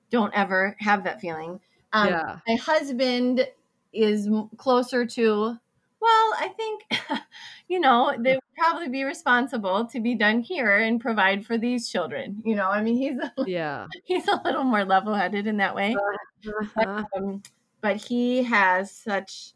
don't 0.09 0.33
ever 0.35 0.75
have 0.79 1.03
that 1.05 1.21
feeling. 1.21 1.59
Um, 1.93 2.09
Yeah. 2.09 2.39
my 2.47 2.55
husband 2.55 3.47
is 3.93 4.29
closer 4.57 5.05
to 5.05 5.57
well, 6.01 6.33
I 6.39 6.49
think 6.57 6.83
you 7.67 7.79
know, 7.79 8.13
they 8.19 8.33
would 8.33 8.43
probably 8.57 8.89
be 8.89 9.03
responsible 9.03 9.85
to 9.85 9.99
be 9.99 10.15
done 10.15 10.41
here 10.41 10.77
and 10.77 10.99
provide 10.99 11.45
for 11.45 11.57
these 11.57 11.89
children. 11.89 12.41
You 12.43 12.55
know, 12.55 12.69
I 12.69 12.81
mean, 12.81 12.97
he's 12.97 13.17
a, 13.17 13.31
Yeah. 13.45 13.87
he's 14.05 14.27
a 14.27 14.41
little 14.43 14.63
more 14.63 14.83
level-headed 14.83 15.47
in 15.47 15.57
that 15.57 15.75
way. 15.75 15.95
Uh-huh. 15.95 17.03
Um, 17.15 17.43
but 17.81 17.97
he 17.97 18.43
has 18.43 18.91
such 18.91 19.53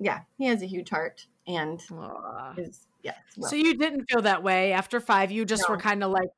yeah, 0.00 0.20
he 0.36 0.46
has 0.46 0.62
a 0.62 0.66
huge 0.66 0.90
heart 0.90 1.26
and 1.46 1.80
is 2.58 2.86
yeah. 3.02 3.14
well, 3.36 3.50
So 3.50 3.56
you 3.56 3.76
didn't 3.76 4.06
feel 4.10 4.22
that 4.22 4.42
way 4.42 4.72
after 4.72 5.00
five. 5.00 5.30
You 5.30 5.44
just 5.44 5.68
were 5.68 5.76
kind 5.76 6.02
of 6.02 6.10
like, 6.10 6.28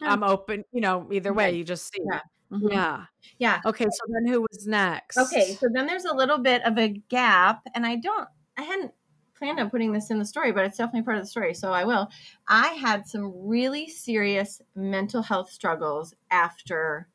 No. 0.00 0.08
I'm 0.08 0.22
open. 0.22 0.64
You 0.72 0.80
know, 0.80 1.08
either 1.12 1.32
way, 1.32 1.54
you 1.56 1.64
just 1.64 1.92
see. 1.92 2.02
Yeah. 2.12 2.20
mhm. 2.52 2.70
Yeah. 2.72 3.04
yeah. 3.38 3.60
Okay. 3.64 3.84
So 3.84 4.04
then 4.08 4.26
who 4.32 4.40
was 4.42 4.66
next? 4.66 5.16
Okay, 5.18 5.54
so 5.54 5.68
then 5.72 5.86
there's 5.86 6.04
a 6.04 6.14
little 6.14 6.38
bit 6.38 6.62
of 6.64 6.76
a 6.78 6.88
gap, 7.08 7.62
and 7.74 7.86
I 7.86 7.96
don't, 7.96 8.28
I 8.58 8.62
hadn't 8.62 8.92
planned 9.36 9.60
on 9.60 9.70
putting 9.70 9.92
this 9.92 10.10
in 10.10 10.18
the 10.18 10.24
story, 10.24 10.52
but 10.52 10.64
it's 10.64 10.78
definitely 10.78 11.02
part 11.02 11.18
of 11.18 11.22
the 11.24 11.28
story, 11.30 11.54
so 11.54 11.72
I 11.72 11.84
will. 11.84 12.08
I 12.48 12.68
had 12.68 13.06
some 13.06 13.32
really 13.46 13.88
serious 13.88 14.60
mental 14.74 15.22
health 15.22 15.50
struggles 15.50 16.14
after 16.30 17.08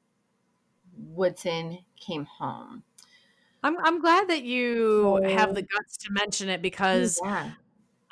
Woodson 0.96 1.80
came 2.00 2.26
home. 2.26 2.84
I'm 3.64 3.78
I'm 3.86 4.00
glad 4.02 4.30
that 4.30 4.44
you 4.44 5.20
have 5.24 5.54
the 5.54 5.62
guts 5.62 5.98
to 5.98 6.12
mention 6.12 6.50
it 6.50 6.62
because 6.62 7.22
yeah, 7.24 7.54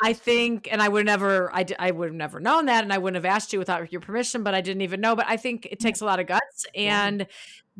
I 0.02 0.14
think, 0.14 0.72
and 0.72 0.82
I 0.82 0.90
would 0.90 1.06
never, 1.06 1.54
I, 1.54 1.64
d- 1.64 1.76
I 1.80 1.92
would 1.92 2.10
have 2.10 2.16
never 2.16 2.40
known 2.40 2.68
that, 2.68 2.84
and 2.84 2.94
I 2.94 2.98
wouldn't 3.00 3.24
have 3.24 3.32
asked 3.32 3.54
you 3.54 3.60
without 3.60 3.92
your 3.92 4.02
permission, 4.02 4.44
but 4.44 4.56
I 4.56 4.62
didn't 4.62 4.82
even 4.82 5.02
know. 5.02 5.16
But 5.16 5.28
I 5.28 5.38
think 5.38 5.68
it 5.68 5.80
takes 5.80 6.02
a 6.02 6.06
lot 6.06 6.20
of 6.22 6.28
guts, 6.28 6.66
Yeah. 6.84 7.12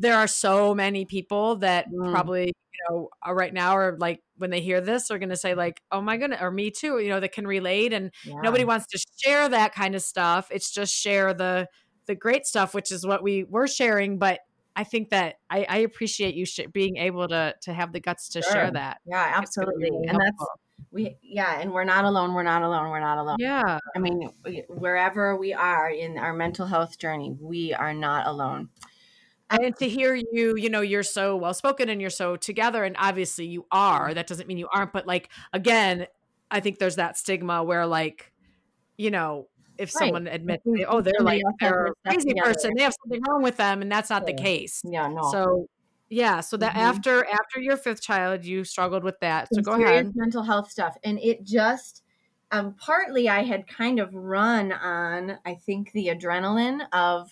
There 0.00 0.16
are 0.16 0.26
so 0.26 0.74
many 0.74 1.04
people 1.04 1.56
that 1.56 1.86
Mm. 1.92 2.10
probably, 2.10 2.46
you 2.46 2.80
know, 2.88 3.10
are 3.22 3.34
right 3.34 3.52
now 3.54 3.76
are 3.76 3.96
like 3.98 4.22
when 4.38 4.50
they 4.50 4.60
hear 4.60 4.80
this, 4.80 5.10
are 5.10 5.18
going 5.18 5.28
to 5.28 5.36
say 5.36 5.54
like, 5.54 5.80
"Oh 5.92 6.00
my 6.00 6.16
goodness," 6.16 6.40
or 6.42 6.50
"Me 6.50 6.70
too," 6.70 6.98
you 6.98 7.10
know, 7.10 7.20
that 7.20 7.32
can 7.32 7.46
relate, 7.46 7.92
and 7.92 8.10
yeah. 8.24 8.40
nobody 8.42 8.64
wants 8.64 8.86
to 8.88 8.98
share 9.22 9.48
that 9.48 9.74
kind 9.74 9.94
of 9.94 10.02
stuff. 10.02 10.48
It's 10.50 10.70
just 10.72 10.94
share 10.94 11.34
the 11.34 11.68
the 12.06 12.14
great 12.14 12.46
stuff, 12.46 12.74
which 12.74 12.90
is 12.90 13.06
what 13.06 13.22
we 13.22 13.44
were 13.44 13.68
sharing. 13.68 14.18
But 14.18 14.40
I 14.74 14.84
think 14.84 15.10
that 15.10 15.36
I, 15.50 15.66
I 15.68 15.76
appreciate 15.78 16.34
you 16.34 16.46
sh- 16.46 16.60
being 16.72 16.96
able 16.96 17.28
to 17.28 17.54
to 17.62 17.72
have 17.74 17.92
the 17.92 18.00
guts 18.00 18.30
to 18.30 18.42
share 18.42 18.70
that. 18.70 18.98
yeah, 19.06 19.40
It's 19.42 19.54
gonna 19.54 19.66
be 19.66 19.72
absolutely, 19.84 19.90
really 19.90 20.08
and 20.08 20.18
that's 20.18 20.44
we, 20.92 21.16
yeah, 21.22 21.60
and 21.60 21.72
we're 21.72 21.84
not 21.84 22.04
alone. 22.06 22.32
We're 22.34 22.42
not 22.42 22.62
alone. 22.62 22.88
We're 22.90 23.00
not 23.00 23.18
alone. 23.18 23.36
yeah. 23.38 23.78
I 23.94 23.98
mean, 23.98 24.30
wherever 24.68 25.36
we 25.36 25.52
are 25.52 25.90
in 25.90 26.16
our 26.18 26.32
mental 26.32 26.66
health 26.66 26.98
journey, 26.98 27.36
we 27.38 27.74
are 27.74 27.92
not 27.92 28.26
alone. 28.26 28.70
And 29.50 29.76
to 29.76 29.88
hear 29.88 30.14
you 30.14 30.54
you 30.56 30.70
know 30.70 30.80
you're 30.80 31.02
so 31.02 31.36
well 31.36 31.54
spoken 31.54 31.88
and 31.88 32.00
you're 32.00 32.10
so 32.10 32.36
together 32.36 32.84
and 32.84 32.96
obviously 32.98 33.46
you 33.46 33.66
are 33.72 34.14
that 34.14 34.26
doesn't 34.26 34.46
mean 34.46 34.58
you 34.58 34.68
aren't 34.72 34.92
but 34.92 35.06
like 35.06 35.30
again 35.52 36.06
i 36.50 36.60
think 36.60 36.78
there's 36.78 36.96
that 36.96 37.16
stigma 37.18 37.62
where 37.62 37.86
like 37.86 38.32
you 38.98 39.10
know 39.10 39.48
if 39.78 39.90
Right. 39.94 40.04
someone 40.06 40.26
admits 40.26 40.62
we- 40.66 40.84
oh 40.84 41.00
they're 41.00 41.14
like 41.22 41.42
they're 41.60 41.86
a 41.86 41.92
crazy 42.06 42.34
person 42.42 42.72
they 42.76 42.82
have 42.82 42.94
something 43.04 43.20
wrong 43.28 43.42
with 43.42 43.56
them 43.56 43.82
and 43.82 43.90
that's 43.90 44.10
not 44.10 44.26
the 44.26 44.32
case 44.32 44.80
Yeah, 44.84 45.08
no. 45.08 45.22
so 45.22 45.66
yeah 46.10 46.40
so 46.40 46.56
that 46.56 46.74
Mhm. 46.74 46.80
after 46.80 47.24
after 47.26 47.60
your 47.60 47.76
fifth 47.76 48.02
child 48.02 48.44
you 48.44 48.64
struggled 48.64 49.04
with 49.04 49.18
that 49.20 49.48
so 49.52 49.62
go 49.62 49.72
ahead 49.74 50.10
mental 50.14 50.42
health 50.42 50.70
stuff 50.70 50.96
and 51.04 51.18
it 51.20 51.44
just 51.44 52.02
um, 52.52 52.74
partly 52.74 53.28
i 53.28 53.42
had 53.42 53.66
kind 53.68 54.00
of 54.00 54.12
run 54.14 54.72
on 54.72 55.38
i 55.44 55.54
think 55.54 55.92
the 55.92 56.08
adrenaline 56.08 56.80
of 56.92 57.30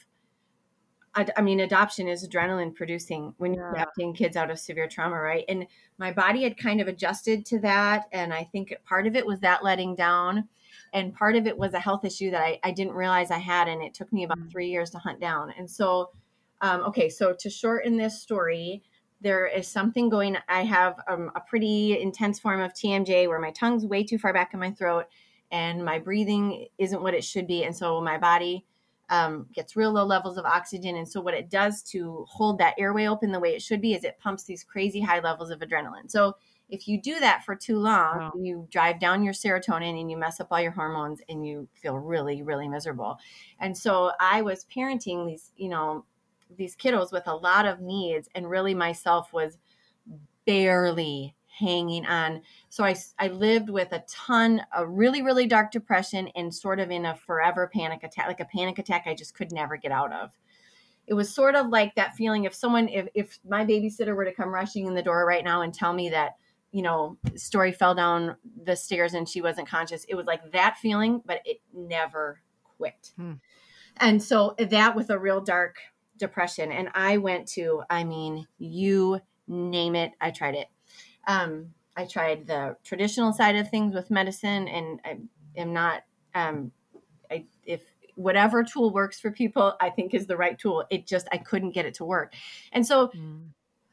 ad- 1.20 1.32
i 1.36 1.42
mean 1.42 1.60
adoption 1.60 2.08
is 2.08 2.26
adrenaline 2.26 2.74
producing 2.74 3.34
when 3.38 3.54
you're 3.54 3.72
Yeah. 3.74 3.82
adopting 3.82 4.12
kids 4.14 4.36
out 4.36 4.50
of 4.50 4.58
severe 4.58 4.88
trauma 4.88 5.16
right 5.20 5.44
and 5.48 5.66
my 5.98 6.12
body 6.12 6.42
had 6.42 6.56
kind 6.56 6.80
of 6.80 6.88
adjusted 6.88 7.44
to 7.46 7.58
that 7.60 8.06
and 8.12 8.32
i 8.32 8.44
think 8.44 8.74
part 8.84 9.06
of 9.06 9.16
it 9.16 9.26
was 9.26 9.40
that 9.40 9.62
letting 9.64 9.94
down 9.94 10.48
and 10.92 11.14
part 11.14 11.36
of 11.36 11.46
it 11.46 11.56
was 11.58 11.74
a 11.74 11.80
health 11.80 12.04
issue 12.04 12.30
that 12.30 12.42
i, 12.42 12.58
I 12.64 12.70
didn't 12.70 12.94
realize 12.94 13.30
i 13.30 13.38
had 13.38 13.68
and 13.68 13.82
it 13.82 13.94
took 13.94 14.12
me 14.12 14.24
about 14.24 14.38
Mm. 14.38 14.50
three 14.50 14.68
years 14.68 14.90
to 14.90 14.98
hunt 14.98 15.20
down 15.20 15.52
and 15.58 15.70
so 15.70 16.10
um, 16.60 16.80
okay 16.82 17.08
so 17.08 17.34
to 17.38 17.50
shorten 17.50 17.96
this 17.96 18.20
story 18.22 18.82
there 19.20 19.46
is 19.46 19.66
something 19.68 20.08
going 20.08 20.36
i 20.48 20.62
have 20.64 20.94
um, 21.08 21.30
a 21.34 21.40
pretty 21.40 22.00
intense 22.00 22.38
form 22.38 22.60
of 22.60 22.72
tmj 22.72 23.28
where 23.28 23.38
my 23.40 23.50
tongue's 23.52 23.84
way 23.86 24.02
too 24.04 24.18
far 24.18 24.32
back 24.32 24.54
in 24.54 24.60
my 24.60 24.70
throat 24.70 25.06
and 25.50 25.84
my 25.84 25.98
breathing 25.98 26.66
isn't 26.78 27.02
what 27.02 27.14
it 27.14 27.24
should 27.24 27.46
be 27.46 27.64
and 27.64 27.74
so 27.76 28.00
my 28.00 28.18
body 28.18 28.64
um, 29.10 29.46
gets 29.52 29.76
real 29.76 29.92
low 29.92 30.04
levels 30.04 30.36
of 30.36 30.44
oxygen. 30.44 30.96
And 30.96 31.08
so 31.08 31.20
what 31.20 31.34
it 31.34 31.48
does 31.50 31.82
to 31.84 32.24
hold 32.28 32.58
that 32.58 32.74
airway 32.78 33.06
open 33.06 33.32
the 33.32 33.40
way 33.40 33.54
it 33.54 33.62
should 33.62 33.80
be 33.80 33.94
is 33.94 34.04
it 34.04 34.18
pumps 34.18 34.44
these 34.44 34.64
crazy 34.64 35.00
high 35.00 35.20
levels 35.20 35.50
of 35.50 35.60
adrenaline. 35.60 36.10
So 36.10 36.34
if 36.68 36.86
you 36.86 37.00
do 37.00 37.18
that 37.20 37.44
for 37.44 37.56
too 37.56 37.78
long 37.78 38.18
Wow. 38.18 38.32
you 38.38 38.68
drive 38.70 39.00
down 39.00 39.24
your 39.24 39.32
serotonin 39.32 39.98
and 39.98 40.10
you 40.10 40.18
mess 40.18 40.38
up 40.40 40.48
all 40.50 40.60
your 40.60 40.72
hormones 40.72 41.22
and 41.30 41.46
you 41.46 41.66
feel 41.72 41.96
really 41.98 42.42
really 42.42 42.68
miserable. 42.68 43.18
And 43.60 43.76
so 43.76 44.12
i 44.20 44.42
was 44.42 44.66
parenting 44.66 45.26
these 45.26 45.52
you 45.56 45.68
know 45.70 46.04
these 46.56 46.76
kiddos 46.76 47.12
with 47.12 47.26
a 47.26 47.34
lot 47.34 47.66
of 47.66 47.80
needs. 47.80 48.28
And 48.34 48.48
really 48.48 48.74
myself 48.74 49.32
was 49.32 49.58
barely 50.46 51.34
hanging 51.58 52.06
on. 52.06 52.42
So 52.68 52.84
i 52.84 52.94
i 53.18 53.28
lived 53.28 53.70
with 53.70 53.92
a 53.92 54.04
ton 54.08 54.62
a 54.74 54.86
really 54.86 55.22
really 55.22 55.46
dark 55.46 55.70
depression 55.70 56.28
and 56.34 56.54
sort 56.54 56.80
of 56.80 56.90
in 56.90 57.06
a 57.06 57.14
forever 57.14 57.70
panic 57.72 58.02
attack 58.02 58.26
like 58.26 58.40
a 58.40 58.44
panic 58.44 58.78
attack 58.78 59.04
i 59.06 59.14
just 59.14 59.34
could 59.34 59.52
never 59.52 59.76
get 59.76 59.92
out 59.92 60.12
of. 60.12 60.30
It 61.06 61.14
was 61.14 61.34
sort 61.34 61.54
of 61.54 61.68
like 61.68 61.94
that 61.94 62.14
feeling 62.14 62.44
if 62.44 62.54
someone 62.54 62.88
if 62.88 63.08
if 63.14 63.38
my 63.48 63.64
babysitter 63.64 64.14
were 64.14 64.24
to 64.24 64.34
come 64.34 64.54
rushing 64.54 64.86
in 64.86 64.94
the 64.94 65.02
door 65.02 65.26
right 65.26 65.44
now 65.44 65.62
and 65.62 65.72
tell 65.72 65.92
me 65.92 66.10
that 66.10 66.36
you 66.70 66.82
know 66.82 67.16
story 67.34 67.72
fell 67.72 67.94
down 67.94 68.36
the 68.64 68.76
stairs 68.76 69.14
and 69.14 69.28
she 69.28 69.40
wasn't 69.40 69.68
conscious 69.68 70.04
it 70.04 70.14
was 70.14 70.26
like 70.26 70.52
that 70.52 70.76
feeling 70.76 71.22
but 71.24 71.40
it 71.44 71.60
never 71.74 72.40
quit. 72.76 73.12
Hmm. 73.16 73.32
and 73.96 74.22
so 74.22 74.54
that 74.58 74.94
with 74.94 75.10
a 75.10 75.18
real 75.18 75.40
dark 75.40 75.78
depression. 76.18 76.70
And 76.72 76.90
i 76.94 77.16
went 77.16 77.48
to 77.48 77.82
i 77.88 78.04
mean 78.04 78.46
you 78.58 79.20
name 79.46 79.94
it 79.94 80.12
i 80.20 80.30
tried 80.30 80.54
it 80.54 80.68
um 81.28 81.72
i 81.96 82.04
tried 82.04 82.46
the 82.46 82.76
traditional 82.82 83.32
side 83.32 83.54
of 83.56 83.70
things 83.70 83.94
with 83.94 84.10
medicine 84.10 84.66
and 84.68 85.00
i 85.04 85.16
am 85.56 85.72
not 85.72 86.02
um 86.34 86.72
i 87.30 87.44
if 87.64 87.82
whatever 88.16 88.64
tool 88.64 88.92
works 88.92 89.20
for 89.20 89.30
people 89.30 89.76
i 89.80 89.88
think 89.88 90.12
is 90.14 90.26
the 90.26 90.36
right 90.36 90.58
tool 90.58 90.84
it 90.90 91.06
just 91.06 91.28
i 91.30 91.38
couldn't 91.38 91.70
get 91.70 91.86
it 91.86 91.94
to 91.94 92.04
work 92.04 92.34
and 92.72 92.84
so 92.86 93.12
Mm. 93.14 93.50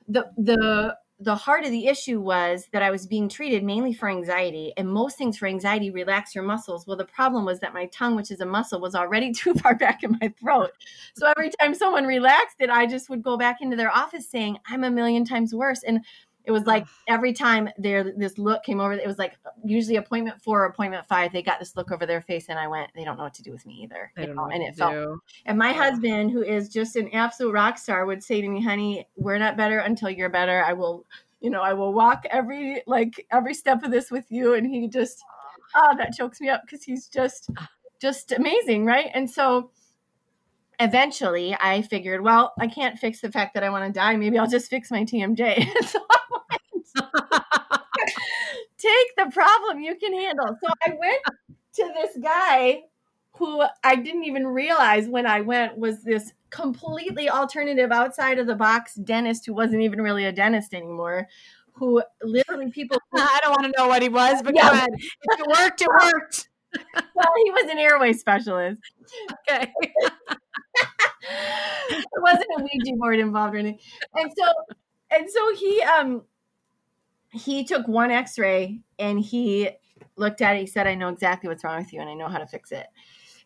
the 0.08 0.32
the 0.38 0.98
the 1.19 1.36
heart 1.36 1.63
of 1.63 1.71
the 1.71 1.88
issue 1.88 2.19
was 2.19 2.67
that 2.74 2.82
I 2.82 2.91
was 2.91 3.08
being 3.08 3.30
treated 3.30 3.63
mainly 3.63 3.93
for 3.93 4.10
anxiety, 4.10 4.74
and 4.76 4.89
most 4.91 5.17
things 5.17 5.38
for 5.38 5.48
anxiety 5.48 5.89
relax 5.89 6.36
your 6.36 6.43
muscles. 6.43 6.86
Well, 6.86 6.98
the 6.98 7.06
problem 7.06 7.45
was 7.45 7.62
that 7.62 7.74
my 7.74 7.86
tongue, 7.86 8.17
which 8.17 8.32
is 8.32 8.41
a 8.41 8.45
muscle, 8.45 8.82
was 8.82 8.95
already 8.95 9.32
too 9.34 9.54
far 9.54 9.76
back 9.76 10.04
in 10.04 10.17
my 10.19 10.34
throat. 10.39 10.71
So 11.15 11.32
every 11.38 11.52
time 11.62 11.74
someone 11.74 12.06
relaxed 12.06 12.58
it, 12.60 12.69
I 12.69 12.86
just 12.86 13.10
would 13.10 13.24
go 13.24 13.38
back 13.38 13.62
into 13.62 13.78
their 13.78 13.91
office 13.91 14.30
saying, 14.30 14.58
"I'm 14.67 14.84
a 14.84 14.91
million 14.91 15.24
times 15.24 15.56
worse." 15.56 15.84
And 15.84 16.02
it 16.45 16.51
was 16.51 16.65
like 16.65 16.86
every 17.08 17.34
time 17.34 17.69
there 17.77 18.03
this 18.15 18.38
look 18.38 18.63
came 18.63 18.79
over, 18.79 18.93
it 18.93 19.08
was 19.08 19.17
like 19.17 19.34
usually 19.63 19.95
appointment 19.95 20.41
four 20.41 20.63
or 20.63 20.65
appointment 20.65 21.08
five. 21.08 21.34
They 21.34 21.41
got 21.41 21.60
this 21.60 21.75
look 21.75 21.91
over 21.91 22.05
their 22.05 22.21
face, 22.21 22.49
and 22.49 22.60
I 22.60 22.67
went, 22.67 22.91
"They 22.95 23.03
don't 23.03 23.17
know 23.17 23.23
what 23.23 23.34
to 23.36 23.43
do 23.43 23.51
with 23.51 23.65
me 23.65 23.81
either." 23.84 24.12
I 24.17 24.21
you 24.21 24.27
don't 24.27 24.36
know, 24.36 24.45
and 24.45 24.63
it 24.63 24.75
felt 24.75 24.93
do. 24.93 25.21
and 25.45 25.58
my 25.58 25.71
Yeah. 25.71 25.73
husband, 25.73 26.31
who 26.31 26.43
is 26.43 26.69
just 26.69 26.95
an 26.95 27.10
absolute 27.13 27.51
rock 27.53 27.77
star, 27.77 28.05
would 28.05 28.23
say 28.23 28.41
to 28.41 28.47
me, 28.47 28.63
honey, 28.63 29.08
we're 29.15 29.38
not 29.38 29.58
better 29.58 29.79
until 29.79 30.10
you're 30.10 30.29
better. 30.29 30.63
I 30.63 30.73
will, 30.73 31.05
you 31.41 31.49
know, 31.49 31.62
I 31.62 31.73
will 31.73 31.93
walk 31.93 32.25
every 32.29 32.84
like 32.88 33.25
every 33.31 33.53
step 33.53 33.84
of 33.84 33.91
this 33.91 34.12
with 34.12 34.25
you. 34.29 34.53
And 34.53 34.67
he 34.67 34.88
just 34.88 35.23
ah, 35.75 35.93
that 35.97 36.13
chokes 36.13 36.39
me 36.41 36.49
up 36.49 36.62
because 36.65 36.84
he's 36.84 37.08
just 37.08 37.49
just 38.01 38.31
amazing, 38.31 38.86
right? 38.86 39.10
And 39.13 39.29
so 39.29 39.71
eventually 40.79 41.55
I 41.60 41.81
figured, 41.81 42.21
well, 42.21 42.53
I 42.60 42.67
can't 42.67 42.99
fix 42.99 43.21
the 43.21 43.31
fact 43.31 43.53
that 43.53 43.63
I 43.63 43.69
want 43.69 43.86
to 43.86 43.97
die. 43.97 44.15
Maybe 44.17 44.38
I'll 44.38 44.49
just 44.49 44.69
fix 44.69 44.91
my 44.91 45.03
TMJ. 45.03 45.65
so 45.88 45.99
I 46.10 46.19
take 48.86 49.26
the 49.26 49.32
problem 49.32 49.80
you 49.82 49.95
can 49.95 50.13
handle. 50.13 50.58
So 50.63 50.69
I 50.86 50.89
went 50.89 51.21
to 51.76 51.93
this 51.95 52.17
guy 52.21 52.84
who 53.38 53.63
I 53.84 53.95
didn't 53.95 54.24
even 54.24 54.48
realize 54.48 55.08
when 55.08 55.26
I 55.26 55.41
went 55.41 55.78
was 55.78 56.04
this 56.04 56.32
completely 56.50 57.30
alternative 57.30 57.91
outside 57.91 58.39
of 58.39 58.48
the 58.48 58.56
box 58.56 58.95
dentist 58.95 59.45
who 59.45 59.54
wasn't 59.54 59.82
even 59.82 60.02
really 60.02 60.26
a 60.26 60.32
dentist 60.32 60.74
anymore. 60.74 61.28
Who 61.74 62.02
literally 62.24 62.71
people 62.71 62.98
I 63.13 63.39
don't 63.43 63.52
want 63.52 63.63
to 63.65 63.74
know 63.78 63.88
what 63.88 64.02
he 64.02 64.10
was, 64.10 64.41
but 64.41 64.56
Yeah. 64.56 64.67
go 64.67 64.71
ahead. 64.71 64.89
If 64.93 65.39
it 65.39 65.48
worked, 65.48 65.82
it 65.82 65.89
worked. 65.89 66.50
well, 67.15 67.34
he 67.43 67.52
was 67.52 67.69
an 67.71 67.78
airway 67.78 68.13
specialist. 68.13 68.82
Okay. 69.50 69.71
there 71.21 72.21
wasn't 72.21 72.45
a 72.58 72.62
Ouija 72.62 72.95
board 72.98 73.19
involved 73.19 73.56
or 73.56 73.58
anything. 73.58 73.80
And 74.15 74.32
so 74.38 74.45
and 75.12 75.30
so 75.30 75.56
he 75.56 75.82
um 75.82 76.24
he 77.36 77.63
took 77.63 77.88
one 77.88 78.12
x-ray 78.12 78.80
and 79.00 79.19
he 79.19 79.69
looked 80.15 80.41
at 80.41 80.56
it, 80.56 80.62
he 80.62 80.67
said, 80.67 80.88
I 80.88 80.95
know 80.95 81.10
exactly 81.10 81.50
what's 81.50 81.63
wrong 81.63 81.78
with 81.78 81.93
you 81.93 82.02
and 82.02 82.10
I 82.10 82.13
know 82.13 82.28
how 82.28 82.38
to 82.38 82.48
fix 82.48 82.71
it. 82.71 82.88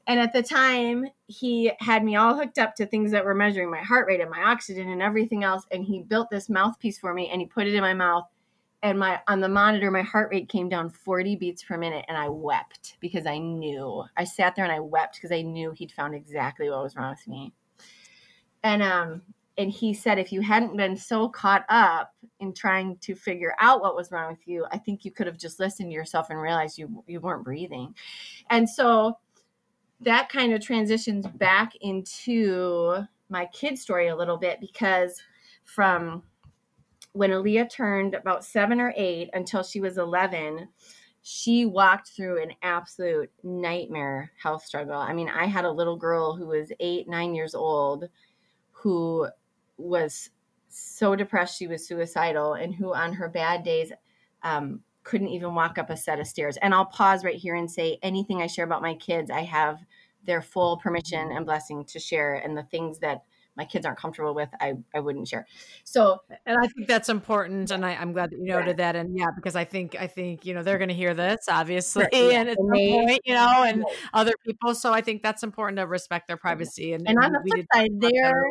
And 0.08 0.20
at 0.20 0.34
the 0.34 0.42
time, 0.42 1.06
he 1.28 1.72
had 1.80 2.04
me 2.04 2.16
all 2.16 2.36
hooked 2.36 2.58
up 2.58 2.74
to 2.76 2.86
things 2.86 3.12
that 3.12 3.24
were 3.24 3.36
measuring 3.36 3.70
my 3.70 3.82
heart 3.82 4.08
rate 4.08 4.22
and 4.22 4.32
my 4.32 4.42
oxygen 4.42 4.90
and 4.90 5.02
everything 5.02 5.44
else. 5.44 5.66
And 5.72 5.84
he 5.84 6.02
built 6.02 6.30
this 6.30 6.50
mouthpiece 6.50 6.98
for 6.98 7.14
me 7.14 7.30
and 7.30 7.42
he 7.42 7.48
put 7.48 7.68
it 7.68 7.76
in 7.76 7.82
my 7.82 7.94
mouth. 7.94 8.26
And 8.82 8.98
my 8.98 9.20
on 9.28 9.42
the 9.42 9.50
monitor, 9.50 9.92
my 9.92 10.02
heart 10.02 10.30
rate 10.32 10.48
came 10.48 10.70
down 10.70 10.90
40 10.90 11.36
beats 11.36 11.64
per 11.64 11.78
minute, 11.78 12.06
and 12.08 12.18
I 12.18 12.30
wept 12.30 12.96
because 13.02 13.26
I 13.26 13.38
knew. 13.38 14.06
I 14.16 14.24
sat 14.24 14.56
there 14.56 14.64
and 14.64 14.74
I 14.74 14.80
wept 14.80 15.16
because 15.16 15.34
I 15.34 15.42
knew 15.42 15.72
he'd 15.72 15.92
found 15.92 16.16
exactly 16.16 16.70
what 16.70 16.84
was 16.84 16.96
wrong 16.96 17.10
with 17.10 17.28
me. 17.28 17.52
And 18.64 18.82
um, 18.82 19.22
and 19.58 19.70
he 19.70 19.94
said 19.94 20.18
if 20.18 20.32
you 20.32 20.42
hadn't 20.42 20.78
been 20.78 20.96
so 20.96 21.28
caught 21.28 21.66
up 21.70 22.14
in 22.40 22.54
trying 22.54 22.98
to 22.98 23.16
figure 23.16 23.56
out 23.60 23.82
what 23.82 23.96
was 23.96 24.12
wrong 24.12 24.32
with 24.32 24.48
you, 24.48 24.66
I 24.72 24.78
think 24.78 25.04
you 25.04 25.12
could 25.12 25.28
have 25.28 25.38
just 25.38 25.60
listened 25.60 25.90
to 25.90 25.94
yourself 25.94 26.30
and 26.30 26.42
realized 26.42 26.78
you 26.78 27.04
you 27.08 27.20
weren't 27.20 27.44
breathing. 27.44 27.94
And 28.50 28.70
so 28.70 29.18
that 30.02 30.30
kind 30.30 30.54
of 30.54 30.62
transitions 30.62 31.28
back 31.28 31.74
into 31.82 33.04
my 33.30 33.46
kid 33.48 33.78
story 33.78 34.08
a 34.08 34.16
little 34.16 34.38
bit 34.38 34.60
because 34.62 35.22
from 35.66 36.24
when 37.14 37.32
Aaliyah 37.32 37.70
turned 37.70 38.14
about 38.14 38.46
seven 38.46 38.80
or 38.80 38.94
eight 38.96 39.30
until 39.34 39.64
she 39.64 39.82
was 39.82 39.98
11, 39.98 40.68
she 41.22 41.66
walked 41.66 42.10
through 42.10 42.42
an 42.42 42.54
absolute 42.62 43.30
nightmare 43.44 44.32
health 44.42 44.64
struggle. 44.64 44.96
I 44.96 45.14
mean, 45.14 45.28
I 45.28 45.46
had 45.46 45.66
a 45.66 45.72
little 45.72 45.98
girl 45.98 46.36
who 46.36 46.48
was 46.48 46.72
eight, 46.80 47.10
nine 47.10 47.36
years 47.36 47.54
old 47.54 48.08
who 48.72 49.28
was 49.80 50.30
so 50.68 51.16
depressed 51.16 51.58
she 51.58 51.68
was 51.68 51.88
suicidal 51.88 52.54
and 52.54 52.76
who 52.76 52.94
on 52.94 53.14
her 53.14 53.28
bad 53.28 53.64
days 53.64 53.92
um, 54.44 54.82
couldn't 55.04 55.30
even 55.30 55.56
walk 55.56 55.78
up 55.78 55.90
a 55.90 55.98
set 55.98 56.20
of 56.20 56.28
stairs. 56.28 56.58
And 56.58 56.74
I'll 56.74 56.86
pause 56.86 57.24
right 57.24 57.36
here 57.36 57.56
and 57.56 57.70
say 57.70 57.98
anything 58.04 58.42
I 58.42 58.48
share 58.48 58.66
about 58.66 58.82
my 58.82 58.94
kids, 58.96 59.32
I 59.32 59.42
have 59.42 59.80
their 60.26 60.42
full 60.42 60.78
permission 60.78 61.32
and 61.32 61.46
blessing 61.46 61.86
to 61.86 62.00
share. 62.00 62.36
And 62.36 62.56
the 62.56 62.64
things 62.64 63.00
that 63.00 63.24
my 63.56 63.66
kids 63.66 63.86
aren't 63.86 63.98
comfortable 63.98 64.34
with, 64.34 64.50
I, 64.62 64.74
I 64.94 65.00
wouldn't 65.00 65.28
share. 65.28 65.46
So, 65.84 66.20
and 66.46 66.58
I 66.62 66.68
think 66.68 66.88
that's 66.88 67.10
important. 67.10 67.72
And 67.72 67.86
I, 67.86 67.94
am 67.94 68.14
glad 68.14 68.30
that 68.32 68.38
you 68.38 68.46
noted 68.46 68.78
yeah. 68.78 68.92
that. 68.92 68.96
And 68.96 69.18
yeah, 69.18 69.28
because 69.36 69.56
I 69.56 69.66
think, 69.66 69.98
I 70.00 70.08
think, 70.08 70.46
you 70.46 70.54
know, 70.54 70.64
they're 70.64 70.78
going 70.78 70.90
to 70.90 70.96
hear 70.96 71.14
this 71.14 71.40
obviously 71.50 72.04
right. 72.04 72.14
and 72.14 72.50
it's 72.50 72.58
point, 72.58 73.22
you 73.26 73.34
know, 73.34 73.64
and 73.64 73.80
right. 73.80 73.96
other 74.14 74.34
people. 74.46 74.76
So 74.76 74.94
I 74.94 75.02
think 75.02 75.24
that's 75.24 75.44
important 75.44 75.78
to 75.80 75.88
respect 75.88 76.28
their 76.28 76.38
privacy. 76.38 76.94
And, 76.94 77.08
and 77.08 77.18
on 77.18 77.32
the 77.32 77.42
flip 77.50 77.66
side, 77.74 77.90
they're, 78.00 78.46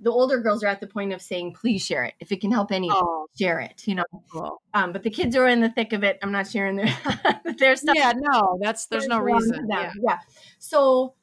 the 0.00 0.10
older 0.10 0.40
girls 0.40 0.62
are 0.62 0.68
at 0.68 0.80
the 0.80 0.86
point 0.86 1.12
of 1.12 1.22
saying, 1.22 1.54
please 1.54 1.84
share 1.84 2.04
it. 2.04 2.14
If 2.20 2.30
it 2.32 2.40
can 2.40 2.52
help 2.52 2.70
any, 2.70 2.88
oh, 2.90 3.26
share 3.38 3.60
it, 3.60 3.82
you 3.86 3.94
know. 3.94 4.04
Cool. 4.30 4.60
Um, 4.74 4.92
but 4.92 5.02
the 5.02 5.10
kids 5.10 5.34
are 5.36 5.46
in 5.46 5.60
the 5.60 5.70
thick 5.70 5.92
of 5.92 6.04
it. 6.04 6.18
I'm 6.22 6.32
not 6.32 6.46
sharing 6.48 6.76
their, 6.76 6.96
their 7.58 7.76
stuff. 7.76 7.96
Yeah, 7.96 8.12
no, 8.14 8.58
that's, 8.60 8.86
there's 8.86 9.06
no 9.06 9.18
reason. 9.18 9.66
Yeah. 9.70 9.92
yeah. 10.02 10.18
So, 10.58 11.14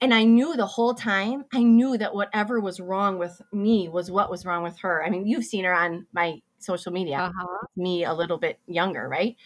and 0.00 0.12
I 0.12 0.24
knew 0.24 0.56
the 0.56 0.66
whole 0.66 0.94
time, 0.94 1.44
I 1.54 1.62
knew 1.62 1.96
that 1.98 2.14
whatever 2.14 2.60
was 2.60 2.80
wrong 2.80 3.18
with 3.18 3.40
me 3.52 3.88
was 3.88 4.10
what 4.10 4.30
was 4.30 4.44
wrong 4.44 4.62
with 4.62 4.78
her. 4.80 5.04
I 5.04 5.10
mean, 5.10 5.26
you've 5.26 5.44
seen 5.44 5.64
her 5.64 5.72
on 5.72 6.06
my 6.12 6.40
social 6.58 6.92
media, 6.92 7.18
uh-huh. 7.18 7.66
me 7.76 8.04
a 8.04 8.12
little 8.12 8.38
bit 8.38 8.58
younger, 8.66 9.08
right? 9.08 9.36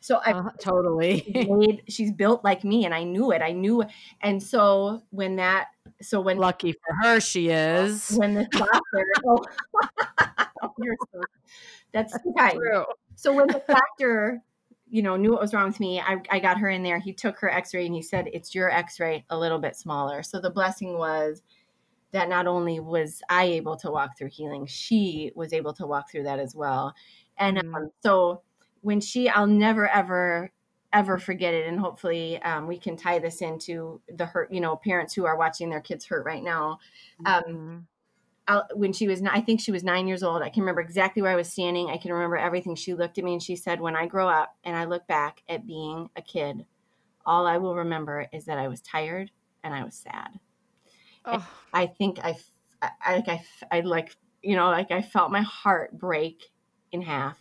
So 0.00 0.20
I 0.24 0.32
uh, 0.32 0.50
totally 0.58 1.30
made, 1.48 1.82
she's 1.88 2.10
built 2.10 2.42
like 2.42 2.64
me 2.64 2.84
and 2.84 2.94
I 2.94 3.04
knew 3.04 3.32
it. 3.32 3.42
I 3.42 3.52
knew. 3.52 3.84
And 4.20 4.42
so 4.42 5.02
when 5.10 5.36
that, 5.36 5.68
so 6.02 6.20
when 6.20 6.38
lucky 6.38 6.72
for 6.72 6.94
her, 7.02 7.20
she 7.20 7.48
is 7.48 8.10
when 8.16 8.34
the 8.34 8.44
doctor, 8.52 9.06
oh, 9.26 9.42
so, 11.12 11.20
that's 11.92 12.16
kind. 12.38 12.54
True. 12.54 12.84
So 13.16 13.34
when 13.34 13.46
the 13.48 13.62
doctor, 13.68 14.42
you 14.88 15.02
know, 15.02 15.16
knew 15.16 15.32
what 15.32 15.40
was 15.40 15.52
wrong 15.52 15.66
with 15.66 15.80
me, 15.80 16.00
I, 16.00 16.16
I 16.30 16.38
got 16.38 16.58
her 16.58 16.70
in 16.70 16.82
there. 16.82 16.98
He 16.98 17.12
took 17.12 17.38
her 17.40 17.50
x-ray 17.50 17.86
and 17.86 17.94
he 17.94 18.02
said, 18.02 18.28
it's 18.32 18.54
your 18.54 18.70
x-ray 18.70 19.24
a 19.30 19.38
little 19.38 19.58
bit 19.58 19.76
smaller. 19.76 20.22
So 20.22 20.40
the 20.40 20.50
blessing 20.50 20.96
was 20.96 21.42
that 22.12 22.28
not 22.28 22.46
only 22.46 22.80
was 22.80 23.22
I 23.28 23.44
able 23.44 23.76
to 23.76 23.90
walk 23.90 24.16
through 24.16 24.30
healing, 24.30 24.66
she 24.66 25.32
was 25.34 25.52
able 25.52 25.72
to 25.74 25.86
walk 25.86 26.10
through 26.10 26.24
that 26.24 26.38
as 26.38 26.54
well. 26.54 26.94
And 27.38 27.58
mm-hmm. 27.58 27.74
um, 27.74 27.90
so 28.02 28.42
when 28.80 29.00
she, 29.00 29.28
I'll 29.28 29.46
never 29.46 29.86
ever 29.88 30.50
ever 30.92 31.18
forget 31.18 31.54
it 31.54 31.66
and 31.66 31.78
hopefully 31.78 32.40
um, 32.42 32.66
we 32.66 32.78
can 32.78 32.96
tie 32.96 33.18
this 33.18 33.42
into 33.42 34.00
the 34.16 34.26
hurt 34.26 34.52
you 34.52 34.60
know 34.60 34.76
parents 34.76 35.14
who 35.14 35.24
are 35.24 35.36
watching 35.36 35.70
their 35.70 35.80
kids 35.80 36.04
hurt 36.04 36.24
right 36.24 36.42
now 36.42 36.78
um, 37.26 37.42
mm-hmm. 37.44 37.78
When 38.74 38.92
she 38.92 39.06
was 39.06 39.22
i 39.30 39.40
think 39.40 39.60
she 39.60 39.70
was 39.70 39.84
nine 39.84 40.08
years 40.08 40.24
old 40.24 40.42
i 40.42 40.48
can 40.48 40.62
remember 40.62 40.80
exactly 40.80 41.22
where 41.22 41.30
i 41.30 41.36
was 41.36 41.52
standing 41.52 41.88
i 41.88 41.96
can 41.96 42.12
remember 42.12 42.36
everything 42.36 42.74
she 42.74 42.94
looked 42.94 43.16
at 43.16 43.22
me 43.22 43.34
and 43.34 43.42
she 43.42 43.54
said 43.54 43.80
when 43.80 43.94
i 43.94 44.06
grow 44.06 44.28
up 44.28 44.56
and 44.64 44.74
i 44.74 44.86
look 44.86 45.06
back 45.06 45.44
at 45.48 45.68
being 45.68 46.10
a 46.16 46.22
kid 46.22 46.64
all 47.24 47.46
i 47.46 47.58
will 47.58 47.76
remember 47.76 48.26
is 48.32 48.46
that 48.46 48.58
i 48.58 48.66
was 48.66 48.80
tired 48.80 49.30
and 49.62 49.72
i 49.72 49.84
was 49.84 49.94
sad 49.94 50.40
oh. 51.26 51.46
i 51.72 51.86
think 51.86 52.18
I, 52.24 52.36
I, 52.82 52.90
I, 53.00 53.42
I 53.70 53.80
like 53.82 54.16
you 54.42 54.56
know 54.56 54.66
like 54.66 54.90
i 54.90 55.00
felt 55.00 55.30
my 55.30 55.42
heart 55.42 55.96
break 55.96 56.50
in 56.90 57.02
half 57.02 57.38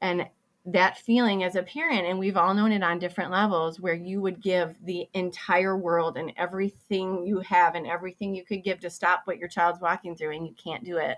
and 0.00 0.28
that 0.66 0.98
feeling 0.98 1.44
as 1.44 1.56
a 1.56 1.62
parent 1.62 2.06
and 2.06 2.18
we've 2.18 2.36
all 2.36 2.52
known 2.52 2.72
it 2.72 2.82
on 2.82 2.98
different 2.98 3.30
levels 3.30 3.80
where 3.80 3.94
you 3.94 4.20
would 4.20 4.42
give 4.42 4.74
the 4.84 5.08
entire 5.14 5.76
world 5.76 6.16
and 6.16 6.32
everything 6.36 7.26
you 7.26 7.40
have 7.40 7.74
and 7.74 7.86
everything 7.86 8.34
you 8.34 8.44
could 8.44 8.62
give 8.62 8.80
to 8.80 8.90
stop 8.90 9.22
what 9.24 9.38
your 9.38 9.48
child's 9.48 9.80
walking 9.80 10.14
through 10.14 10.36
and 10.36 10.46
you 10.46 10.54
can't 10.62 10.84
do 10.84 10.98
it. 10.98 11.16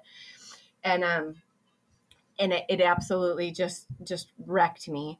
And 0.84 1.02
um 1.02 1.34
and 2.38 2.52
it, 2.52 2.64
it 2.68 2.80
absolutely 2.80 3.50
just 3.50 3.86
just 4.04 4.28
wrecked 4.46 4.88
me. 4.88 5.18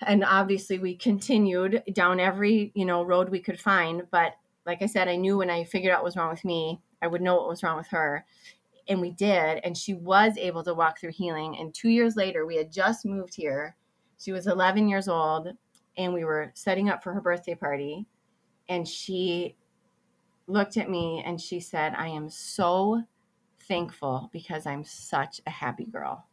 And 0.00 0.24
obviously 0.24 0.78
we 0.78 0.96
continued 0.96 1.82
down 1.92 2.18
every 2.18 2.72
you 2.74 2.86
know 2.86 3.02
road 3.02 3.28
we 3.28 3.40
could 3.40 3.60
find 3.60 4.04
but 4.10 4.32
like 4.64 4.82
i 4.82 4.86
said 4.86 5.08
i 5.08 5.16
knew 5.16 5.38
when 5.38 5.50
i 5.50 5.64
figured 5.64 5.92
out 5.92 5.98
what 5.98 6.04
was 6.04 6.16
wrong 6.16 6.30
with 6.30 6.44
me 6.44 6.80
i 7.02 7.06
would 7.06 7.20
know 7.20 7.36
what 7.36 7.48
was 7.48 7.62
wrong 7.62 7.76
with 7.76 7.88
her 7.88 8.24
and 8.90 9.00
we 9.00 9.12
did 9.12 9.60
and 9.64 9.78
she 9.78 9.94
was 9.94 10.36
able 10.36 10.62
to 10.64 10.74
walk 10.74 10.98
through 10.98 11.12
healing 11.12 11.56
and 11.58 11.72
2 11.72 11.88
years 11.88 12.16
later 12.16 12.44
we 12.44 12.56
had 12.56 12.70
just 12.70 13.06
moved 13.06 13.34
here. 13.34 13.76
She 14.18 14.32
was 14.32 14.46
11 14.46 14.88
years 14.88 15.08
old 15.08 15.48
and 15.96 16.12
we 16.12 16.24
were 16.24 16.52
setting 16.54 16.90
up 16.90 17.02
for 17.02 17.14
her 17.14 17.20
birthday 17.20 17.54
party 17.54 18.06
and 18.68 18.86
she 18.86 19.56
looked 20.46 20.76
at 20.76 20.90
me 20.90 21.22
and 21.24 21.40
she 21.40 21.60
said 21.60 21.94
i 21.96 22.08
am 22.08 22.28
so 22.28 23.02
thankful 23.68 24.28
because 24.32 24.66
i'm 24.66 24.84
such 24.84 25.40
a 25.46 25.50
happy 25.50 25.86
girl. 25.86 26.26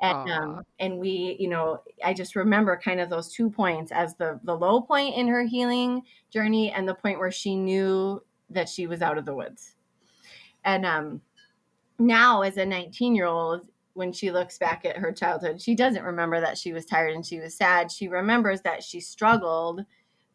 And 0.00 0.30
um, 0.30 0.64
and 0.80 0.98
we 0.98 1.36
you 1.38 1.48
know 1.48 1.82
i 2.04 2.12
just 2.12 2.34
remember 2.34 2.76
kind 2.76 3.00
of 3.00 3.08
those 3.08 3.32
two 3.32 3.48
points 3.48 3.92
as 3.92 4.16
the 4.16 4.40
the 4.42 4.56
low 4.56 4.80
point 4.80 5.14
in 5.14 5.28
her 5.28 5.44
healing 5.44 6.02
journey 6.30 6.72
and 6.72 6.88
the 6.88 6.94
point 6.94 7.20
where 7.20 7.30
she 7.30 7.54
knew 7.54 8.20
that 8.50 8.68
she 8.68 8.86
was 8.88 9.02
out 9.02 9.18
of 9.18 9.24
the 9.24 9.34
woods. 9.34 9.76
And 10.64 10.84
um 10.84 11.22
now 11.98 12.42
as 12.42 12.56
a 12.56 12.66
19 12.66 13.14
year 13.14 13.26
old 13.26 13.68
when 13.94 14.12
she 14.12 14.32
looks 14.32 14.58
back 14.58 14.84
at 14.84 14.96
her 14.96 15.12
childhood 15.12 15.60
she 15.60 15.74
doesn't 15.74 16.02
remember 16.02 16.40
that 16.40 16.58
she 16.58 16.72
was 16.72 16.84
tired 16.84 17.14
and 17.14 17.24
she 17.24 17.38
was 17.38 17.56
sad. 17.56 17.90
She 17.90 18.08
remembers 18.08 18.60
that 18.62 18.82
she 18.82 19.00
struggled 19.00 19.84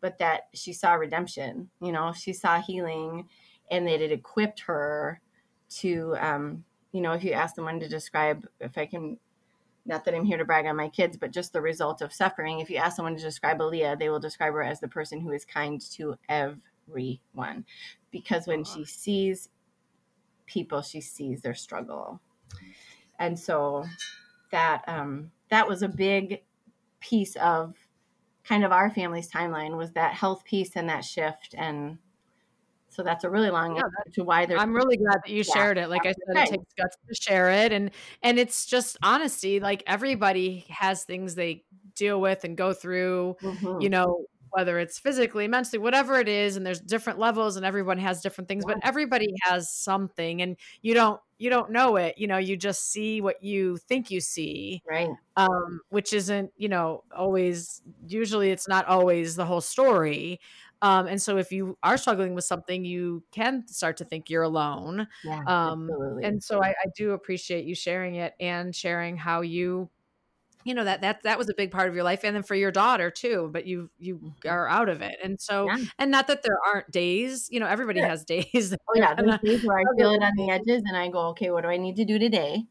but 0.02 0.18
that 0.20 0.48
she 0.54 0.72
saw 0.74 0.94
redemption 0.94 1.70
you 1.82 1.92
know? 1.92 2.14
She 2.14 2.34
saw 2.34 2.62
healing 2.62 3.28
and 3.72 3.88
that 3.88 4.02
it 4.02 4.12
equipped 4.12 4.62
her 4.62 5.22
to 5.70 6.16
um, 6.20 6.64
you 6.92 7.02
know 7.02 7.14
if 7.14 7.24
you 7.24 7.34
ask 7.34 7.56
someone 7.56 7.80
to 7.80 7.88
describe 7.88 8.48
if 8.60 8.78
i 8.78 8.86
can 8.86 9.18
not 9.86 10.04
that 10.06 10.16
i'm 10.16 10.26
here 10.26 10.38
to 10.38 10.46
brag 10.46 10.66
on 10.66 10.76
my 10.76 10.90
kids 10.90 11.18
but 11.18 11.32
just 11.32 11.54
the 11.54 11.62
result 11.62 12.02
of 12.02 12.14
suffering 12.14 12.60
if 12.60 12.70
you 12.70 12.78
ask 12.78 12.96
someone 12.96 13.16
to 13.16 13.22
describe 13.22 13.60
Aaliyah, 13.60 13.98
they 13.98 14.10
will 14.10 14.20
describe 14.20 14.54
her 14.54 14.64
as 14.64 14.80
the 14.80 14.88
person 14.88 15.20
who 15.20 15.32
is 15.32 15.46
kind 15.46 15.82
to 15.92 16.16
everyone. 16.30 17.66
Because 18.12 18.48
when 18.48 18.64
she 18.64 18.84
sees 18.86 19.50
people 20.50 20.82
she 20.82 21.00
sees 21.00 21.42
their 21.42 21.54
struggle 21.54 22.20
and 23.20 23.38
so 23.38 23.86
that 24.52 24.84
um, 24.88 25.32
that 25.50 25.68
was 25.68 25.84
a 25.84 25.88
big 25.88 26.42
piece 27.00 27.36
of 27.36 27.76
kind 28.44 28.66
of 28.66 28.72
our 28.72 28.90
family's 28.90 29.30
timeline 29.30 29.78
was 29.78 29.92
that 29.92 30.14
health 30.14 30.44
piece 30.44 30.72
and 30.76 30.90
that 30.90 31.06
shift 31.06 31.54
and 31.58 31.98
so 32.90 33.04
that's 33.04 33.24
a 33.24 33.30
really 33.30 33.52
long 33.52 33.76
yeah, 33.76 33.84
to 34.14 34.24
why 34.24 34.46
there's 34.48 34.60
I'm 34.60 34.74
really 34.74 34.98
glad 34.98 35.20
that 35.24 35.30
you 35.30 35.44
yeah, 35.48 35.54
shared 35.54 35.78
it. 35.78 35.90
Like 35.90 36.08
I 36.08 36.12
said, 36.12 36.48
it 36.48 36.50
takes 36.50 36.74
guts 36.76 36.98
to 37.08 37.16
share 37.16 37.50
it 37.52 37.72
and 37.72 37.92
and 38.24 38.40
it's 38.40 38.66
just 38.66 38.98
honesty. 39.04 39.60
Like 39.60 39.84
everybody 39.86 40.66
has 40.70 41.04
things 41.04 41.36
they 41.36 41.64
deal 41.96 42.20
with 42.20 42.44
and 42.44 42.58
go 42.58 42.74
through, 42.74 43.38
mm-hmm. 43.42 43.80
you 43.80 43.90
know, 43.90 44.26
whether 44.52 44.80
it's 44.80 45.00
physically, 45.00 45.48
mentally, 45.48 45.80
whatever 45.80 46.20
it 46.20 46.28
is, 46.28 46.56
and 46.56 46.66
there's 46.66 46.80
different 46.80 47.20
levels 47.20 47.56
and 47.56 47.66
everyone 47.66 47.98
has 47.98 48.22
different 48.22 48.48
things, 48.48 48.66
but 48.66 48.78
everybody 48.84 49.34
has 49.44 49.72
something 49.72 50.42
and 50.42 50.58
you 50.82 50.94
don't 50.94 51.20
you 51.40 51.50
don't 51.50 51.72
know 51.72 51.96
it, 51.96 52.18
you 52.18 52.28
know, 52.28 52.38
you 52.38 52.58
just 52.58 52.92
see 52.92 53.22
what 53.22 53.42
you 53.42 53.78
think 53.78 54.12
you 54.12 54.20
see. 54.20 54.84
Right. 54.88 55.10
Um, 55.38 55.80
which 55.88 56.12
isn't, 56.12 56.52
you 56.58 56.68
know, 56.68 57.06
always 57.16 57.82
usually 58.06 58.52
it's 58.52 58.68
not 58.68 58.86
always 58.88 59.38
the 59.38 59.46
whole 59.46 59.62
story. 59.62 60.42
Um, 60.82 61.08
and 61.08 61.22
so 61.22 61.38
if 61.38 61.52
you 61.52 61.78
are 61.82 61.98
struggling 61.98 62.36
with 62.36 62.44
something, 62.44 62.86
you 62.86 63.24
can 63.32 63.68
start 63.68 63.98
to 63.98 64.06
think 64.06 64.30
you're 64.30 64.44
alone. 64.44 65.08
Yeah, 65.24 65.40
um, 65.48 65.90
absolutely. 65.90 66.24
and 66.26 66.44
so 66.44 66.62
I, 66.64 66.70
I 66.70 66.88
do 66.96 67.12
appreciate 67.12 67.66
you 67.66 67.76
sharing 67.76 68.16
it 68.16 68.34
and 68.40 68.76
sharing 68.76 69.18
how 69.18 69.42
you 69.42 69.90
you 70.66 70.74
know 70.74 70.84
that 70.84 71.02
that 71.02 71.24
that 71.24 71.38
was 71.38 71.50
a 71.50 71.54
big 71.56 71.72
part 71.72 71.90
of 71.90 71.96
your 71.96 72.04
life 72.04 72.24
and 72.24 72.36
then 72.36 72.44
for 72.44 72.56
your 72.56 72.72
daughter 72.72 73.10
too 73.12 73.50
but 73.54 73.66
you 73.66 73.90
you 73.98 74.22
Mhm. 74.22 74.34
are 74.48 74.68
out 74.68 74.90
of 74.90 75.02
it 75.02 75.18
and 75.24 75.40
so 75.42 75.70
Yeah. 75.70 75.78
and 75.98 76.12
not 76.12 76.28
that 76.28 76.44
there 76.44 76.58
aren't 76.68 76.90
days 76.92 77.48
you 77.50 77.60
know 77.60 77.68
everybody 77.68 78.02
Sure. 78.02 78.10
has 78.10 78.26
days 78.26 78.76
Oh 78.90 78.94
yeah, 78.98 79.16
there's 79.16 79.38
days 79.44 79.60
where 79.64 79.80
I 79.80 79.86
feel 79.96 80.12
it 80.12 80.24
on 80.24 80.34
the 80.38 80.50
edges, 80.52 80.84
and 80.88 80.98
I 80.98 81.10
go, 81.10 81.30
okay, 81.30 81.52
what 81.52 81.62
do 81.64 81.70
I 81.70 81.78
need 81.78 81.96
to 81.98 82.06
do 82.06 82.20
today? 82.20 82.66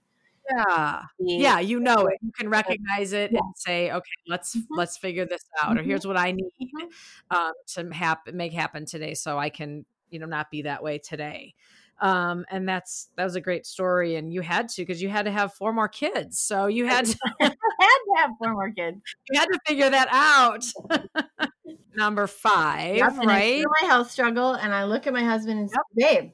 yeah 0.50 1.02
yeah 1.36 1.58
you 1.60 1.78
know 1.80 2.06
it 2.06 2.20
you 2.20 2.32
can 2.32 2.48
recognize 2.48 3.12
it 3.12 3.30
Yeah. 3.30 3.40
and 3.40 3.54
say 3.56 3.90
okay 3.92 4.10
let's 4.26 4.60
Mhm. 4.60 4.66
let's 4.74 4.96
figure 4.96 5.26
this 5.26 5.42
out 5.62 5.78
or 5.78 5.82
Mhm. 5.84 5.84
here's 5.84 6.06
what 6.06 6.16
i 6.16 6.30
need 6.32 6.50
Mhm. 6.60 6.92
um 7.30 7.52
to 7.66 7.88
happen 7.92 8.36
make 8.36 8.52
happen 8.52 8.86
today 8.86 9.14
so 9.14 9.38
i 9.38 9.50
can 9.50 9.84
you 10.10 10.18
know 10.18 10.26
not 10.26 10.50
be 10.50 10.62
that 10.62 10.82
way 10.82 10.98
today 10.98 11.54
um 12.00 12.44
and 12.50 12.68
that's 12.68 13.08
that 13.16 13.24
was 13.24 13.34
a 13.34 13.40
great 13.40 13.66
story 13.66 14.16
and 14.16 14.32
you 14.32 14.40
had 14.40 14.68
to 14.68 14.82
because 14.82 15.02
you 15.02 15.08
had 15.08 15.24
to 15.24 15.30
have 15.30 15.52
four 15.54 15.72
more 15.72 15.88
kids 15.88 16.38
so 16.38 16.66
you 16.66 16.86
had 16.86 17.04
to 17.06 17.18
had 17.40 17.48
to 17.50 18.14
have 18.16 18.30
four 18.38 18.52
more 18.52 18.70
kids. 18.70 19.00
you 19.30 19.38
had 19.38 19.46
to 19.46 19.58
figure 19.66 19.90
that 19.90 20.08
out 20.10 20.64
number 21.96 22.26
five 22.26 22.96
Yep, 22.96 23.12
I 23.20 23.24
right 23.24 23.64
my 23.80 23.86
health 23.88 24.10
struggle, 24.10 24.54
and 24.54 24.72
I 24.72 24.84
look 24.84 25.06
at 25.06 25.12
my 25.12 25.24
husband 25.24 25.58
and 25.60 25.70
say, 25.70 25.76
"Babe, 25.96 26.30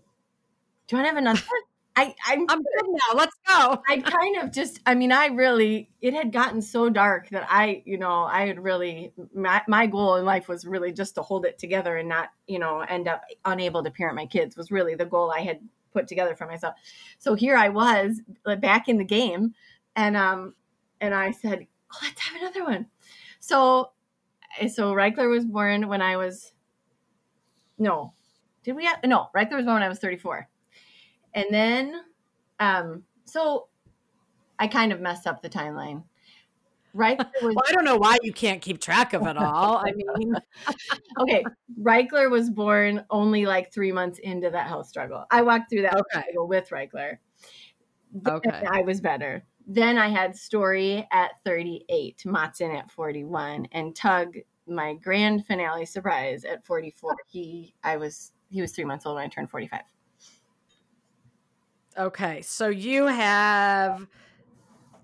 do 0.87 0.96
you 0.96 1.03
want 1.03 1.05
to 1.05 1.09
have 1.09 1.16
another?" 1.16 1.40
I, 1.96 2.14
I'm 2.26 2.44
i'm 2.48 2.59
good 2.59 2.87
now 2.88 3.16
let's 3.16 3.37
go 3.46 3.83
I 3.88 3.98
kind 4.00 4.42
of 4.42 4.52
just, 4.52 4.80
I 4.87 4.94
mean, 4.94 5.12
I 5.12 5.26
really, 5.26 5.90
it 6.00 6.14
had 6.14 6.33
gotten 6.33 6.61
so 6.61 6.88
dark 6.88 7.28
that 7.30 7.46
I, 7.48 7.83
you 7.85 7.98
know, 7.98 8.24
I 8.24 8.46
had 8.46 8.62
really, 8.62 9.12
my, 9.35 9.62
my 9.68 9.87
goal 9.87 10.16
in 10.16 10.24
life 10.24 10.48
was 10.48 10.66
really 10.66 10.92
just 10.92 11.14
to 11.16 11.22
hold 11.22 11.44
it 11.44 11.59
together 11.59 11.96
and 11.96 12.09
not, 12.09 12.30
you 12.46 12.59
know, 12.59 12.80
end 12.80 13.09
up 13.09 13.22
unable 13.44 13.83
to 13.83 13.90
parent 13.90 14.16
my 14.16 14.26
kids 14.26 14.57
was 14.57 14.70
really 14.70 14.94
the 14.94 15.04
goal 15.04 15.30
I 15.30 15.40
had 15.40 15.61
put 15.92 16.09
together 16.09 16.35
for 16.35 16.46
myself. 16.46 16.74
So 17.18 17.35
here 17.35 17.57
I 17.57 17.68
was 17.68 18.20
back 18.61 18.88
in 18.88 18.98
the 18.98 19.04
game 19.04 19.54
and, 19.96 20.16
um, 20.16 20.54
and 21.00 21.14
I 21.14 21.30
said, 21.30 21.66
oh, 21.92 21.98
let's 22.02 22.20
have 22.20 22.40
another 22.40 22.64
one. 22.64 22.87
So, 23.40 23.92
eh, 24.61 24.68
so 24.68 24.92
Reichler 24.92 25.30
was 25.30 25.44
born 25.44 25.88
when 25.88 26.02
I 26.02 26.16
was, 26.16 26.52
no, 27.78 28.14
did 28.62 28.76
we 28.76 28.85
have, 28.87 28.98
no, 29.04 29.28
Reichler 29.35 29.57
was 29.57 29.64
born 29.64 29.74
when 29.74 29.83
I 29.83 29.88
was 29.88 29.98
34. 29.98 30.48
And 31.35 31.47
then, 31.51 32.01
um, 32.61 33.05
so 33.25 33.68
I 34.59 34.68
kind 34.68 34.92
of 34.92 35.01
messed 35.01 35.27
up 35.27 35.42
the 35.42 35.51
timeline. 35.51 36.05
Reichler 36.94 37.27
was 37.42 37.55
well 37.57 37.64
i 37.68 37.73
don't 37.73 37.85
know 37.85 37.97
why 37.97 38.16
you 38.23 38.33
can't 38.33 38.62
keep 38.62 38.81
track 38.81 39.14
of 39.14 39.27
it 39.27 39.37
all 39.37 39.79
i 39.79 39.90
mean 39.97 40.33
okay. 41.20 41.44
Reichler 41.81 42.31
was 42.31 42.51
born 42.51 43.05
only 43.11 43.47
like 43.47 43.73
three 43.73 43.92
months 43.92 44.18
into 44.18 44.51
that 44.51 44.66
health 44.66 44.88
struggle. 44.88 45.25
I 45.31 45.42
walked 45.42 45.70
through 45.70 45.83
that 45.83 45.94
Okay. 45.94 46.20
struggle 46.20 46.49
with 46.49 46.68
Reichler. 46.70 47.18
Then 48.12 48.40
Okay. 48.47 48.64
I 48.70 48.83
was 48.83 49.01
better. 49.01 49.44
Then 49.66 49.99
I 49.99 50.09
had 50.09 50.37
Story 50.37 51.07
at 51.11 51.33
38, 51.44 52.23
Matson 52.27 52.70
at 52.70 52.90
41, 52.90 53.66
and 53.73 53.97
Tug, 53.97 54.35
my 54.66 54.94
grand 54.94 55.47
finale 55.47 55.87
surprise 55.87 56.44
at 56.44 56.64
44. 56.66 57.16
He, 57.27 57.75
I 57.83 57.97
was, 57.97 58.33
he 58.51 58.61
was 58.61 58.73
three 58.73 58.85
months 58.85 59.07
old 59.07 59.16
when 59.16 59.25
I 59.25 59.29
turned 59.29 59.51
45. 59.51 59.81
Okay 61.96 62.42
so 62.42 62.68
you 62.68 63.07
have 63.07 64.07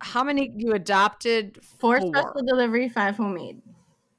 how 0.01 0.25
many 0.25 0.53
you 0.57 0.73
adopted 0.73 1.59
Four, 1.79 2.01
Four. 2.01 2.13
special 2.15 2.43
delivery, 2.47 2.89
five 2.89 3.17
homemade. 3.17 3.61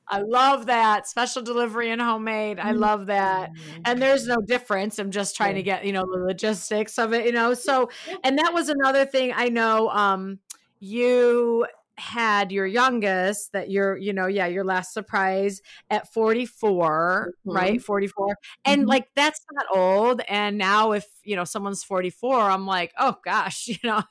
i 0.07 0.19
love 0.19 0.67
that 0.67 1.07
special 1.07 1.41
delivery 1.41 1.89
and 1.91 2.01
homemade 2.01 2.59
i 2.59 2.71
love 2.71 3.07
that 3.07 3.51
and 3.85 4.01
there's 4.01 4.27
no 4.27 4.37
difference 4.37 4.99
i'm 4.99 5.11
just 5.11 5.35
trying 5.35 5.55
to 5.55 5.63
get 5.63 5.85
you 5.85 5.91
know 5.93 6.05
the 6.11 6.19
logistics 6.19 6.97
of 6.99 7.13
it 7.13 7.25
you 7.25 7.31
know 7.31 7.53
so 7.53 7.89
and 8.23 8.37
that 8.37 8.53
was 8.53 8.69
another 8.69 9.05
thing 9.05 9.31
i 9.35 9.49
know 9.49 9.89
um 9.89 10.39
you 10.79 11.65
had 11.97 12.51
your 12.51 12.65
youngest 12.65 13.51
that 13.53 13.69
you're 13.69 13.95
you 13.97 14.11
know 14.13 14.25
yeah 14.25 14.47
your 14.47 14.63
last 14.63 14.93
surprise 14.93 15.61
at 15.89 16.11
44 16.13 17.33
Mhm. 17.45 17.53
right 17.53 17.81
44 17.81 18.35
and 18.65 18.83
Mhm. 18.85 18.87
like 18.87 19.07
that's 19.15 19.39
not 19.51 19.65
old 19.75 20.21
and 20.27 20.57
now 20.57 20.93
if 20.93 21.05
you 21.23 21.35
know 21.35 21.43
someone's 21.43 21.83
44 21.83 22.39
i'm 22.49 22.65
like 22.65 22.91
oh 22.97 23.17
gosh 23.23 23.67
you 23.67 23.77
know 23.83 24.01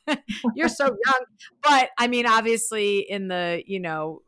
you're 0.54 0.68
so 0.68 0.84
young 1.06 1.24
but 1.62 1.90
i 1.98 2.06
mean 2.06 2.26
obviously 2.26 2.98
in 3.00 3.28
the 3.28 3.62
you 3.66 3.80
know 3.80 4.22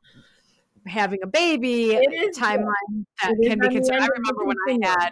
having 0.87 1.21
a 1.23 1.27
baby 1.29 1.93
It 1.93 2.13
is, 2.13 2.37
yeah. 2.39 2.45
timeline 2.57 3.05
that 3.23 3.35
It 3.39 3.49
can 3.51 3.61
be 3.61 3.69
considered. 3.69 4.03
I 4.03 4.07
remember 4.09 4.45
when 4.45 4.57
I 4.69 4.79
had 4.83 5.11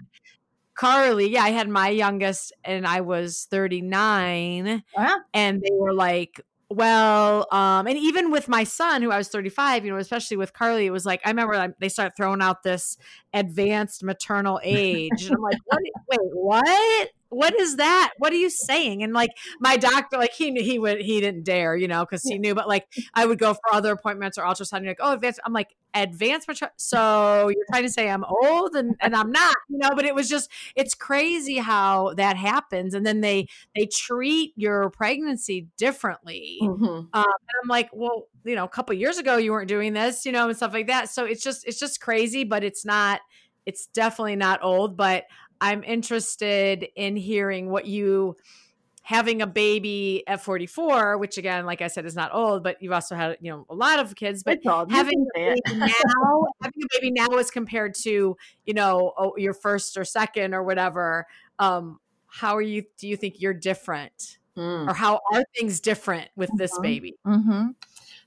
Carly. 0.75 1.29
Yeah, 1.31 1.43
I 1.45 1.51
had 1.51 1.69
my 1.69 1.91
youngest, 1.91 2.53
and 2.65 2.87
I 2.87 3.03
was 3.03 3.47
39, 3.51 4.83
Wow. 4.97 5.17
and 5.35 5.61
they 5.61 5.71
were 5.73 5.93
like. 5.95 6.41
Well, 6.73 7.49
um, 7.51 7.89
and 7.89 7.99
even 7.99 8.31
with 8.31 8.47
my 8.47 8.63
son, 8.63 9.03
who 9.03 9.11
I 9.11 9.19
was 9.19 9.29
35, 9.29 9.85
you 9.85 9.91
know, 9.91 9.99
especially 9.99 10.37
with 10.37 10.53
Carly, 10.53 10.87
it 10.87 10.91
was 10.91 11.05
like 11.05 11.21
I 11.25 11.31
remember 11.31 11.57
like, 11.57 11.73
they 11.81 11.89
start 11.89 12.13
throwing 12.17 12.41
out 12.41 12.63
this 12.63 12.97
advanced 13.35 14.05
maternal 14.05 14.61
age, 14.65 15.25
and 15.25 15.33
I'm 15.33 15.43
like, 15.43 15.59
what? 15.67 15.81
Wait, 16.09 16.21
what? 16.33 17.09
What 17.31 17.59
is 17.59 17.77
that? 17.77 18.13
What 18.19 18.33
are 18.33 18.37
you 18.37 18.51
saying? 18.51 19.03
And 19.03 19.13
like 19.13 19.31
my 19.61 19.77
doctor, 19.77 20.19
like 20.19 20.33
he 20.35 20.51
knew 20.51 20.63
he 20.63 20.79
would, 20.79 21.01
he 21.01 21.21
didn't 21.21 21.45
dare, 21.45 21.77
you 21.77 21.89
know, 21.89 22.05
because 22.05 22.23
he 22.23 22.39
knew. 22.39 22.55
But 22.55 22.69
like 22.69 22.87
I 23.15 23.25
would 23.25 23.39
go 23.39 23.55
for 23.55 23.73
other 23.73 23.93
appointments 23.93 24.37
or 24.37 24.43
ultrasound. 24.45 24.81
You're 24.81 24.91
like, 24.91 24.99
oh, 25.01 25.13
advanced. 25.13 25.41
I'm 25.45 25.53
like, 25.53 25.75
advanced 25.95 26.47
maternal. 26.49 26.73
So 26.77 27.49
you're 27.49 27.65
trying 27.71 27.83
to 27.85 27.89
say 27.89 28.09
I'm 28.11 28.25
old 28.25 28.75
and 28.77 28.95
and 29.01 29.15
I'm 29.15 29.31
not, 29.33 29.57
you 29.69 29.79
know. 29.79 29.91
But 29.95 30.05
it 30.05 30.15
was 30.15 30.29
just, 30.29 30.51
it's 30.77 30.95
crazy 30.95 31.59
how 31.59 32.15
that 32.15 32.37
happens, 32.37 32.95
and 32.95 33.05
then 33.07 33.21
they 33.21 33.47
they 33.77 33.87
treat 33.87 34.53
your 34.57 34.91
pregnancy 34.91 35.69
differently. 35.79 36.59
Mhm. 36.63 36.83
Um, 36.83 37.09
and 37.13 37.25
I'm 37.63 37.69
like, 37.69 37.91
well, 37.93 38.29
you 38.45 38.55
know, 38.55 38.65
a 38.65 38.69
couple 38.69 38.95
years 38.95 39.19
ago 39.19 39.37
you 39.37 39.53
weren't 39.53 39.69
doing 39.69 39.93
this, 39.93 40.25
you 40.27 40.33
know, 40.33 40.49
and 40.49 40.57
stuff 40.57 40.73
like 40.73 40.87
that. 40.89 41.09
So 41.11 41.25
it's 41.25 41.43
just 41.43 41.67
it's 41.67 41.79
just 41.79 42.01
crazy, 42.01 42.45
but 42.45 42.65
it's 42.65 42.85
not. 42.85 43.21
It's 43.67 43.87
definitely 43.89 44.37
not 44.37 44.63
old. 44.63 44.97
But 44.97 45.25
I'm 45.61 45.83
interested 45.85 46.89
in 46.97 47.17
hearing 47.17 47.71
what 47.71 47.87
you 47.87 48.37
having 49.03 49.43
a 49.43 49.47
baby 49.47 50.23
at 50.29 50.41
44, 50.43 51.19
which 51.19 51.37
again, 51.37 51.67
like 51.67 51.83
I 51.83 51.89
said, 51.89 52.05
is 52.07 52.15
not 52.15 52.33
old, 52.33 52.63
but 52.63 52.81
you've 52.81 52.93
also 52.93 53.15
had 53.17 53.37
you 53.41 53.51
know 53.51 53.67
a 53.69 53.75
lot 53.75 53.99
of 53.99 54.15
kids. 54.15 54.43
But 54.43 54.59
It's 54.59 54.67
old. 54.67 54.91
You 54.91 54.97
having 54.97 55.27
a 55.37 55.39
baby 55.39 55.61
now, 55.75 56.45
having 56.63 56.83
a 56.83 56.87
baby 57.01 57.11
now 57.11 57.29
as 57.39 57.51
compared 57.51 57.95
to 58.03 58.37
you 58.67 58.75
know 58.75 59.13
oh, 59.19 59.35
your 59.37 59.55
first 59.55 59.97
or 59.97 60.05
second 60.05 60.55
or 60.55 60.63
whatever. 60.63 61.27
Um, 61.59 61.99
how 62.29 62.57
are 62.57 62.63
you? 62.63 62.85
Do 62.99 63.09
you 63.09 63.17
think 63.17 63.41
you're 63.41 63.55
different, 63.55 64.39
Mm. 64.57 64.89
or 64.89 64.95
how 64.95 65.21
are 65.33 65.43
things 65.57 65.81
different 65.81 66.29
with 66.37 66.51
this 66.57 66.77
Mhm. 66.79 66.83
baby? 66.83 67.15
Mm-hmm. 67.27 67.69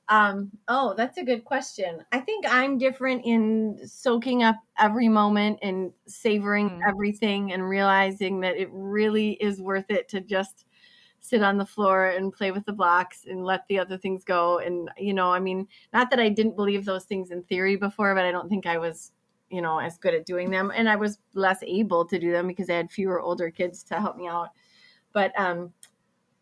Um, 0.09 0.51
oh, 0.67 0.93
that's 0.95 1.17
a 1.17 1.23
good 1.23 1.45
question. 1.45 2.03
I 2.11 2.19
think 2.19 2.45
I'm 2.47 2.77
different 2.77 3.23
in 3.25 3.79
soaking 3.87 4.43
up 4.43 4.57
every 4.77 5.07
moment 5.07 5.59
and 5.61 5.93
savoring 6.07 6.69
Mm. 6.69 6.81
everything 6.87 7.53
and 7.53 7.67
realizing 7.67 8.41
that 8.41 8.57
it 8.57 8.69
really 8.71 9.31
is 9.41 9.61
worth 9.61 9.89
it 9.89 10.09
to 10.09 10.19
just 10.19 10.65
sit 11.21 11.41
on 11.41 11.57
the 11.57 11.65
floor 11.65 12.07
and 12.07 12.33
play 12.33 12.51
with 12.51 12.65
the 12.65 12.73
blocks 12.73 13.25
and 13.25 13.45
let 13.45 13.65
the 13.69 13.79
other 13.79 13.97
things 13.97 14.25
go. 14.25 14.59
And, 14.59 14.89
you 14.97 15.13
know, 15.13 15.31
I 15.31 15.39
mean, 15.39 15.67
not 15.93 16.09
that 16.09 16.19
I 16.19 16.29
didn't 16.29 16.57
believe 16.57 16.83
those 16.85 17.05
things 17.05 17.31
in 17.31 17.43
theory 17.43 17.77
before, 17.77 18.13
but 18.13 18.25
I 18.25 18.31
don't 18.31 18.49
think 18.49 18.65
I 18.65 18.77
was, 18.77 19.13
you 19.49 19.61
know, 19.61 19.79
as 19.79 19.97
good 19.97 20.13
at 20.13 20.25
doing 20.25 20.51
them. 20.51 20.71
And 20.75 20.89
I 20.89 20.97
was 20.97 21.19
less 21.33 21.63
able 21.63 22.05
to 22.07 22.19
do 22.19 22.31
them 22.31 22.47
because 22.47 22.69
I 22.69 22.73
had 22.75 22.91
fewer 22.91 23.21
older 23.21 23.49
kids 23.51 23.83
to 23.85 24.01
help 24.01 24.17
me 24.17 24.27
out. 24.27 24.49
But, 25.13 25.31
um, 25.39 25.73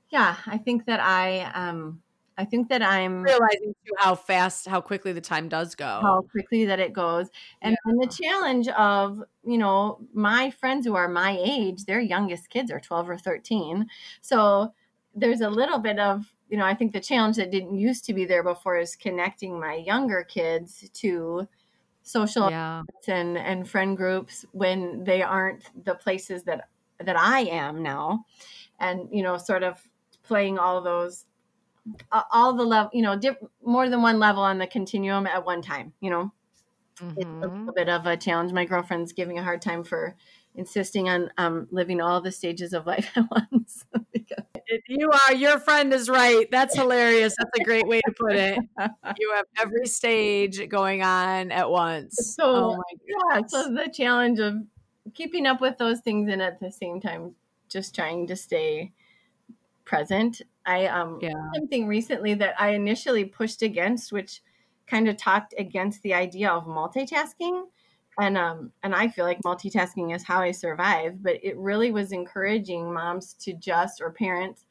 yeah, 0.09 0.37
I 0.47 0.57
think 0.57 0.85
that 0.85 0.99
I, 0.99 1.41
um, 1.53 2.01
I 2.37 2.45
think 2.45 2.69
that 2.69 2.81
I'm 2.81 3.23
Realizing 3.23 3.75
too 3.85 3.93
how 3.97 4.15
fast, 4.15 4.67
how 4.67 4.81
quickly 4.81 5.11
the 5.11 5.21
time 5.21 5.49
does 5.49 5.75
go. 5.75 5.99
how 6.01 6.21
quickly 6.31 6.65
that 6.65 6.79
it 6.79 6.93
goes 6.93 7.27
and, 7.61 7.75
and 7.85 8.01
the 8.01 8.07
challenge 8.07 8.67
of 8.69 9.23
you 9.43 9.57
know 9.57 9.99
my 10.13 10.49
friends 10.51 10.85
who 10.85 10.95
are 10.95 11.07
my 11.07 11.37
age 11.43 11.85
their 11.85 11.99
youngest 11.99 12.49
kids 12.49 12.71
are 12.71 12.79
12 12.79 13.09
or 13.09 13.17
13 13.17 13.87
so 14.21 14.73
there's 15.15 15.41
a 15.41 15.49
little 15.49 15.79
bit 15.79 15.99
of 15.99 16.33
you 16.49 16.57
know 16.57 16.65
i 16.65 16.73
think 16.73 16.93
the 16.93 16.99
challenge 16.99 17.37
that 17.37 17.51
didn't 17.51 17.75
used 17.75 18.05
to 18.05 18.13
be 18.13 18.25
there 18.25 18.43
before 18.43 18.77
is 18.77 18.95
connecting 18.95 19.59
my 19.59 19.75
younger 19.75 20.23
kids 20.23 20.89
to 20.93 21.47
social 22.03 22.49
yeah. 22.49 22.83
and 23.07 23.37
and 23.37 23.69
friend 23.69 23.97
groups 23.97 24.45
when 24.51 25.03
they 25.03 25.21
aren't 25.21 25.63
the 25.85 25.95
places 25.95 26.43
that 26.43 26.67
that 26.99 27.17
i 27.17 27.41
am 27.41 27.81
now 27.81 28.25
and 28.79 29.07
you 29.11 29.23
know 29.23 29.37
sort 29.37 29.63
of 29.63 29.81
playing 30.23 30.57
all 30.57 30.81
those 30.81 31.25
all 32.31 32.53
the 32.53 32.63
level 32.63 32.89
you 32.93 33.01
know 33.01 33.17
diff- 33.17 33.37
more 33.63 33.89
than 33.89 34.01
one 34.01 34.19
level 34.19 34.43
on 34.43 34.57
the 34.57 34.67
continuum 34.67 35.25
at 35.27 35.45
one 35.45 35.61
time 35.61 35.93
you 35.99 36.09
know 36.09 36.31
it's 37.17 37.29
a 37.41 37.45
Mhm. 37.45 37.67
little 37.69 37.73
bit 37.75 37.89
of 37.89 38.05
a 38.05 38.17
challenge. 38.17 38.53
My 38.53 38.65
girlfriend's 38.65 39.13
giving 39.13 39.37
a 39.37 39.43
hard 39.43 39.61
time 39.61 39.83
for 39.83 40.15
insisting 40.55 41.09
on 41.09 41.31
um, 41.37 41.67
living 41.71 42.01
all 42.01 42.21
the 42.21 42.31
stages 42.31 42.73
of 42.73 42.85
life 42.85 43.11
at 43.17 43.25
once. 43.29 43.85
You 44.87 45.09
are, 45.11 45.33
your 45.33 45.59
friend 45.59 45.93
is 45.93 46.09
right. 46.09 46.49
That's 46.49 46.75
hilarious. 46.75 47.35
That's 47.37 47.59
a 47.59 47.63
great 47.63 47.87
way 47.87 48.01
to 48.01 48.13
put 48.17 48.35
it. 48.35 48.59
You 49.19 49.33
have 49.35 49.45
every 49.59 49.87
stage 49.87 50.69
going 50.69 51.03
on 51.03 51.51
at 51.51 51.69
once. 51.69 52.17
So, 52.17 52.43
oh 52.45 52.77
my 52.77 52.83
yeah, 53.33 53.45
so 53.45 53.73
the 53.73 53.89
challenge 53.93 54.39
of 54.39 54.55
keeping 55.13 55.45
up 55.45 55.59
with 55.59 55.77
those 55.77 55.99
things 55.99 56.31
and 56.31 56.41
at 56.41 56.59
the 56.61 56.71
same 56.71 57.01
time 57.01 57.35
just 57.67 57.93
trying 57.93 58.27
to 58.27 58.35
stay 58.35 58.93
present 59.85 60.41
I 60.65 60.87
um 60.87 61.21
Yeah. 61.21 61.51
something 61.53 61.87
recently 61.87 62.33
that 62.35 62.59
I 62.59 62.69
initially 62.71 63.25
pushed 63.25 63.61
against, 63.61 64.11
which 64.11 64.41
kind 64.87 65.07
of 65.09 65.17
talked 65.17 65.53
against 65.57 66.01
the 66.03 66.13
idea 66.13 66.49
of 66.51 66.65
multitasking. 66.65 67.65
And 68.19 68.37
um 68.37 68.73
and 68.83 68.95
I 68.95 69.07
feel 69.09 69.25
like 69.25 69.41
multitasking 69.43 70.13
is 70.15 70.23
how 70.23 70.41
I 70.41 70.51
survive, 70.51 71.23
but 71.23 71.43
it 71.43 71.57
really 71.57 71.91
was 71.91 72.11
encouraging 72.11 72.93
moms 72.93 73.33
to 73.35 73.53
just 73.53 74.01
or 74.01 74.11
parents 74.11 74.65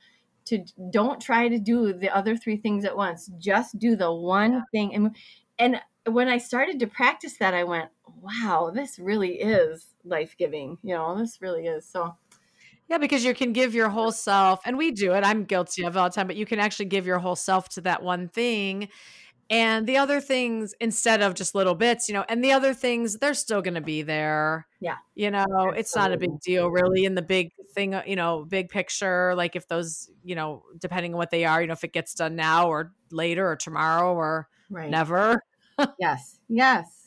to 0.47 0.65
don't 0.91 1.21
try 1.21 1.49
to 1.49 1.59
do 1.59 1.93
the 1.93 2.11
other 2.15 2.37
three 2.37 2.57
things 2.57 2.85
at 2.85 2.97
once. 2.97 3.29
Just 3.39 3.79
do 3.79 3.97
the 3.97 4.13
one 4.13 4.63
Yeah. 4.63 4.65
thing. 4.73 4.95
And 4.95 5.17
and 5.59 5.81
when 6.07 6.29
I 6.29 6.39
started 6.39 6.79
to 6.81 6.87
practice 6.87 7.37
that, 7.39 7.55
I 7.55 7.65
went, 7.65 7.91
wow, 8.07 8.71
this 8.75 8.99
really 8.99 9.41
is 9.41 9.95
life 10.05 10.35
giving. 10.39 10.79
You 10.83 10.95
know, 10.95 11.19
this 11.19 11.41
really 11.43 11.67
is. 11.67 11.87
So 11.87 12.17
Yeah, 12.91 12.99
because 12.99 13.25
you 13.25 13.35
can 13.35 13.53
give 13.53 13.73
your 13.73 13.89
whole 13.89 14.11
self, 14.11 14.61
and 14.65 14.77
we 14.77 14.91
do 14.91 15.13
it. 15.15 15.25
I'm 15.25 15.45
guilty 15.45 15.85
of 15.85 15.95
it 15.95 15.99
all 15.99 16.09
the 16.09 16.15
time, 16.15 16.27
but 16.27 16.35
you 16.35 16.45
can 16.45 16.59
actually 16.59 16.87
give 16.87 17.07
your 17.07 17.21
whole 17.21 17.37
self 17.37 17.69
to 17.71 17.81
that 17.83 18.03
one 18.03 18.29
thing. 18.29 18.89
And 19.49 19.87
the 19.87 19.97
other 19.97 20.21
things, 20.21 20.75
instead 20.81 21.23
of 21.23 21.35
just 21.35 21.55
little 21.55 21.75
bits, 21.75 22.09
you 22.09 22.15
know, 22.15 22.25
and 22.29 22.43
the 22.43 22.53
other 22.53 22.75
things, 22.75 23.19
they're 23.19 23.35
still 23.35 23.63
going 23.63 23.75
to 23.75 23.81
be 23.81 24.03
there. 24.03 24.67
Yeah. 24.81 24.97
You 25.15 25.31
know, 25.31 25.73
it's 25.77 25.95
not 25.95 26.13
a 26.13 26.17
big 26.17 26.41
deal 26.41 26.69
really 26.69 27.05
in 27.05 27.17
the 27.17 27.23
big 27.23 27.51
thing, 27.75 27.95
you 28.07 28.15
know, 28.17 28.45
big 28.49 28.69
picture. 28.69 29.35
Like 29.35 29.57
if 29.57 29.67
those, 29.67 30.09
you 30.23 30.37
know, 30.37 30.63
depending 30.79 31.15
on 31.15 31.19
what 31.19 31.31
they 31.31 31.45
are, 31.45 31.61
you 31.61 31.67
know, 31.67 31.73
if 31.73 31.83
it 31.83 31.93
gets 31.93 32.15
done 32.15 32.37
now 32.37 32.69
or 32.69 32.93
later 33.11 33.49
or 33.49 33.57
tomorrow 33.57 34.15
or 34.15 34.49
right. 34.69 34.89
never. 34.89 35.43
Yes. 35.99 36.39
Yes. 36.49 37.00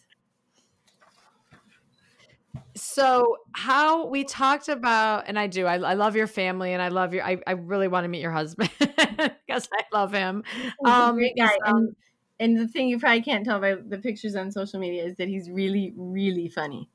So, 2.76 3.38
how 3.54 4.08
we 4.08 4.24
talked 4.24 4.68
about, 4.68 5.26
and 5.28 5.38
I 5.38 5.47
do, 5.47 5.66
I, 5.66 5.76
I 5.76 5.93
love 5.93 6.16
your 6.16 6.28
family 6.28 6.74
and 6.74 6.82
I 6.82 6.88
love 6.89 7.14
your, 7.14 7.24
I, 7.24 7.38
I 7.45 7.51
really 7.51 7.88
want 7.88 8.04
to 8.06 8.08
meet 8.08 8.22
your 8.22 8.32
husband 8.32 8.70
because 8.80 9.68
I 9.74 9.84
love 9.91 10.12
him. 10.12 10.43
Um, 10.86 11.16
great 11.16 11.36
guy. 11.38 11.58
sounds- 11.66 11.95
And, 12.39 12.56
and 12.58 12.58
the 12.60 12.68
thing 12.68 12.88
you 12.89 12.99
probably 12.99 13.22
can't 13.22 13.45
tell 13.45 13.60
by 13.60 13.76
the 13.76 13.97
pictures 13.99 14.36
on 14.36 14.51
social 14.51 14.80
media 14.80 15.04
is 15.06 15.16
that 15.18 15.28
he's 15.28 15.49
really, 15.49 15.93
really 15.95 16.49
funny. 16.49 16.89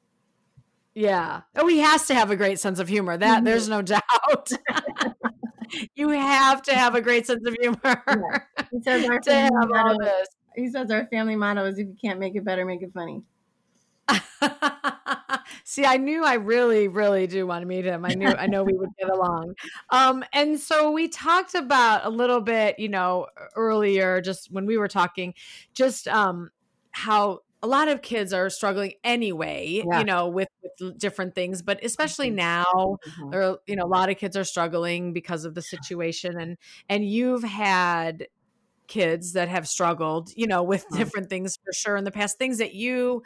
Yeah. 0.94 1.42
Oh, 1.54 1.68
he 1.68 1.78
has 1.78 2.06
to 2.08 2.14
have 2.14 2.30
a 2.32 2.36
great 2.36 2.58
sense 2.58 2.80
of 2.80 2.88
humor. 2.88 3.16
That 3.16 3.42
Mhm. 3.42 3.44
there's 3.44 3.68
no 3.68 3.82
doubt. 3.82 4.50
you 5.94 6.08
have 6.10 6.62
to 6.62 6.74
have 6.74 6.94
a 6.96 7.00
great 7.00 7.26
sense 7.26 7.46
of 7.46 7.54
humor 7.60 8.02
He 8.72 8.82
says 8.82 9.04
our 9.08 9.20
to 9.20 9.32
have 9.32 9.50
family 9.50 9.78
all 9.78 9.84
motto, 9.94 10.04
this. 10.04 10.28
he 10.56 10.68
says 10.70 10.90
our 10.90 11.06
family 11.06 11.36
motto 11.36 11.64
is 11.66 11.78
if 11.78 11.86
you 11.86 11.96
can't 12.02 12.18
make 12.18 12.34
it 12.34 12.44
better, 12.44 12.64
make 12.64 12.82
it 12.82 12.90
funny. 12.92 13.22
See, 15.64 15.84
I 15.84 15.96
knew 15.96 16.24
I 16.24 16.34
really, 16.34 16.88
really 16.88 17.26
do 17.26 17.46
want 17.46 17.62
to 17.62 17.66
meet 17.66 17.84
him. 17.84 18.04
I 18.04 18.14
knew, 18.14 18.34
I 18.34 18.46
know 18.46 18.64
we 18.64 18.76
would 18.76 18.90
get 18.98 19.10
along. 19.10 19.54
Um, 19.90 20.24
and 20.32 20.58
so 20.58 20.90
we 20.90 21.08
talked 21.08 21.54
about 21.54 22.04
a 22.04 22.10
little 22.10 22.40
bit, 22.40 22.78
you 22.78 22.88
know, 22.88 23.26
earlier, 23.56 24.20
just 24.20 24.50
when 24.50 24.66
we 24.66 24.78
were 24.78 24.88
talking, 24.88 25.34
just 25.74 26.08
um, 26.08 26.50
how 26.92 27.40
a 27.62 27.66
lot 27.66 27.88
of 27.88 28.02
kids 28.02 28.32
are 28.32 28.48
struggling 28.50 28.94
anyway, 29.04 29.84
Yeah. 29.84 29.90
you 29.90 30.04
know, 30.04 30.28
with, 30.28 30.48
with 30.62 30.98
different 30.98 31.34
things, 31.34 31.60
but 31.62 31.82
especially 31.84 32.30
Mhm. 32.30 32.30
now, 32.30 32.64
Mhm. 33.06 33.32
there 33.32 33.42
are, 33.42 33.58
you 33.66 33.76
know, 33.76 33.84
a 33.84 33.88
lot 33.88 34.08
of 34.10 34.16
kids 34.16 34.36
are 34.36 34.44
struggling 34.44 35.12
because 35.12 35.44
of 35.44 35.54
the 35.54 35.62
situation, 35.62 36.38
and 36.40 36.56
and 36.88 37.04
you've 37.04 37.42
had 37.42 38.28
kids 38.88 39.34
that 39.34 39.48
have 39.48 39.68
struggled, 39.68 40.30
you 40.36 40.46
know, 40.46 40.62
with 40.62 40.86
Mhm. 40.90 41.10
different 41.10 41.28
things 41.30 41.56
for 41.64 41.72
sure 41.72 41.96
in 41.96 42.04
the 42.04 42.10
past, 42.10 42.38
things 42.38 42.58
that 42.58 42.74
you 42.74 43.22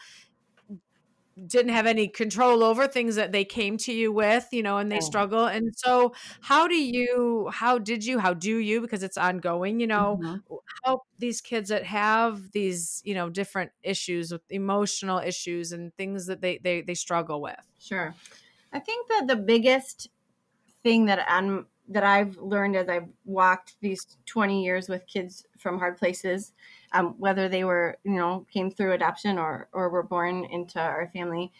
didn't 1.47 1.73
have 1.73 1.87
any 1.87 2.09
control 2.09 2.63
over 2.63 2.87
things 2.87 3.17
that 3.17 3.33
they 3.33 3.45
came 3.45 3.79
to 3.79 3.93
you 3.93 4.13
with 4.13 4.49
you 4.53 4.63
know 4.63 4.77
and 4.79 4.93
they 4.93 5.01
struggle 5.01 5.47
and 5.47 5.73
so 5.79 6.13
how 6.41 6.69
do 6.69 6.75
you 6.75 7.49
how 7.53 7.79
did 7.79 8.05
you 8.05 8.19
how 8.19 8.35
do 8.35 8.59
you 8.59 8.81
because 8.83 9.03
it's 9.03 9.17
ongoing 9.17 9.81
you 9.81 9.87
know 9.87 10.19
Mhm. 10.19 10.43
help 10.85 11.03
these 11.19 11.41
kids 11.41 11.69
that 11.71 11.85
have 11.85 12.53
these 12.53 13.01
you 13.05 13.15
know 13.15 13.31
different 13.31 13.73
issues 13.83 14.33
with 14.33 14.43
emotional 14.51 15.19
issues 15.19 15.73
and 15.73 15.95
things 15.97 16.27
that 16.27 16.41
they 16.41 16.59
they, 16.59 16.83
they 16.83 16.95
struggle 16.95 17.41
with 17.41 17.57
Sure. 17.79 18.15
I 18.73 18.79
think 18.79 19.09
that 19.09 19.27
the 19.27 19.37
biggest 19.37 20.09
thing 20.85 21.07
that 21.07 21.25
I'm 21.29 21.69
that 21.93 22.05
I've 22.05 22.37
learned 22.39 22.77
as 22.77 22.89
I've 22.89 23.09
walked 23.25 23.77
these 23.81 24.19
20 24.27 24.65
years 24.65 24.89
with 24.89 25.07
kids 25.07 25.47
from 25.59 25.79
hard 25.79 25.97
places, 25.99 26.53
um, 26.93 27.15
whether 27.19 27.49
they 27.49 27.65
were, 27.65 27.99
you 28.05 28.17
know, 28.17 28.47
came 28.53 28.71
through 28.71 28.93
adoption 28.93 29.39
or 29.39 29.69
or 29.73 29.89
were 29.89 30.03
born 30.03 30.45
into 30.45 30.81
our 30.81 31.09
family, 31.13 31.53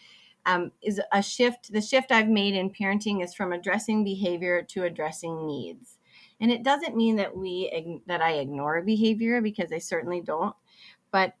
um, 0.45 0.71
is 0.81 1.01
a 1.11 1.21
shift. 1.21 1.71
The 1.71 1.81
shift 1.81 2.11
I've 2.11 2.29
made 2.29 2.55
in 2.55 2.69
parenting 2.69 3.23
is 3.23 3.33
from 3.33 3.53
addressing 3.53 4.03
behavior 4.03 4.61
to 4.63 4.83
addressing 4.83 5.45
needs. 5.47 5.97
And 6.39 6.51
it 6.51 6.63
doesn't 6.63 6.97
mean 6.97 7.15
that 7.17 7.35
we 7.35 8.01
that 8.07 8.21
I 8.21 8.33
ignore 8.33 8.81
behavior 8.81 9.41
because 9.41 9.71
I 9.71 9.77
certainly 9.77 10.21
don't, 10.21 10.55
but 11.11 11.35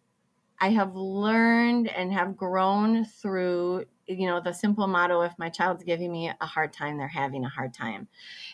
I 0.59 0.69
have 0.69 0.95
learned 0.95 1.89
and 1.89 2.13
have 2.13 2.37
grown 2.37 3.03
through, 3.03 3.85
you 4.07 4.27
know, 4.27 4.41
the 4.41 4.53
simple 4.53 4.87
motto 4.87 5.21
if 5.21 5.33
my 5.37 5.49
child's 5.49 5.83
giving 5.83 6.11
me 6.11 6.31
a 6.39 6.45
hard 6.45 6.73
time, 6.73 6.97
they're 6.97 7.07
having 7.07 7.45
a 7.45 7.49
hard 7.49 7.73
time. 7.73 8.07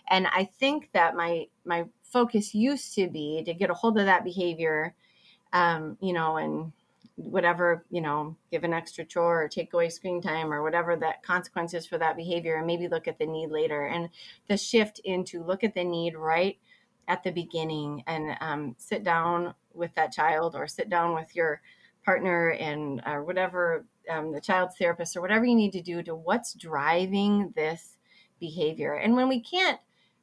And 0.09 0.27
I 0.27 0.45
think 0.45 0.89
that 0.93 1.15
my 1.15 1.47
my 1.65 1.85
focus 2.03 2.53
used 2.53 2.95
to 2.95 3.07
be 3.07 3.43
to 3.45 3.53
get 3.53 3.69
a 3.69 3.73
hold 3.73 3.97
of 3.97 4.05
that 4.05 4.23
behavior, 4.23 4.93
um, 5.53 5.97
you 6.01 6.13
know, 6.13 6.37
and 6.37 6.71
whatever, 7.15 7.85
you 7.89 8.01
know, 8.01 8.37
give 8.49 8.63
an 8.63 8.73
extra 8.73 9.03
chore 9.03 9.43
or 9.43 9.47
take 9.47 9.73
away 9.73 9.89
screen 9.89 10.21
time 10.21 10.53
or 10.53 10.63
whatever 10.63 10.95
that 10.95 11.21
consequences 11.21 11.85
for 11.85 11.97
that 11.97 12.15
behavior 12.15 12.55
and 12.55 12.65
maybe 12.65 12.87
look 12.87 13.07
at 13.07 13.19
the 13.19 13.25
need 13.25 13.51
later. 13.51 13.85
And 13.85 14.09
the 14.47 14.57
shift 14.57 14.99
into 15.03 15.43
look 15.43 15.63
at 15.63 15.75
the 15.75 15.83
need 15.83 16.15
right 16.15 16.57
at 17.07 17.23
the 17.23 17.31
beginning 17.31 18.03
and 18.07 18.37
um, 18.39 18.75
sit 18.77 19.03
down 19.03 19.53
with 19.73 19.93
that 19.95 20.13
child 20.13 20.55
or 20.55 20.67
sit 20.67 20.89
down 20.89 21.13
with 21.13 21.35
your 21.35 21.61
partner 22.05 22.51
and 22.51 23.01
or 23.05 23.23
whatever 23.23 23.85
um, 24.09 24.31
the 24.31 24.41
child's 24.41 24.77
therapist 24.77 25.15
or 25.15 25.21
whatever 25.21 25.45
you 25.45 25.55
need 25.55 25.73
to 25.73 25.81
do 25.81 26.01
to 26.03 26.15
what's 26.15 26.53
driving 26.53 27.53
this 27.55 27.97
behavior. 28.39 28.95
And 28.95 29.15
when 29.15 29.29
we 29.29 29.39
can't 29.41 29.79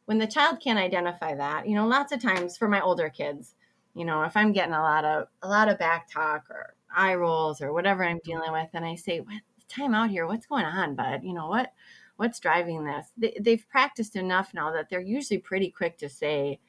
when 0.06 0.18
the 0.18 0.26
child 0.26 0.60
can't 0.60 0.78
identify 0.78 1.34
that 1.34 1.68
you 1.68 1.74
know 1.74 1.86
lots 1.86 2.12
of 2.12 2.22
times 2.22 2.56
for 2.56 2.68
my 2.68 2.80
older 2.80 3.10
kids 3.10 3.54
you 3.94 4.04
know 4.04 4.22
if 4.22 4.36
i'm 4.36 4.52
getting 4.52 4.72
a 4.72 4.80
lot 4.80 5.04
of 5.04 5.26
a 5.42 5.48
lot 5.48 5.68
of 5.68 5.78
back 5.78 6.08
talk 6.10 6.44
or 6.48 6.74
eye 6.96 7.14
rolls 7.14 7.60
or 7.60 7.72
whatever 7.72 8.02
i'm 8.02 8.20
dealing 8.24 8.52
with 8.52 8.68
and 8.72 8.84
i 8.84 8.94
say 8.94 9.20
what? 9.20 9.42
Time 9.68 9.94
out 9.94 10.10
here. 10.10 10.28
What's 10.28 10.46
going 10.46 10.64
on 10.64 10.94
bud? 10.94 11.24
You 11.24 11.34
know 11.34 11.48
what 11.48 11.72
what's 12.16 12.38
driving 12.38 12.84
this? 12.84 13.08
They, 13.18 13.36
they've 13.40 13.68
practiced 13.68 14.14
enough 14.14 14.54
now 14.54 14.72
that 14.72 14.88
they're 14.88 15.00
usually 15.00 15.38
pretty 15.38 15.70
quick 15.72 15.98
to 15.98 16.08
say 16.08 16.60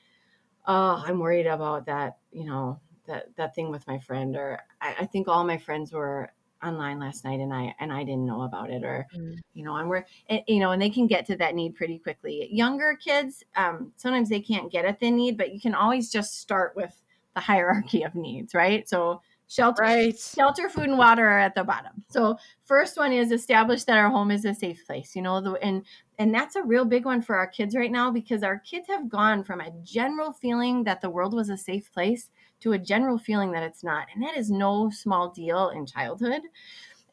oh 0.66 1.04
i'm 1.06 1.20
worried 1.20 1.46
about 1.46 1.86
that 1.86 2.18
you 2.32 2.44
know 2.44 2.80
that 3.06 3.28
that 3.38 3.54
thing 3.56 3.70
with 3.70 3.88
my 3.88 4.00
friend 4.00 4.36
or 4.36 4.60
I, 4.82 4.96
I 5.02 5.06
think 5.06 5.28
all 5.28 5.46
my 5.46 5.58
friends 5.60 5.94
were 5.94 6.32
online 6.64 7.00
last 7.00 7.24
night 7.24 7.40
and 7.40 7.54
i 7.54 7.74
and 7.80 7.92
i 7.94 8.04
didn't 8.04 8.26
know 8.26 8.42
about 8.42 8.70
it 8.70 8.84
or 8.84 9.06
Mm. 9.16 9.38
you 9.54 9.64
know 9.64 9.76
and 9.76 9.90
we're 9.90 10.06
and, 10.30 10.42
you 10.48 10.60
know 10.60 10.72
and 10.72 10.82
they 10.82 10.90
can 10.90 11.08
get 11.08 11.26
to 11.28 11.38
that 11.38 11.56
need 11.56 11.76
pretty 11.76 12.00
quickly. 12.00 12.48
Younger 12.52 12.96
kids 12.96 13.44
um, 13.56 13.92
sometimes 13.96 14.30
they 14.30 14.40
can't 14.40 14.72
get 14.72 14.86
at 14.86 15.00
the 15.00 15.12
need 15.12 15.38
but 15.38 15.54
you 15.54 15.60
can 15.60 15.74
always 15.74 16.12
just 16.12 16.40
start 16.40 16.76
with 16.76 16.94
the 17.36 17.42
hierarchy 17.42 18.04
of 18.04 18.16
needs 18.16 18.54
right? 18.54 18.88
So 18.90 19.22
shelter 19.48 19.82
right. 19.84 20.18
shelter 20.20 20.68
food 20.68 20.90
and 20.90 20.98
water 20.98 21.26
are 21.26 21.40
at 21.40 21.56
the 21.56 21.64
bottom. 21.64 22.04
So 22.10 22.38
first 22.66 22.98
one 22.98 23.14
is 23.14 23.32
establish 23.32 23.86
that 23.86 23.98
our 23.98 24.10
home 24.10 24.32
is 24.32 24.44
a 24.46 24.54
safe 24.54 24.86
place 24.86 25.16
you 25.16 25.22
know 25.22 25.40
the, 25.40 25.54
and 25.64 25.84
and 26.20 26.34
that's 26.34 26.56
a 26.56 26.64
real 26.64 26.84
big 26.86 27.06
one 27.06 27.22
for 27.22 27.36
our 27.36 27.48
kids 27.48 27.76
right 27.76 27.92
now 27.92 28.12
because 28.12 28.44
our 28.44 28.60
kids 28.60 28.88
have 28.88 29.08
gone 29.08 29.44
from 29.44 29.62
a 29.62 29.72
general 29.84 30.34
feeling 30.34 30.84
that 30.84 31.00
the 31.02 31.10
world 31.10 31.34
was 31.34 31.50
a 31.50 31.58
safe 31.58 31.92
place 31.94 32.30
to 32.60 32.74
a 32.74 32.78
general 32.78 33.18
feeling 33.18 33.52
that 33.52 33.64
it's 33.64 33.84
not 33.84 34.08
and 34.14 34.24
that 34.24 34.38
is 34.38 34.50
no 34.50 34.90
small 34.90 35.30
deal 35.30 35.70
in 35.70 35.86
childhood. 35.86 36.42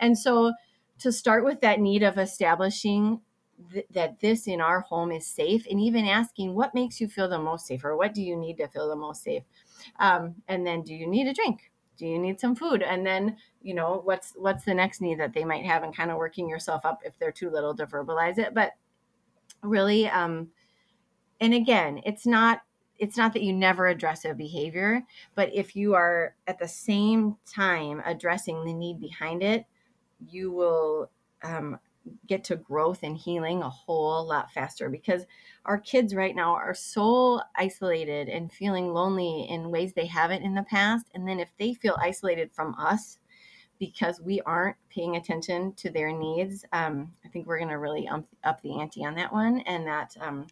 And 0.01 0.19
so 0.19 0.53
to 0.99 1.13
start 1.13 1.45
with 1.45 1.61
that 1.61 1.81
need 1.81 2.03
of 2.03 2.19
establishing 2.19 3.21
th- 3.73 3.87
that 3.91 4.21
this 4.21 4.47
in 4.47 4.61
our 4.61 4.81
home 4.81 5.13
is 5.13 5.27
safe 5.27 5.67
and 5.71 5.81
even 5.81 6.07
asking 6.07 6.55
what 6.55 6.75
makes 6.75 7.01
you 7.01 7.09
feel 7.09 7.29
the 7.29 7.39
most 7.39 7.67
safe 7.67 7.85
or 7.85 7.97
what 7.97 8.15
do 8.15 8.23
you 8.23 8.37
need 8.37 8.57
to 8.59 8.69
feel 8.69 8.89
the 8.89 8.97
most 8.97 9.23
safe? 9.23 9.43
Um, 9.99 10.37
and 10.49 10.67
then 10.67 10.83
do 10.83 10.95
you 10.95 11.07
need 11.07 11.27
a 11.27 11.35
drink? 11.35 11.71
Do 11.97 12.07
you 12.07 12.19
need 12.19 12.41
some 12.41 12.57
food? 12.57 12.83
And 12.83 13.07
then 13.07 13.37
you 13.63 13.75
know 13.75 14.01
what's 14.05 14.33
what's 14.37 14.65
the 14.65 14.75
next 14.75 15.01
need 15.01 15.21
that 15.21 15.33
they 15.33 15.45
might 15.45 15.65
have 15.65 15.83
and 15.83 15.97
kind 15.97 16.11
of 16.11 16.19
working 16.19 16.49
yourself 16.49 16.85
up 16.85 17.03
if 17.05 17.19
they're 17.19 17.33
too 17.33 17.51
little 17.51 17.75
to 17.77 17.87
verbalize 17.87 18.39
it. 18.39 18.55
But 18.55 18.73
really 19.63 20.09
um 20.09 20.49
and 21.41 21.55
again 21.55 22.01
it's 22.05 22.27
not 22.27 22.61
it's 22.99 23.17
not 23.17 23.33
that 23.33 23.43
you 23.43 23.53
never 23.53 23.87
address 23.87 24.25
a 24.25 24.35
behavior 24.35 25.03
but 25.35 25.53
if 25.55 25.75
you 25.75 25.95
are 25.95 26.35
at 26.47 26.59
the 26.59 26.69
same 26.69 27.37
time 27.47 28.03
addressing 28.05 28.65
the 28.65 28.73
need 28.73 29.01
behind 29.01 29.43
it 29.43 29.65
you 30.31 30.51
will 30.51 31.11
um, 31.43 31.79
get 32.27 32.45
to 32.45 32.57
growth 32.57 33.03
and 33.03 33.17
healing 33.17 33.63
a 33.63 33.71
whole 33.71 34.27
lot 34.27 34.51
faster 34.53 34.89
because 34.89 35.25
our 35.65 35.79
kids 35.79 36.15
right 36.15 36.37
now 36.37 36.55
are 36.55 36.75
so 36.75 37.41
isolated 37.57 38.29
and 38.29 38.53
feeling 38.53 38.93
lonely 38.93 39.47
in 39.49 39.71
ways 39.71 39.93
they 39.93 40.07
haven't 40.07 40.43
in 40.43 40.55
the 40.55 40.63
past. 40.65 41.07
And 41.15 41.27
then 41.27 41.41
if 41.41 41.51
they 41.59 41.75
feel 41.75 41.97
isolated 42.01 42.51
from 42.53 42.75
us 42.79 43.19
because 43.79 44.21
we 44.21 44.41
aren't 44.43 44.77
paying 44.91 45.17
attention 45.17 45.73
to 45.75 45.91
their 45.91 46.13
needs 46.13 46.65
um, 46.73 47.13
i 47.25 47.29
think 47.29 47.45
we're 47.45 47.59
going 47.59 47.69
to 47.69 47.79
really 47.79 48.07
up, 48.07 48.25
up 48.45 48.63
the 48.63 48.79
ante 48.79 49.05
on 49.05 49.15
that 49.17 49.33
one. 49.33 49.61
And 49.61 49.87
that 49.87 50.15
um, 50.21 50.47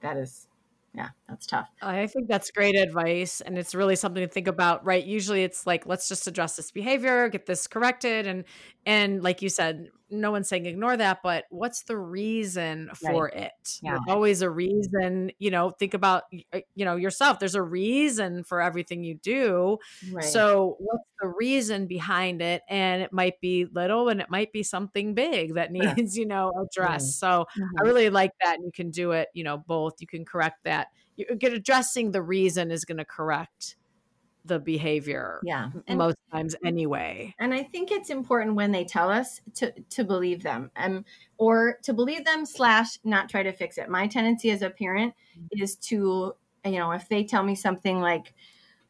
that 0.00 0.16
is 0.16 0.48
yeah, 0.94 1.08
that's 1.28 1.46
tough. 1.46 1.68
I 1.82 2.06
think 2.06 2.28
that's 2.28 2.50
great 2.50 2.74
advice. 2.74 3.40
And 3.40 3.58
it's 3.58 3.74
really 3.74 3.96
something 3.96 4.26
to 4.26 4.32
think 4.32 4.48
about, 4.48 4.84
right? 4.84 5.04
Usually 5.04 5.44
it's 5.44 5.66
like, 5.66 5.86
let's 5.86 6.08
just 6.08 6.26
address 6.26 6.56
this 6.56 6.70
behavior, 6.70 7.28
get 7.28 7.46
this 7.46 7.66
corrected. 7.66 8.26
And, 8.26 8.44
and 8.86 9.22
like 9.22 9.42
you 9.42 9.48
said, 9.48 9.88
no 10.10 10.30
one's 10.30 10.48
saying 10.48 10.66
ignore 10.66 10.96
that, 10.96 11.20
but 11.22 11.44
what's 11.50 11.82
the 11.82 11.96
reason 11.96 12.90
for 12.94 13.24
right. 13.24 13.34
it? 13.34 13.78
Yeah. 13.82 13.92
There's 13.92 14.02
always 14.08 14.42
a 14.42 14.50
reason, 14.50 15.32
you 15.38 15.50
know, 15.50 15.70
think 15.70 15.94
about, 15.94 16.24
uh, 16.52 16.60
you 16.74 16.84
know, 16.84 16.96
yourself. 16.96 17.38
There's 17.38 17.54
a 17.54 17.62
reason 17.62 18.44
for 18.44 18.60
everything 18.60 19.04
you 19.04 19.16
do. 19.16 19.78
Right. 20.10 20.24
So 20.24 20.76
what's 20.78 21.04
the 21.20 21.28
reason 21.28 21.86
behind 21.86 22.42
it? 22.42 22.62
And 22.68 23.02
it 23.02 23.12
might 23.12 23.40
be 23.40 23.66
little 23.66 24.08
and 24.08 24.20
it 24.20 24.30
might 24.30 24.52
be 24.52 24.62
something 24.62 25.14
big 25.14 25.54
that 25.54 25.72
needs, 25.72 26.16
you 26.16 26.26
know, 26.26 26.52
addressed. 26.70 27.18
So 27.18 27.46
mm-hmm. 27.50 27.64
I 27.80 27.82
really 27.82 28.10
like 28.10 28.32
that. 28.42 28.56
And 28.56 28.64
you 28.64 28.72
can 28.72 28.90
do 28.90 29.12
it, 29.12 29.28
you 29.34 29.44
know, 29.44 29.58
both. 29.58 30.00
You 30.00 30.06
can 30.06 30.24
correct 30.24 30.64
that. 30.64 30.88
You 31.16 31.26
get 31.36 31.52
addressing 31.52 32.12
the 32.12 32.22
reason 32.22 32.70
is 32.70 32.84
going 32.84 32.98
to 32.98 33.04
correct 33.04 33.76
the 34.44 34.58
behavior 34.58 35.40
yeah 35.42 35.70
and, 35.86 35.98
most 35.98 36.16
times 36.32 36.54
anyway. 36.64 37.34
and 37.38 37.52
i 37.52 37.62
think 37.62 37.90
it's 37.90 38.10
important 38.10 38.54
when 38.54 38.72
they 38.72 38.84
tell 38.84 39.10
us 39.10 39.40
to 39.54 39.72
to 39.90 40.04
believe 40.04 40.42
them 40.42 40.70
um, 40.76 41.04
or 41.38 41.78
to 41.84 41.92
believe 41.92 42.24
them 42.24 42.44
slash 42.44 42.98
not 43.04 43.28
try 43.28 43.42
to 43.42 43.52
fix 43.52 43.78
it. 43.78 43.88
My 43.88 44.06
tendency 44.06 44.50
as 44.50 44.62
a 44.62 44.70
parent 44.70 45.14
mm-hmm. 45.38 45.62
is 45.62 45.76
to 45.76 46.34
you 46.64 46.78
know 46.78 46.90
if 46.92 47.08
they 47.08 47.24
tell 47.24 47.42
me 47.42 47.54
something 47.54 48.00
like 48.00 48.34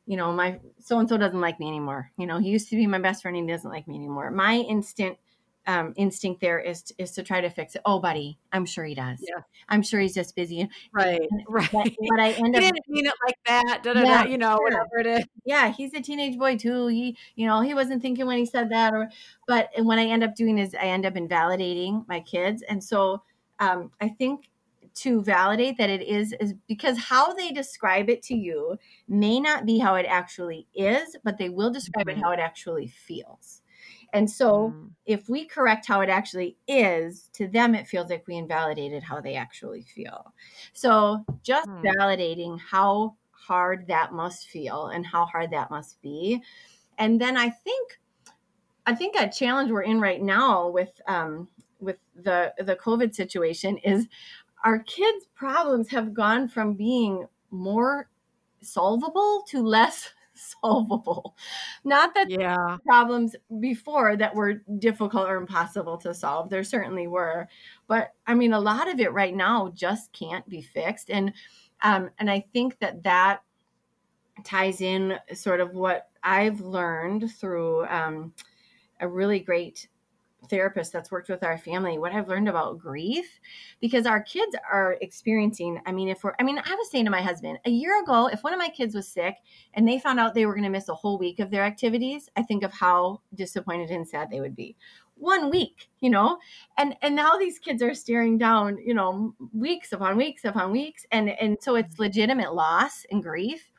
you 0.06 0.16
know 0.16 0.32
my 0.32 0.58
so 0.80 0.98
and 0.98 1.08
so 1.08 1.16
doesn't 1.16 1.40
like 1.40 1.60
me 1.60 1.68
anymore. 1.68 2.10
You 2.16 2.26
know 2.26 2.38
he 2.38 2.48
used 2.48 2.70
to 2.70 2.76
be 2.76 2.86
my 2.86 2.98
best 2.98 3.22
friend 3.22 3.36
and 3.36 3.48
he 3.48 3.54
doesn't 3.54 3.70
like 3.70 3.86
me 3.86 3.94
anymore. 3.94 4.30
My 4.30 4.56
instant 4.56 5.18
um, 5.68 5.92
instinct 5.96 6.40
there 6.40 6.58
is 6.58 6.82
to, 6.82 6.94
is 6.96 7.12
to 7.12 7.22
try 7.22 7.42
to 7.42 7.50
fix 7.50 7.74
it. 7.74 7.82
Oh, 7.84 8.00
buddy, 8.00 8.38
I'm 8.52 8.64
sure 8.64 8.86
he 8.86 8.94
does. 8.94 9.18
Yeah. 9.20 9.42
I'm 9.68 9.82
sure 9.82 10.00
he's 10.00 10.14
just 10.14 10.34
busy. 10.34 10.66
Right, 10.92 11.20
right. 11.48 11.68
But, 11.70 11.92
but 12.08 12.20
I 12.20 12.30
end 12.30 12.56
up 12.56 12.62
didn't 12.62 12.88
mean 12.88 13.04
it 13.04 13.12
like 13.24 13.36
that. 13.46 13.82
Da, 13.82 13.92
da, 13.92 14.00
yeah, 14.00 14.24
da, 14.24 14.30
you 14.30 14.38
know, 14.38 14.56
sure. 14.56 14.64
whatever 14.64 14.98
it 14.98 15.06
is. 15.06 15.26
Yeah, 15.44 15.70
he's 15.70 15.92
a 15.92 16.00
teenage 16.00 16.38
boy 16.38 16.56
too. 16.56 16.86
He, 16.86 17.18
you 17.36 17.46
know, 17.46 17.60
he 17.60 17.74
wasn't 17.74 18.00
thinking 18.00 18.26
when 18.26 18.38
he 18.38 18.46
said 18.46 18.70
that. 18.70 18.94
Or, 18.94 19.10
but 19.46 19.68
and 19.76 19.86
what 19.86 19.98
I 19.98 20.06
end 20.06 20.24
up 20.24 20.34
doing 20.34 20.56
is 20.56 20.74
I 20.74 20.86
end 20.86 21.04
up 21.04 21.16
invalidating 21.16 22.06
my 22.08 22.20
kids, 22.20 22.62
and 22.62 22.82
so 22.82 23.22
um, 23.60 23.90
I 24.00 24.08
think 24.08 24.48
to 24.94 25.22
validate 25.22 25.76
that 25.76 25.90
it 25.90 26.02
is 26.02 26.34
is 26.40 26.54
because 26.66 26.96
how 26.96 27.34
they 27.34 27.50
describe 27.50 28.08
it 28.08 28.22
to 28.22 28.34
you 28.34 28.78
may 29.06 29.38
not 29.38 29.66
be 29.66 29.78
how 29.78 29.96
it 29.96 30.06
actually 30.08 30.66
is, 30.74 31.14
but 31.24 31.36
they 31.36 31.50
will 31.50 31.70
describe 31.70 32.06
mm-hmm. 32.06 32.18
it 32.18 32.22
how 32.22 32.30
it 32.32 32.40
actually 32.40 32.88
feels. 32.88 33.60
And 34.12 34.30
so 34.30 34.72
mm. 34.74 34.90
if 35.06 35.28
we 35.28 35.44
correct 35.44 35.86
how 35.86 36.00
it 36.00 36.08
actually 36.08 36.56
is, 36.66 37.28
to 37.34 37.46
them, 37.46 37.74
it 37.74 37.86
feels 37.86 38.10
like 38.10 38.26
we 38.26 38.36
invalidated 38.36 39.02
how 39.02 39.20
they 39.20 39.34
actually 39.34 39.82
feel. 39.82 40.32
So 40.72 41.24
just 41.42 41.68
mm. 41.68 41.82
validating 41.82 42.58
how 42.58 43.16
hard 43.30 43.86
that 43.88 44.12
must 44.12 44.48
feel 44.48 44.86
and 44.88 45.06
how 45.06 45.26
hard 45.26 45.50
that 45.50 45.70
must 45.70 46.00
be. 46.02 46.42
And 46.98 47.20
then 47.20 47.36
I 47.36 47.50
think, 47.50 47.98
I 48.86 48.94
think 48.94 49.14
a 49.16 49.30
challenge 49.30 49.70
we're 49.70 49.82
in 49.82 50.00
right 50.00 50.22
now 50.22 50.68
with, 50.68 51.00
um, 51.06 51.48
with 51.80 51.98
the, 52.16 52.52
the 52.58 52.76
COVID 52.76 53.14
situation 53.14 53.78
is 53.78 54.08
our 54.64 54.80
kids' 54.80 55.26
problems 55.34 55.88
have 55.90 56.12
gone 56.12 56.48
from 56.48 56.74
being 56.74 57.26
more 57.50 58.08
solvable 58.60 59.44
to 59.48 59.62
less 59.62 60.10
solvable. 60.62 61.36
Not 61.84 62.14
that 62.14 62.30
yeah. 62.30 62.76
problems 62.86 63.36
before 63.60 64.16
that 64.16 64.34
were 64.34 64.62
difficult 64.78 65.28
or 65.28 65.36
impossible 65.36 65.98
to 65.98 66.14
solve. 66.14 66.50
There 66.50 66.64
certainly 66.64 67.06
were, 67.06 67.48
but 67.86 68.12
I 68.26 68.34
mean, 68.34 68.52
a 68.52 68.60
lot 68.60 68.88
of 68.88 69.00
it 69.00 69.12
right 69.12 69.34
now 69.34 69.72
just 69.74 70.12
can't 70.12 70.48
be 70.48 70.62
fixed. 70.62 71.10
And 71.10 71.32
um, 71.82 72.10
and 72.18 72.30
I 72.30 72.44
think 72.52 72.78
that 72.80 73.02
that 73.04 73.42
ties 74.44 74.80
in 74.80 75.18
sort 75.34 75.60
of 75.60 75.72
what 75.74 76.08
I've 76.22 76.60
learned 76.60 77.30
through 77.32 77.86
um, 77.86 78.32
a 79.00 79.08
really 79.08 79.40
great 79.40 79.88
therapist 80.48 80.92
that's 80.92 81.10
worked 81.10 81.28
with 81.28 81.42
our 81.42 81.58
family 81.58 81.98
what 81.98 82.12
i've 82.12 82.28
learned 82.28 82.48
about 82.48 82.78
grief 82.78 83.40
because 83.80 84.06
our 84.06 84.22
kids 84.22 84.54
are 84.70 84.96
experiencing 85.00 85.80
i 85.84 85.92
mean 85.92 86.08
if 86.08 86.22
we're 86.22 86.34
i 86.38 86.42
mean 86.42 86.58
i 86.58 86.74
was 86.74 86.90
saying 86.90 87.04
to 87.04 87.10
my 87.10 87.20
husband 87.20 87.58
a 87.64 87.70
year 87.70 88.00
ago 88.02 88.28
if 88.28 88.42
one 88.44 88.52
of 88.52 88.58
my 88.58 88.68
kids 88.68 88.94
was 88.94 89.08
sick 89.08 89.36
and 89.74 89.86
they 89.86 89.98
found 89.98 90.20
out 90.20 90.34
they 90.34 90.46
were 90.46 90.54
going 90.54 90.62
to 90.62 90.70
miss 90.70 90.88
a 90.88 90.94
whole 90.94 91.18
week 91.18 91.40
of 91.40 91.50
their 91.50 91.64
activities 91.64 92.28
i 92.36 92.42
think 92.42 92.62
of 92.62 92.72
how 92.72 93.20
disappointed 93.34 93.90
and 93.90 94.06
sad 94.06 94.30
they 94.30 94.40
would 94.40 94.56
be. 94.56 94.76
One 95.16 95.50
week 95.50 95.88
you 96.00 96.10
know? 96.10 96.38
And 96.76 96.96
and 97.02 97.16
now 97.16 97.36
these 97.36 97.58
kids 97.58 97.82
are 97.82 97.94
staring 97.94 98.38
down 98.38 98.78
you 98.78 98.94
know 98.94 99.34
weeks 99.52 99.92
upon 99.92 100.16
weeks 100.16 100.44
upon 100.44 100.72
weeks 100.72 101.04
and 101.12 101.30
and 101.30 101.58
so 101.60 101.74
it's 101.74 101.94
mm-hmm. 101.94 102.02
legitimate 102.02 102.54
loss 102.54 103.04
and 103.10 103.22
grief. 103.22 103.70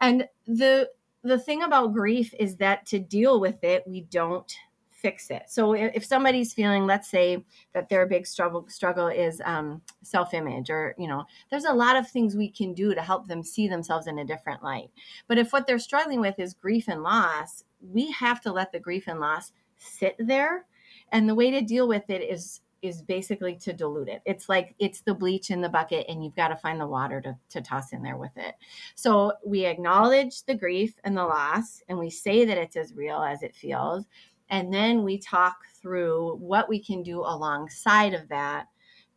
And 0.00 0.26
the 0.46 0.90
the 1.22 1.38
thing 1.38 1.62
about 1.62 1.92
grief 1.92 2.34
is 2.38 2.56
that 2.56 2.86
to 2.86 2.98
deal 2.98 3.40
with 3.40 3.62
it 3.62 3.84
we 3.86 4.02
don't 4.02 4.52
fix 5.00 5.30
it. 5.30 5.44
So 5.48 5.72
if 5.72 6.04
somebody's 6.04 6.52
feeling, 6.52 6.86
let's 6.86 7.08
say 7.08 7.44
that 7.72 7.88
their 7.88 8.06
big 8.06 8.26
struggle 8.26 8.66
struggle 8.68 9.08
is 9.08 9.40
um, 9.44 9.80
self 10.02 10.34
image, 10.34 10.70
or 10.70 10.94
you 10.98 11.08
know, 11.08 11.24
there's 11.50 11.64
a 11.64 11.72
lot 11.72 11.96
of 11.96 12.08
things 12.08 12.36
we 12.36 12.50
can 12.50 12.74
do 12.74 12.94
to 12.94 13.02
help 13.02 13.26
them 13.26 13.42
see 13.42 13.68
themselves 13.68 14.06
in 14.06 14.18
a 14.18 14.24
different 14.24 14.62
light. 14.62 14.90
But 15.26 15.38
if 15.38 15.52
what 15.52 15.66
they're 15.66 15.78
struggling 15.78 16.20
with 16.20 16.38
is 16.38 16.54
grief 16.54 16.88
and 16.88 17.02
loss, 17.02 17.64
we 17.80 18.10
have 18.12 18.40
to 18.42 18.52
let 18.52 18.72
the 18.72 18.80
grief 18.80 19.08
and 19.08 19.20
loss 19.20 19.52
sit 19.78 20.16
there. 20.18 20.66
And 21.12 21.28
the 21.28 21.34
way 21.34 21.50
to 21.50 21.60
deal 21.60 21.88
with 21.88 22.08
it 22.08 22.22
is 22.22 22.60
is 22.82 23.02
basically 23.02 23.54
to 23.56 23.72
dilute 23.72 24.08
it. 24.08 24.22
It's 24.24 24.48
like 24.48 24.74
it's 24.78 25.02
the 25.02 25.14
bleach 25.14 25.50
in 25.50 25.60
the 25.60 25.68
bucket 25.68 26.06
and 26.08 26.24
you've 26.24 26.36
got 26.36 26.48
to 26.48 26.56
find 26.56 26.80
the 26.80 26.86
water 26.86 27.20
to, 27.20 27.36
to 27.50 27.60
toss 27.60 27.92
in 27.92 28.02
there 28.02 28.16
with 28.16 28.36
it. 28.36 28.54
So 28.94 29.32
we 29.44 29.66
acknowledge 29.66 30.44
the 30.44 30.54
grief 30.54 30.94
and 31.04 31.16
the 31.16 31.24
loss 31.24 31.82
and 31.88 31.98
we 31.98 32.10
say 32.10 32.44
that 32.44 32.58
it's 32.58 32.76
as 32.76 32.94
real 32.94 33.22
as 33.22 33.42
it 33.42 33.54
feels. 33.54 34.06
And 34.50 34.74
then 34.74 35.04
we 35.04 35.18
talk 35.18 35.58
through 35.80 36.36
what 36.36 36.68
we 36.68 36.82
can 36.82 37.02
do 37.02 37.20
alongside 37.20 38.14
of 38.14 38.28
that 38.28 38.66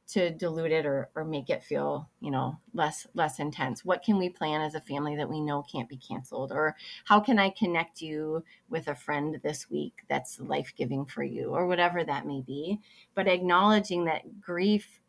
to 0.06 0.30
dilute 0.32 0.72
it 0.72 0.86
or, 0.86 1.10
or 1.16 1.24
make 1.24 1.50
it 1.50 1.64
feel 1.64 2.08
you 2.20 2.30
know 2.30 2.58
less 2.74 3.08
less 3.16 3.40
intense. 3.40 3.84
What 3.84 4.04
can 4.04 4.18
we 4.18 4.30
plan 4.30 4.62
as 4.62 4.76
a 4.76 4.82
family 4.82 5.16
that 5.16 5.30
we 5.30 5.42
know 5.42 5.64
can't 5.64 5.90
be 5.90 5.98
canceled? 5.98 6.52
Or 6.52 6.76
how 7.06 7.20
can 7.20 7.40
i 7.40 7.50
connect 7.50 8.02
you 8.02 8.44
with 8.70 8.88
a 8.88 8.96
friend 8.96 9.40
this 9.44 9.70
week 9.70 10.04
that's 10.10 10.40
life-giving 10.40 11.06
for 11.06 11.24
you? 11.24 11.50
Or 11.50 11.68
whatever 11.68 12.04
that 12.04 12.28
may 12.28 12.42
be. 12.42 12.80
But 13.16 13.28
acknowledging 13.28 14.06
that 14.06 14.42
grief 14.42 15.00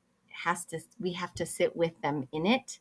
has 0.45 0.65
to 0.67 0.81
we 0.99 1.13
have 1.13 1.35
to 1.35 1.47
sit 1.47 1.77
with 1.77 2.01
them 2.01 2.27
in 2.33 2.47
it. 2.47 2.79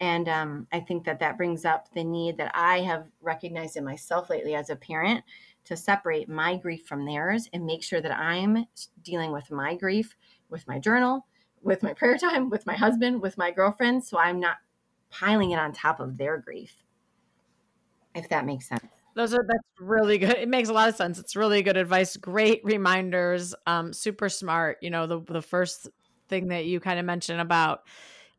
And 0.00 0.28
um, 0.28 0.68
i 0.70 0.78
think 0.78 1.04
that 1.06 1.18
that 1.18 1.36
brings 1.36 1.64
up 1.64 1.92
the 1.92 2.04
need 2.04 2.36
that 2.36 2.52
i 2.54 2.80
have 2.82 3.06
recognized 3.20 3.76
in 3.76 3.84
myself 3.84 4.30
lately 4.30 4.54
as 4.54 4.70
a 4.70 4.76
parent 4.76 5.24
to 5.64 5.76
separate 5.76 6.28
my 6.28 6.56
grief 6.56 6.86
from 6.86 7.04
theirs 7.04 7.48
and 7.52 7.66
make 7.66 7.82
sure 7.82 8.00
that 8.00 8.18
I'm 8.18 8.64
dealing 9.02 9.32
with 9.32 9.50
my 9.50 9.74
grief 9.74 10.16
with 10.48 10.66
my 10.66 10.78
journal, 10.78 11.26
with 11.62 11.82
my 11.82 11.92
prayer 11.94 12.16
time, 12.16 12.50
with 12.50 12.66
my 12.66 12.74
husband, 12.74 13.20
with 13.20 13.38
my 13.38 13.50
girlfriend. 13.50 14.04
So 14.04 14.18
I'm 14.18 14.40
not 14.40 14.56
piling 15.10 15.52
it 15.52 15.58
on 15.58 15.72
top 15.72 16.00
of 16.00 16.18
their 16.18 16.38
grief, 16.38 16.74
if 18.14 18.28
that 18.28 18.44
makes 18.44 18.68
sense. 18.68 18.84
Those 19.14 19.34
are 19.34 19.44
that's 19.46 19.64
really 19.80 20.18
good. 20.18 20.36
It 20.36 20.48
makes 20.48 20.68
a 20.68 20.72
lot 20.72 20.88
of 20.88 20.94
sense. 20.94 21.18
It's 21.18 21.34
really 21.34 21.62
good 21.62 21.76
advice. 21.76 22.16
Great 22.16 22.60
reminders. 22.62 23.52
Um, 23.66 23.92
super 23.92 24.28
smart. 24.28 24.78
You 24.80 24.90
know, 24.90 25.06
the 25.06 25.20
the 25.20 25.42
first 25.42 25.88
thing 26.28 26.48
that 26.48 26.66
you 26.66 26.78
kind 26.78 27.00
of 27.00 27.04
mentioned 27.04 27.40
about 27.40 27.80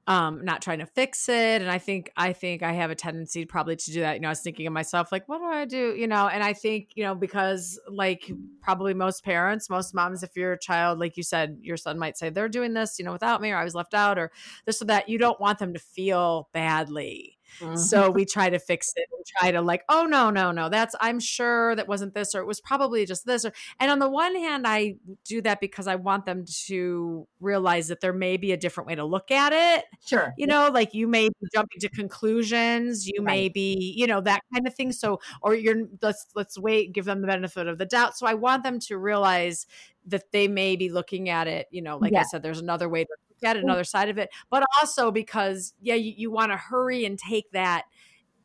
um, 0.10 0.43
not 0.43 0.64
trying 0.64 0.80
to 0.80 0.88
fix 0.88 1.30
it. 1.30 1.62
And 1.62 1.70
I 1.70 1.78
think 1.78 2.12
I 2.18 2.34
think 2.34 2.64
I 2.64 2.74
have 2.74 2.89
a 2.89 2.95
tendency 2.95 3.45
probably 3.45 3.76
to 3.76 3.91
do 3.91 3.99
that. 4.01 4.16
You 4.16 4.22
know, 4.22 4.30
I 4.30 4.32
was 4.32 4.41
thinking 4.41 4.66
of 4.66 4.74
myself, 4.74 5.12
like, 5.12 5.30
what 5.30 5.38
do 5.38 5.45
I 5.45 5.66
do? 5.66 5.95
You 5.95 6.07
know, 6.07 6.28
and 6.28 6.43
I 6.43 6.53
think, 6.53 6.89
you 6.95 7.03
know, 7.03 7.14
because 7.14 7.80
like 7.88 8.32
probably 8.60 8.95
most 8.95 9.24
parents, 9.24 9.70
most 9.70 9.93
moms, 9.93 10.24
if 10.24 10.36
you're 10.36 10.53
a 10.53 10.60
child, 10.60 10.99
like 10.99 11.16
you 11.16 11.22
said, 11.22 11.60
your 11.62 11.78
son 11.78 11.99
might 11.99 12.18
say, 12.18 12.32
they're 12.32 12.49
doing 12.49 12.74
this, 12.74 12.97
you 12.97 13.05
know, 13.05 13.12
without 13.12 13.39
me, 13.39 13.51
or 13.51 13.57
I 13.57 13.64
was 13.64 13.76
left 13.76 13.93
out, 13.93 14.18
or 14.18 14.32
this 14.66 14.82
or 14.82 14.86
that. 14.86 15.10
You 15.10 15.20
don't 15.20 15.39
want 15.39 15.60
them 15.60 15.74
to 15.74 15.80
feel 15.80 16.49
badly 16.53 17.38
Mm-hmm. 17.60 17.76
So 17.76 18.10
we 18.12 18.26
try 18.26 18.50
to 18.50 18.60
fix 18.60 18.91
it 18.95 19.08
and 19.16 19.26
try 19.26 19.52
to 19.52 19.62
like, 19.62 19.84
oh 19.89 20.06
no, 20.06 20.30
no, 20.30 20.52
no, 20.52 20.70
that's 20.70 20.95
I'm 21.00 21.20
sure 21.20 21.76
that 21.76 21.88
wasn't 21.88 22.14
this 22.14 22.36
or 22.36 22.41
it 22.41 22.47
was 22.47 22.62
probably 22.62 23.06
just 23.06 23.26
this 23.26 23.45
or 23.45 23.54
and 23.80 23.91
on 23.91 24.00
the 24.00 24.10
one 24.10 24.36
hand 24.36 24.66
I 24.68 24.95
do 25.26 25.41
that 25.41 25.60
because 25.60 25.88
I 25.88 25.95
want 25.95 26.26
them 26.26 26.45
to 26.68 27.28
realize 27.39 27.88
that 27.88 28.02
there 28.02 28.14
may 28.14 28.38
be 28.38 28.52
a 28.52 28.58
different 28.58 28.88
way 28.88 28.95
to 28.95 29.06
look 29.06 29.32
at 29.32 29.54
it. 29.54 29.86
Sure. 30.06 30.34
You 30.38 30.47
know, 30.47 30.70
like 30.74 30.93
you 30.93 31.08
may 31.08 31.30
be 31.30 31.47
jumping 31.54 31.80
to 31.82 31.89
conclusions, 31.89 33.08
you 33.08 33.20
right. 33.20 33.26
may 33.26 33.50
be, 33.50 33.93
you 33.95 34.08
know, 34.08 34.22
that 34.22 34.41
kind 34.54 34.68
of 34.68 34.74
thing. 34.74 34.91
So 34.91 35.20
or 35.41 35.56
you're 35.56 35.84
let's 36.02 36.28
let's 36.36 36.58
wait, 36.58 36.93
give 36.93 37.06
them 37.06 37.22
the 37.22 37.28
benefit 37.28 37.68
of 37.68 37.78
the 37.78 37.86
doubt. 37.86 38.18
So 38.18 38.26
I 38.28 38.34
want 38.34 38.64
them 38.64 38.80
to 38.82 38.97
realize 38.97 39.66
that 40.08 40.32
they 40.32 40.47
may 40.47 40.76
be 40.76 40.89
looking 40.89 41.30
at 41.30 41.47
it, 41.47 41.68
you 41.72 41.82
know, 41.82 41.97
like 41.97 42.14
yeah. 42.14 42.22
I 42.22 42.24
said, 42.24 42.41
there's 42.41 42.60
another 42.60 42.89
way 42.89 43.04
to 43.04 43.10
at 43.44 43.58
another 43.58 43.84
side 43.84 44.10
of 44.10 44.18
it, 44.18 44.30
but 44.50 44.64
also 44.82 45.12
because 45.12 45.74
yeah, 45.82 45.96
you, 45.96 46.14
you 46.16 46.32
want 46.32 46.52
to 46.52 46.58
hurry 46.58 47.06
and 47.06 47.18
take 47.18 47.52
that 47.52 47.86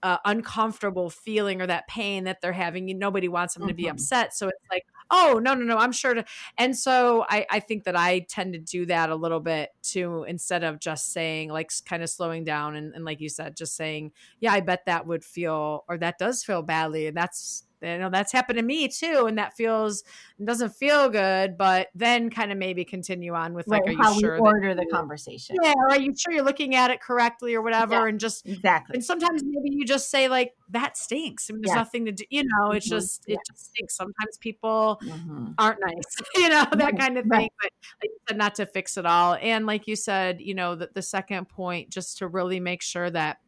uh, 0.03 0.19
uncomfortable 0.25 1.09
feeling 1.09 1.63
or 1.63 1.67
that 1.67 1.89
pain 1.89 2.25
that 2.25 2.41
they're 2.41 2.53
having. 2.53 2.89
You, 2.89 2.95
nobody 2.95 3.29
wants 3.29 3.55
them 3.55 3.63
mm-hmm. 3.63 3.69
to 3.69 3.75
be 3.75 3.83
mm-hmm. 3.85 3.93
upset, 3.93 4.35
so 4.35 4.49
it's 4.49 4.65
like, 4.71 4.85
Oh 5.11 5.39
no, 5.43 5.55
no, 5.55 5.65
no! 5.65 5.77
I'm 5.77 5.93
sure 5.93 6.15
to, 6.15 6.25
and 6.57 6.77
so 6.77 7.27
I, 7.29 7.47
I 7.51 7.61
think 7.61 7.85
that 7.85 7.97
I 7.97 8.21
tend 8.21 8.55
to 8.55 8.59
do 8.59 8.87
that 8.87 9.11
a 9.11 9.15
little 9.15 9.41
bit 9.41 9.71
too, 9.83 10.25
instead 10.27 10.65
of 10.65 10.81
just 10.81 11.13
saying 11.13 11.51
like 11.51 11.71
kind 11.85 12.03
of 12.03 12.09
slowing 12.09 12.43
down 12.43 12.75
and, 12.75 12.95
and 12.95 13.05
like 13.05 13.21
you 13.21 13.29
said, 13.29 13.57
just 13.57 13.77
saying, 13.77 14.13
yeah, 14.41 14.53
I 14.53 14.61
bet 14.61 14.87
that 14.87 15.07
would 15.07 15.25
feel 15.25 15.85
or 15.89 15.99
that 15.99 16.19
does 16.19 16.43
feel 16.43 16.63
badly, 16.63 17.07
and 17.07 17.17
that's 17.17 17.65
you 17.85 17.99
know 17.99 18.11
that's 18.11 18.33
happened 18.33 18.59
to 18.59 18.63
me 18.65 18.89
too 18.89 19.27
and 19.29 19.39
that 19.39 19.55
feels 19.57 20.03
doesn't 20.43 20.71
feel 20.71 21.09
good 21.09 21.57
but 21.57 21.89
then 21.95 22.31
kind 22.31 22.51
of 22.51 22.59
maybe 22.59 22.85
continue 22.85 23.35
on 23.35 23.55
with 23.55 23.67
like 23.69 23.83
right, 23.83 23.97
are 23.99 24.13
you 24.13 24.21
sure 24.21 24.39
order 24.39 24.75
the 24.75 24.87
conversation 24.87 25.57
yeah 25.63 25.75
are 25.91 26.01
you 26.01 26.13
sure 26.17 26.33
you're 26.33 26.45
looking 26.45 26.75
at 26.75 26.91
it 26.91 27.01
correctly 27.01 27.55
or 27.55 27.63
whatever 27.63 27.93
Yeah, 27.95 28.09
and 28.09 28.19
just 28.21 28.47
exactly 28.47 28.95
and 28.97 29.05
sometimes 29.05 29.43
maybe 29.45 29.75
you 29.77 29.85
just 29.85 30.11
say 30.11 30.29
like 30.29 30.55
that 30.71 30.97
stinks 30.97 31.49
I 31.51 31.53
mean, 31.53 31.63
there's 31.63 31.73
Yeah. 31.73 31.81
nothing 31.81 32.05
to 32.07 32.13
do 32.13 32.25
you 32.31 32.45
know 32.45 32.73
it's 32.73 32.87
Mhm. 32.87 32.91
just 32.91 33.25
it 33.29 33.39
just 33.47 33.67
stinks 33.71 33.97
sometimes 33.97 34.39
people 34.41 35.01
Mhm. 35.03 35.55
aren't 35.59 35.81
nice 35.81 36.17
you 36.37 36.49
know 36.49 36.67
that 36.73 36.81
Right, 36.81 36.99
kind 36.99 37.19
of 37.19 37.27
right. 37.27 37.41
thing 37.41 37.49
but 37.63 37.71
like 38.03 38.11
you 38.11 38.19
said 38.29 38.37
not 38.39 38.55
to 38.57 38.67
fix 38.67 38.97
it 38.97 39.07
all 39.07 39.35
and 39.41 39.67
like 39.67 39.87
you 39.87 39.97
said 39.97 40.41
you 40.41 40.55
know 40.55 40.75
the, 40.75 40.91
the 40.95 41.03
second 41.03 41.49
point 41.49 41.91
just 41.91 42.19
to 42.19 42.29
really 42.29 42.61
make 42.61 42.83
sure 42.83 43.11
that 43.11 43.39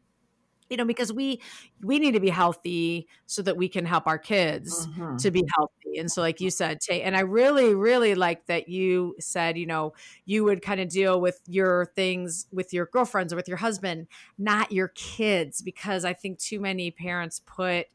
you 0.69 0.77
know 0.77 0.85
because 0.85 1.11
we 1.13 1.41
we 1.83 1.99
need 1.99 2.13
to 2.13 2.19
be 2.19 2.29
healthy 2.29 3.07
so 3.25 3.41
that 3.41 3.57
we 3.57 3.67
can 3.69 3.85
help 3.85 4.07
our 4.07 4.17
kids 4.17 4.87
Mhm. 4.97 5.17
to 5.17 5.31
be 5.31 5.43
healthy. 5.55 5.97
And 5.99 6.11
so, 6.11 6.21
like 6.21 6.39
you 6.41 6.49
said, 6.51 6.79
Tay, 6.79 7.01
and 7.01 7.15
I 7.15 7.21
really, 7.21 7.73
really 7.73 8.15
like 8.15 8.45
that 8.47 8.67
you 8.69 9.15
said, 9.19 9.57
you 9.57 9.65
know, 9.65 9.93
you 10.25 10.43
would 10.43 10.61
kind 10.61 10.79
of 10.79 10.89
deal 10.89 11.19
with 11.19 11.41
your 11.47 11.87
things 11.95 12.47
with 12.51 12.73
your 12.73 12.85
girlfriends 12.85 13.33
or 13.33 13.35
with 13.35 13.47
your 13.47 13.57
husband, 13.57 14.07
not 14.37 14.71
your 14.71 14.89
kids, 14.89 15.61
because 15.61 16.05
I 16.05 16.13
think 16.13 16.39
too 16.39 16.59
many 16.59 16.91
parents 16.91 17.41
put 17.45 17.87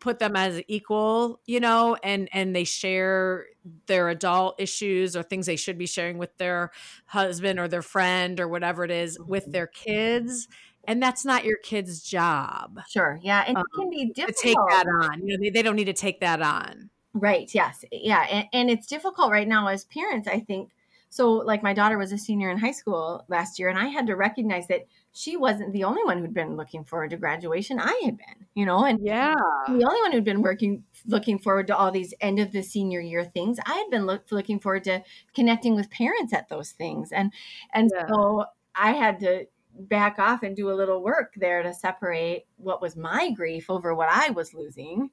put 0.00 0.18
them 0.18 0.36
as 0.36 0.60
equal 0.68 1.40
you 1.46 1.58
know 1.60 1.96
and 2.02 2.28
and 2.32 2.54
they 2.54 2.64
share 2.64 3.46
their 3.86 4.08
adult 4.10 4.54
issues 4.60 5.16
or 5.16 5.22
things 5.22 5.46
they 5.46 5.56
should 5.56 5.78
be 5.78 5.86
sharing 5.86 6.18
with 6.18 6.36
their 6.38 6.70
husband 7.06 7.58
or 7.58 7.66
their 7.68 7.82
friend 7.82 8.40
or 8.40 8.48
whatever 8.48 8.84
it 8.84 8.90
is 8.90 9.18
with 9.26 9.50
their 9.52 9.66
kids 9.66 10.48
and 10.86 11.02
that's 11.02 11.24
not 11.24 11.44
your 11.44 11.58
kid's 11.58 12.02
job 12.02 12.80
sure 12.88 13.18
yeah 13.22 13.44
and 13.46 13.56
Um, 13.56 13.64
it 13.64 13.66
can 13.74 13.90
be 13.90 14.06
to 14.06 14.12
difficult 14.12 14.42
take 14.42 14.56
that 14.68 14.86
on 14.86 15.20
you 15.26 15.36
know 15.36 15.42
they, 15.42 15.50
they 15.50 15.62
don't 15.62 15.76
need 15.76 15.84
to 15.84 15.92
take 15.92 16.20
that 16.20 16.42
on 16.42 16.90
Right. 17.12 17.52
Yes. 17.54 17.84
Yeah. 17.92 18.22
And, 18.30 18.48
and 18.52 18.70
it's 18.70 18.86
difficult 18.86 19.30
right 19.30 19.46
now 19.46 19.68
as 19.68 19.84
parents, 19.84 20.26
I 20.26 20.40
think. 20.40 20.70
So, 21.10 21.30
like, 21.32 21.62
my 21.62 21.72
daughter 21.72 21.96
was 21.96 22.10
a 22.10 22.18
senior 22.18 22.50
in 22.50 22.58
high 22.58 22.72
school 22.72 23.24
last 23.28 23.56
year, 23.58 23.68
and 23.68 23.78
I 23.78 23.86
had 23.86 24.08
to 24.08 24.16
recognize 24.16 24.66
that 24.66 24.86
she 25.12 25.36
wasn't 25.36 25.72
the 25.72 25.84
only 25.84 26.02
one 26.02 26.18
who'd 26.18 26.34
been 26.34 26.56
looking 26.56 26.82
forward 26.84 27.10
to 27.10 27.16
graduation. 27.16 27.78
I 27.78 28.00
had 28.04 28.16
been, 28.18 28.46
you 28.54 28.66
know, 28.66 28.84
and 28.84 28.98
yeah 28.98 29.34
the 29.66 29.84
only 29.84 30.00
one 30.02 30.12
who'd 30.12 30.24
been 30.24 30.42
working, 30.42 30.84
looking 31.06 31.38
forward 31.38 31.68
to 31.68 31.76
all 31.76 31.90
these 31.92 32.14
end 32.20 32.40
of 32.40 32.52
the 32.52 32.62
senior 32.62 33.00
year 33.00 33.24
things. 33.24 33.58
I 33.66 33.74
had 33.74 33.90
been 33.90 34.06
look, 34.06 34.30
looking 34.32 34.60
forward 34.60 34.84
to 34.84 35.02
connecting 35.34 35.74
with 35.76 35.90
parents 35.90 36.32
at 36.32 36.48
those 36.48 36.72
things, 36.72 37.12
and 37.12 37.32
and 37.72 37.90
Yeah. 37.92 38.06
so 38.08 38.46
I 38.74 38.92
had 38.92 39.20
to 39.20 39.46
back 39.78 40.18
off 40.18 40.42
and 40.42 40.56
do 40.56 40.70
a 40.70 40.74
little 40.74 41.02
work 41.02 41.34
there 41.36 41.62
to 41.62 41.74
separate 41.74 42.46
what 42.56 42.80
was 42.80 42.96
my 42.96 43.30
grief 43.30 43.68
over 43.68 43.94
what 43.94 44.08
I 44.10 44.30
was 44.30 44.54
losing. 44.54 45.10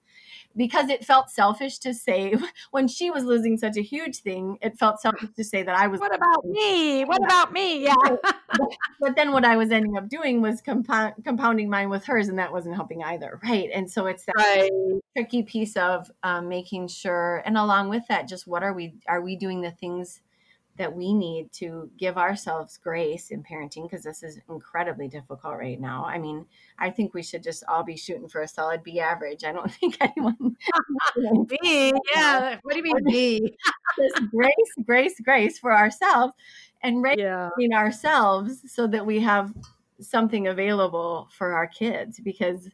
Because 0.55 0.89
it 0.89 1.05
felt 1.05 1.29
selfish 1.29 1.79
to 1.79 1.93
say 1.93 2.35
when 2.71 2.87
she 2.87 3.09
was 3.09 3.23
losing 3.23 3.57
such 3.57 3.77
a 3.77 3.81
huge 3.81 4.17
thing 4.17 4.57
it 4.61 4.77
felt 4.77 4.99
selfish 4.99 5.29
to 5.35 5.43
say 5.43 5.63
that 5.63 5.75
I 5.75 5.87
was 5.87 5.99
what 5.99 6.13
about 6.13 6.45
me? 6.45 7.03
what 7.05 7.23
about 7.23 7.51
me? 7.51 7.83
Yeah. 7.83 7.95
But 8.99 9.15
then 9.15 9.31
what 9.31 9.45
I 9.45 9.55
was 9.55 9.71
ending 9.71 9.97
up 9.97 10.09
doing 10.09 10.41
was 10.41 10.61
compound, 10.61 11.15
compounding 11.23 11.69
mine 11.69 11.89
with 11.89 12.05
hers 12.05 12.27
and 12.27 12.37
that 12.37 12.51
wasn't 12.51 12.75
helping 12.75 13.03
either 13.03 13.39
right? 13.43 13.69
And 13.73 13.89
so 13.89 14.05
it's 14.05 14.25
that 14.25 14.35
right. 14.35 14.71
tricky 15.15 15.43
piece 15.43 15.75
of 15.75 16.11
um, 16.21 16.49
making 16.49 16.87
sure 16.87 17.41
and 17.45 17.57
along 17.57 17.89
with 17.89 18.03
that 18.09 18.27
just 18.27 18.45
what 18.45 18.61
are 18.61 18.73
we 18.73 18.93
are 19.07 19.21
we 19.21 19.35
doing 19.35 19.61
the 19.61 19.71
things 19.71 20.21
that 20.77 20.93
we 20.93 21.13
need 21.13 21.51
to 21.51 21.89
give 21.97 22.17
ourselves 22.17 22.77
grace 22.77 23.31
in 23.31 23.43
parenting 23.43 23.83
because 23.83 24.03
this 24.03 24.23
is 24.23 24.39
incredibly 24.49 25.07
difficult 25.07 25.57
right 25.57 25.79
now. 25.79 26.05
I 26.05 26.17
mean 26.17 26.45
i 26.79 26.89
think 26.89 27.13
we 27.13 27.21
should 27.21 27.43
just 27.43 27.63
all 27.67 27.83
be 27.83 27.95
shooting 27.95 28.27
for 28.27 28.41
a 28.41 28.47
solid 28.47 28.83
b 28.83 28.99
average. 28.99 29.43
I 29.43 29.51
don't 29.51 29.71
think 29.79 29.97
anyone 29.99 30.35
me 31.61 31.91
yeah. 32.13 32.57
What 32.63 32.73
do 32.73 32.77
you 32.77 32.83
mean 32.83 33.03
me 33.03 33.41
just 33.99 34.29
grace 34.31 34.73
grace 34.85 35.19
grace 35.23 35.59
for 35.59 35.75
ourselves 35.75 36.33
and 36.83 37.03
raising 37.03 37.25
yeah. 37.25 37.49
ourselves 37.73 38.61
so 38.71 38.87
that 38.87 39.05
we 39.05 39.19
have 39.19 39.53
something 39.99 40.47
available 40.47 41.29
for 41.31 41.53
our 41.53 41.67
kids 41.67 42.19
because 42.19 42.69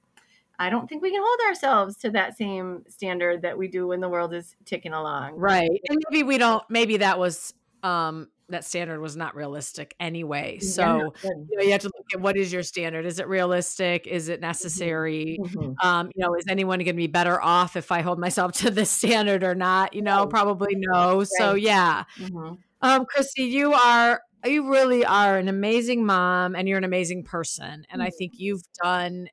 I 0.59 0.69
don't 0.69 0.87
think 0.87 1.03
we 1.03 1.11
can 1.11 1.21
hold 1.23 1.49
ourselves 1.49 1.97
to 1.97 2.09
that 2.11 2.35
same 2.35 2.83
standard 2.87 3.43
that 3.43 3.57
we 3.57 3.67
do 3.67 3.87
when 3.87 3.99
the 3.99 4.09
world 4.09 4.33
is 4.33 4.55
ticking 4.65 4.93
along. 4.93 5.35
right. 5.35 5.69
And 5.87 6.01
maybe 6.09 6.23
we 6.23 6.37
don't 6.37 6.63
maybe 6.69 6.97
that 6.97 7.19
was 7.19 7.53
um 7.83 8.29
that 8.49 8.63
standard 8.65 9.01
was 9.01 9.17
not 9.17 9.35
realistic 9.35 9.95
anyway. 9.99 10.57
So 10.59 11.13
Yeah, 11.23 11.31
you 11.49 11.57
know 11.57 11.63
you 11.63 11.71
have 11.73 11.81
to 11.81 11.87
look 11.87 12.05
at 12.13 12.21
what 12.21 12.37
is 12.37 12.51
your 12.53 12.63
standard? 12.63 13.05
Is 13.05 13.19
it 13.19 13.27
realistic? 13.27 14.07
Is 14.07 14.29
it 14.29 14.39
necessary? 14.41 15.39
Mhm. 15.39 15.77
um 15.83 16.11
you 16.15 16.23
know 16.23 16.35
is 16.35 16.45
anyone 16.49 16.79
going 16.79 16.87
to 16.87 16.93
be 16.93 17.07
better 17.07 17.41
off 17.41 17.75
if 17.75 17.91
i 17.91 18.01
hold 18.01 18.19
myself 18.19 18.51
to 18.53 18.71
this 18.71 18.89
standard 18.91 19.43
or 19.43 19.55
not? 19.55 19.93
You 19.93 20.01
know 20.01 20.25
Right. 20.25 20.29
probably 20.29 20.75
no. 20.75 21.23
So 21.25 21.53
Right. 21.53 21.61
yeah. 21.61 22.03
Mhm. 22.19 22.63
um 22.81 23.05
christy 23.05 23.43
you 23.43 23.73
are 23.73 24.21
you 24.45 24.69
really 24.71 25.03
are 25.05 25.37
an 25.37 25.47
amazing 25.47 26.05
mom 26.05 26.55
and 26.55 26.67
you're 26.67 26.77
an 26.77 26.83
amazing 26.83 27.23
person 27.23 27.85
and 27.89 28.03
i 28.03 28.09
think 28.11 28.33
you've 28.37 28.63
done 28.83 29.27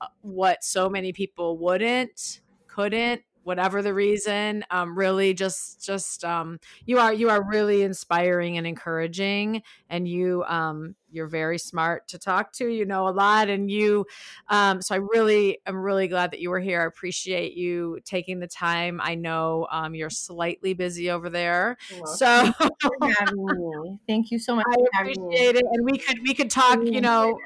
uh, 0.00 0.08
what 0.22 0.64
so 0.64 0.88
many 0.90 1.12
people 1.12 1.58
wouldn't 1.58 2.40
couldn't 2.68 3.22
whatever 3.42 3.82
the 3.82 3.94
reason 3.94 4.64
um 4.70 4.96
really 4.96 5.32
just 5.34 5.84
just 5.84 6.24
um 6.24 6.58
you 6.84 6.98
are 6.98 7.12
you 7.12 7.30
are 7.30 7.42
really 7.48 7.82
inspiring 7.82 8.58
and 8.58 8.66
encouraging 8.66 9.62
and 9.88 10.06
you 10.06 10.44
um 10.44 10.94
you're 11.10 11.26
very 11.26 11.58
smart 11.58 12.06
to 12.08 12.18
talk 12.18 12.52
to 12.52 12.68
you 12.68 12.84
know 12.84 13.08
a 13.08 13.10
lot 13.10 13.48
and 13.48 13.70
you 13.70 14.04
um 14.48 14.80
so 14.82 14.94
i 14.94 14.98
really 14.98 15.58
i'm 15.66 15.76
really 15.76 16.08
glad 16.08 16.30
that 16.30 16.40
you 16.40 16.50
were 16.50 16.60
here 16.60 16.82
i 16.82 16.86
appreciate 16.86 17.54
you 17.54 17.98
taking 18.04 18.38
the 18.40 18.46
time 18.46 19.00
i 19.02 19.14
know 19.14 19.66
um 19.70 19.94
you're 19.94 20.10
slightly 20.10 20.74
busy 20.74 21.10
over 21.10 21.30
there 21.30 21.76
so 22.04 22.52
for 22.80 22.90
having 23.18 23.46
me. 23.46 23.98
Thank 24.06 24.30
you 24.30 24.38
so 24.38 24.54
much 24.54 24.66
i 24.68 24.74
for 24.74 24.88
having 24.92 25.28
me. 25.28 25.34
appreciate 25.34 25.56
it 25.56 25.64
and 25.72 25.84
we 25.84 25.98
could 25.98 26.18
we 26.26 26.34
could 26.34 26.50
talk 26.50 26.80
you 26.92 27.00
know. 27.00 27.38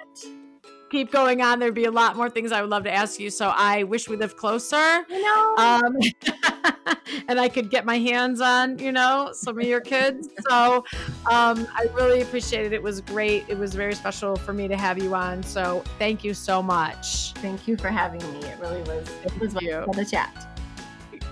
Keep 0.95 1.11
going 1.11 1.43
on 1.43 1.59
there'd 1.59 1.75
be 1.75 1.87
a 1.87 1.91
lot 1.91 2.17
more 2.17 2.31
things 2.31 2.53
i 2.53 2.61
would 2.61 2.71
love 2.71 2.85
to 2.85 2.93
ask 2.93 3.19
you 3.19 3.29
so 3.29 3.53
i 3.57 3.83
wish 3.83 4.09
we 4.09 4.17
lived 4.17 4.37
closer 4.37 5.05
You 5.09 5.23
know, 5.23 5.55
um, 5.59 5.97
and 7.29 7.41
I 7.41 7.49
could 7.49 7.71
get 7.71 7.85
my 7.85 7.99
hands 7.99 8.41
on, 8.41 8.79
you 8.79 8.93
know, 8.93 9.31
some 9.33 9.59
of 9.59 9.65
your 9.65 9.81
kids. 9.81 10.29
So 10.51 10.85
um, 11.31 11.67
I 11.75 11.89
really 11.95 12.21
appreciate 12.21 12.67
it. 12.67 12.75
It 12.75 12.83
was 12.83 13.01
great. 13.01 13.45
It 13.49 13.57
was 13.57 13.75
very 13.75 13.95
special 13.95 14.37
for 14.37 14.53
me 14.53 14.69
to 14.69 14.77
have 14.77 15.03
you 15.03 15.15
on. 15.15 15.43
So 15.43 15.83
thank 15.99 16.23
you 16.23 16.35
so 16.35 16.63
much. 16.63 17.33
thank 17.35 17.67
you 17.67 17.79
for 17.79 17.89
having 17.89 18.21
me. 18.35 18.47
It 18.47 18.59
really 18.61 18.83
was. 18.83 19.09
It 19.25 19.41
was 19.41 19.55
wonderful 19.55 19.95
to 19.95 20.05
chat. 20.05 20.61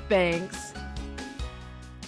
Thanks. 0.09 0.73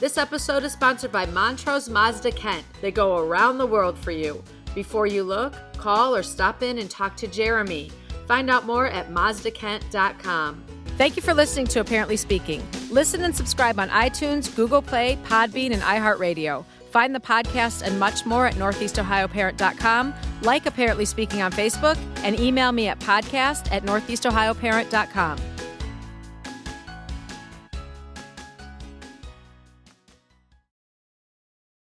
This 0.01 0.17
episode 0.17 0.65
is 0.65 0.73
sponsored 0.73 1.13
by 1.13 1.27
Montrose 1.27 1.91
Mazda 1.91 2.33
Kent. 2.33 2.65
They 2.81 2.91
go 2.91 3.19
around 3.19 3.59
the 3.59 3.67
world 3.67 3.99
for 3.99 4.11
you. 4.11 4.43
Before 4.75 5.07
you 5.07 5.25
look, 5.25 5.55
call 5.85 6.17
or 6.17 6.23
stop 6.23 6.63
in 6.63 6.79
and 6.79 6.91
talk 6.91 7.15
to 7.15 7.29
Jeremy. 7.29 7.91
Find 8.27 8.49
out 8.49 8.65
more 8.65 8.87
at 8.87 9.11
mazdakent.com. 9.11 10.65
Thank 10.97 11.17
you 11.17 11.23
for 11.23 11.35
listening 11.35 11.67
to 11.69 11.85
Parently 11.85 12.19
Speaking. 12.19 12.67
Listen 12.91 13.23
and 13.23 13.37
subscribe 13.37 13.79
on 13.79 13.91
iTunes, 13.91 14.55
Google 14.57 14.81
Play, 14.81 15.19
Podbean, 15.25 15.73
and 15.73 15.83
iHeartRadio. 15.83 16.65
Find 16.91 17.15
the 17.15 17.21
podcast 17.21 17.83
and 17.83 17.99
much 17.99 18.25
more 18.25 18.47
at 18.47 18.55
northeastohioparent.com, 18.55 20.15
like 20.43 20.65
Parently 20.65 21.07
Speaking 21.07 21.43
on 21.43 21.53
Facebook, 21.53 21.99
and 22.19 22.39
email 22.41 22.73
me 22.73 22.89
at 22.89 22.99
podcast 23.01 23.71
at 23.71 23.83
northeastohioparent.com. 23.83 25.54